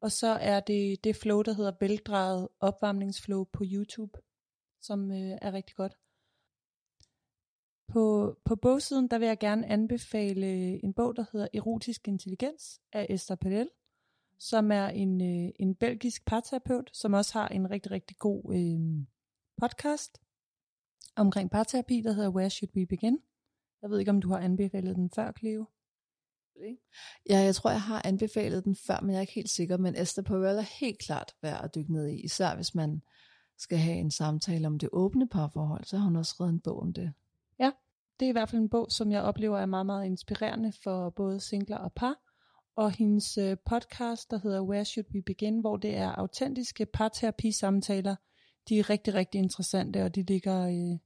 og 0.00 0.12
så 0.12 0.26
er 0.26 0.60
det 0.60 1.04
det 1.04 1.16
flow, 1.16 1.42
der 1.42 1.52
hedder 1.52 1.72
veldrejet 1.80 2.48
opvarmningsflow 2.60 3.44
på 3.44 3.64
YouTube, 3.66 4.18
som 4.80 5.12
øh, 5.12 5.38
er 5.42 5.52
rigtig 5.52 5.76
godt. 5.76 5.98
På, 7.88 8.36
på 8.44 8.56
bogsiden, 8.56 9.08
der 9.08 9.18
vil 9.18 9.28
jeg 9.28 9.38
gerne 9.38 9.66
anbefale 9.66 10.46
øh, 10.46 10.80
en 10.84 10.94
bog, 10.94 11.16
der 11.16 11.24
hedder 11.32 11.48
Erotisk 11.54 12.08
Intelligens 12.08 12.80
af 12.92 13.06
Esther 13.10 13.36
Perel, 13.36 13.68
som 14.38 14.72
er 14.72 14.86
en, 14.86 15.20
øh, 15.20 15.52
en 15.58 15.74
belgisk 15.74 16.24
parterapeut, 16.26 16.90
som 16.92 17.12
også 17.12 17.32
har 17.32 17.48
en 17.48 17.70
rigtig, 17.70 17.92
rigtig 17.92 18.16
god 18.16 18.54
øh, 18.54 19.06
podcast 19.56 20.18
omkring 21.16 21.50
parterapi, 21.50 22.00
der 22.00 22.12
hedder 22.12 22.30
Where 22.30 22.50
Should 22.50 22.76
We 22.76 22.86
Begin? 22.86 23.18
Jeg 23.82 23.90
ved 23.90 23.98
ikke, 23.98 24.10
om 24.10 24.20
du 24.20 24.28
har 24.28 24.38
anbefalet 24.38 24.96
den 24.96 25.10
før, 25.10 25.32
Cleo? 25.38 25.66
Ja, 27.28 27.38
jeg 27.38 27.54
tror, 27.54 27.70
jeg 27.70 27.82
har 27.82 28.02
anbefalet 28.04 28.64
den 28.64 28.76
før, 28.76 29.00
men 29.00 29.10
jeg 29.10 29.16
er 29.16 29.20
ikke 29.20 29.32
helt 29.32 29.50
sikker. 29.50 29.76
Men 29.76 30.00
Esther 30.00 30.22
Perel 30.22 30.58
er 30.58 30.80
helt 30.80 30.98
klart 30.98 31.34
værd 31.42 31.64
at 31.64 31.74
dykke 31.74 31.92
ned 31.92 32.08
i, 32.08 32.20
især 32.20 32.54
hvis 32.54 32.74
man 32.74 33.02
skal 33.58 33.78
have 33.78 33.96
en 33.96 34.10
samtale 34.10 34.66
om 34.66 34.78
det 34.78 34.88
åbne 34.92 35.28
parforhold, 35.28 35.84
så 35.84 35.96
har 35.96 36.04
hun 36.04 36.16
også 36.16 36.30
skrevet 36.30 36.52
en 36.52 36.60
bog 36.60 36.80
om 36.80 36.92
det. 36.92 37.12
Ja, 37.58 37.70
det 38.20 38.26
er 38.26 38.30
i 38.30 38.32
hvert 38.32 38.48
fald 38.48 38.62
en 38.62 38.68
bog, 38.68 38.86
som 38.90 39.12
jeg 39.12 39.22
oplever 39.22 39.58
er 39.58 39.66
meget, 39.66 39.86
meget 39.86 40.06
inspirerende 40.06 40.72
for 40.84 41.10
både 41.10 41.40
singler 41.40 41.76
og 41.76 41.92
par. 41.92 42.14
Og 42.76 42.90
hendes 42.90 43.38
øh, 43.38 43.56
podcast, 43.66 44.30
der 44.30 44.38
hedder 44.38 44.62
Where 44.62 44.84
Should 44.84 45.14
We 45.14 45.22
Begin, 45.22 45.60
hvor 45.60 45.76
det 45.76 45.96
er 45.96 46.12
autentiske 46.12 46.86
parterapi-samtaler, 46.86 48.16
de 48.68 48.78
er 48.78 48.90
rigtig, 48.90 49.14
rigtig 49.14 49.38
interessante, 49.38 50.04
og 50.04 50.14
de 50.14 50.22
ligger, 50.22 50.66
øh, 50.66 50.98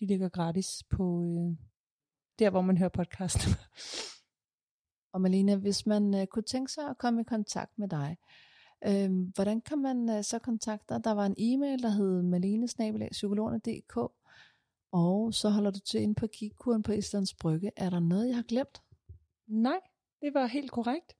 de 0.00 0.06
ligger 0.06 0.28
gratis 0.28 0.84
på 0.90 1.22
øh, 1.22 1.56
der, 2.38 2.50
hvor 2.50 2.60
man 2.60 2.78
hører 2.78 2.88
podcast. 2.88 3.38
og 5.12 5.20
Malene, 5.20 5.56
hvis 5.56 5.86
man 5.86 6.14
øh, 6.14 6.26
kunne 6.26 6.42
tænke 6.42 6.72
sig 6.72 6.90
at 6.90 6.98
komme 6.98 7.20
i 7.20 7.24
kontakt 7.24 7.78
med 7.78 7.88
dig, 7.88 8.16
øh, 8.86 9.10
hvordan 9.34 9.60
kan 9.60 9.78
man 9.78 10.10
øh, 10.10 10.24
så 10.24 10.38
kontakte 10.38 10.94
dig? 10.94 11.04
Der 11.04 11.12
var 11.12 11.26
en 11.26 11.34
e-mail, 11.38 11.82
der 11.82 11.90
hed 11.90 12.22
malenesnabelag.psykologerne.dk, 12.22 13.96
og 14.92 15.34
så 15.34 15.48
holder 15.48 15.70
du 15.70 15.80
til 15.80 16.00
inde 16.02 16.14
på 16.14 16.26
kigkuren 16.26 16.82
på 16.82 16.92
Islands 16.92 17.34
Brygge. 17.34 17.70
Er 17.76 17.90
der 17.90 18.00
noget, 18.00 18.28
jeg 18.28 18.36
har 18.36 18.42
glemt? 18.42 18.82
Nej, 19.46 19.80
det 20.22 20.34
var 20.34 20.46
helt 20.46 20.70
korrekt. 20.70 21.16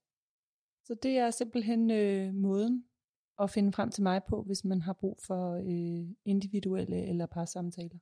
Så 0.84 0.94
det 1.02 1.18
er 1.18 1.30
simpelthen 1.30 1.90
øh, 1.90 2.34
måden, 2.34 2.84
at 3.42 3.50
finde 3.50 3.72
frem 3.72 3.90
til 3.90 4.02
mig 4.02 4.20
på, 4.28 4.42
hvis 4.42 4.64
man 4.64 4.82
har 4.82 4.92
brug 4.92 5.18
for 5.26 5.54
øh, 5.54 6.14
individuelle 6.24 7.06
eller 7.08 7.26
par 7.26 7.44
samtaler. 7.44 7.98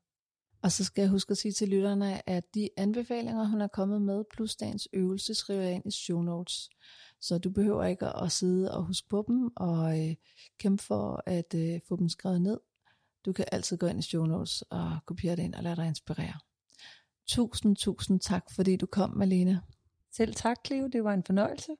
Og 0.62 0.72
så 0.72 0.84
skal 0.84 1.02
jeg 1.02 1.10
huske 1.10 1.30
at 1.30 1.38
sige 1.38 1.52
til 1.52 1.68
lytterne, 1.68 2.28
at 2.28 2.54
de 2.54 2.68
anbefalinger, 2.76 3.44
hun 3.44 3.60
er 3.60 3.68
kommet 3.68 4.02
med, 4.02 4.24
plus 4.34 4.56
dagens 4.56 4.88
øvelse, 4.92 5.34
skriver 5.34 5.62
jeg 5.62 5.74
ind 5.74 5.86
i 5.86 5.90
show 5.90 6.22
notes. 6.22 6.70
Så 7.20 7.38
du 7.38 7.50
behøver 7.50 7.84
ikke 7.84 8.16
at 8.16 8.32
sidde 8.32 8.76
og 8.76 8.84
huske 8.84 9.08
på 9.08 9.24
dem 9.28 9.50
og 9.56 10.00
øh, 10.00 10.14
kæmpe 10.58 10.82
for 10.82 11.22
at 11.26 11.54
øh, 11.54 11.80
få 11.88 11.96
dem 11.96 12.08
skrevet 12.08 12.42
ned. 12.42 12.60
Du 13.24 13.32
kan 13.32 13.44
altid 13.52 13.76
gå 13.76 13.86
ind 13.86 13.98
i 13.98 14.02
show 14.02 14.24
notes 14.26 14.62
og 14.62 14.98
kopiere 15.06 15.36
det 15.36 15.42
ind 15.42 15.54
og 15.54 15.62
lade 15.62 15.76
dig 15.76 15.86
inspirere. 15.86 16.38
Tusind, 17.28 17.76
tusind 17.76 18.20
tak, 18.20 18.44
fordi 18.50 18.76
du 18.76 18.86
kom, 18.86 19.10
Malene. 19.16 19.62
Selv 20.12 20.34
tak, 20.34 20.56
Cleo. 20.66 20.86
Det 20.86 21.04
var 21.04 21.14
en 21.14 21.24
fornøjelse. 21.24 21.72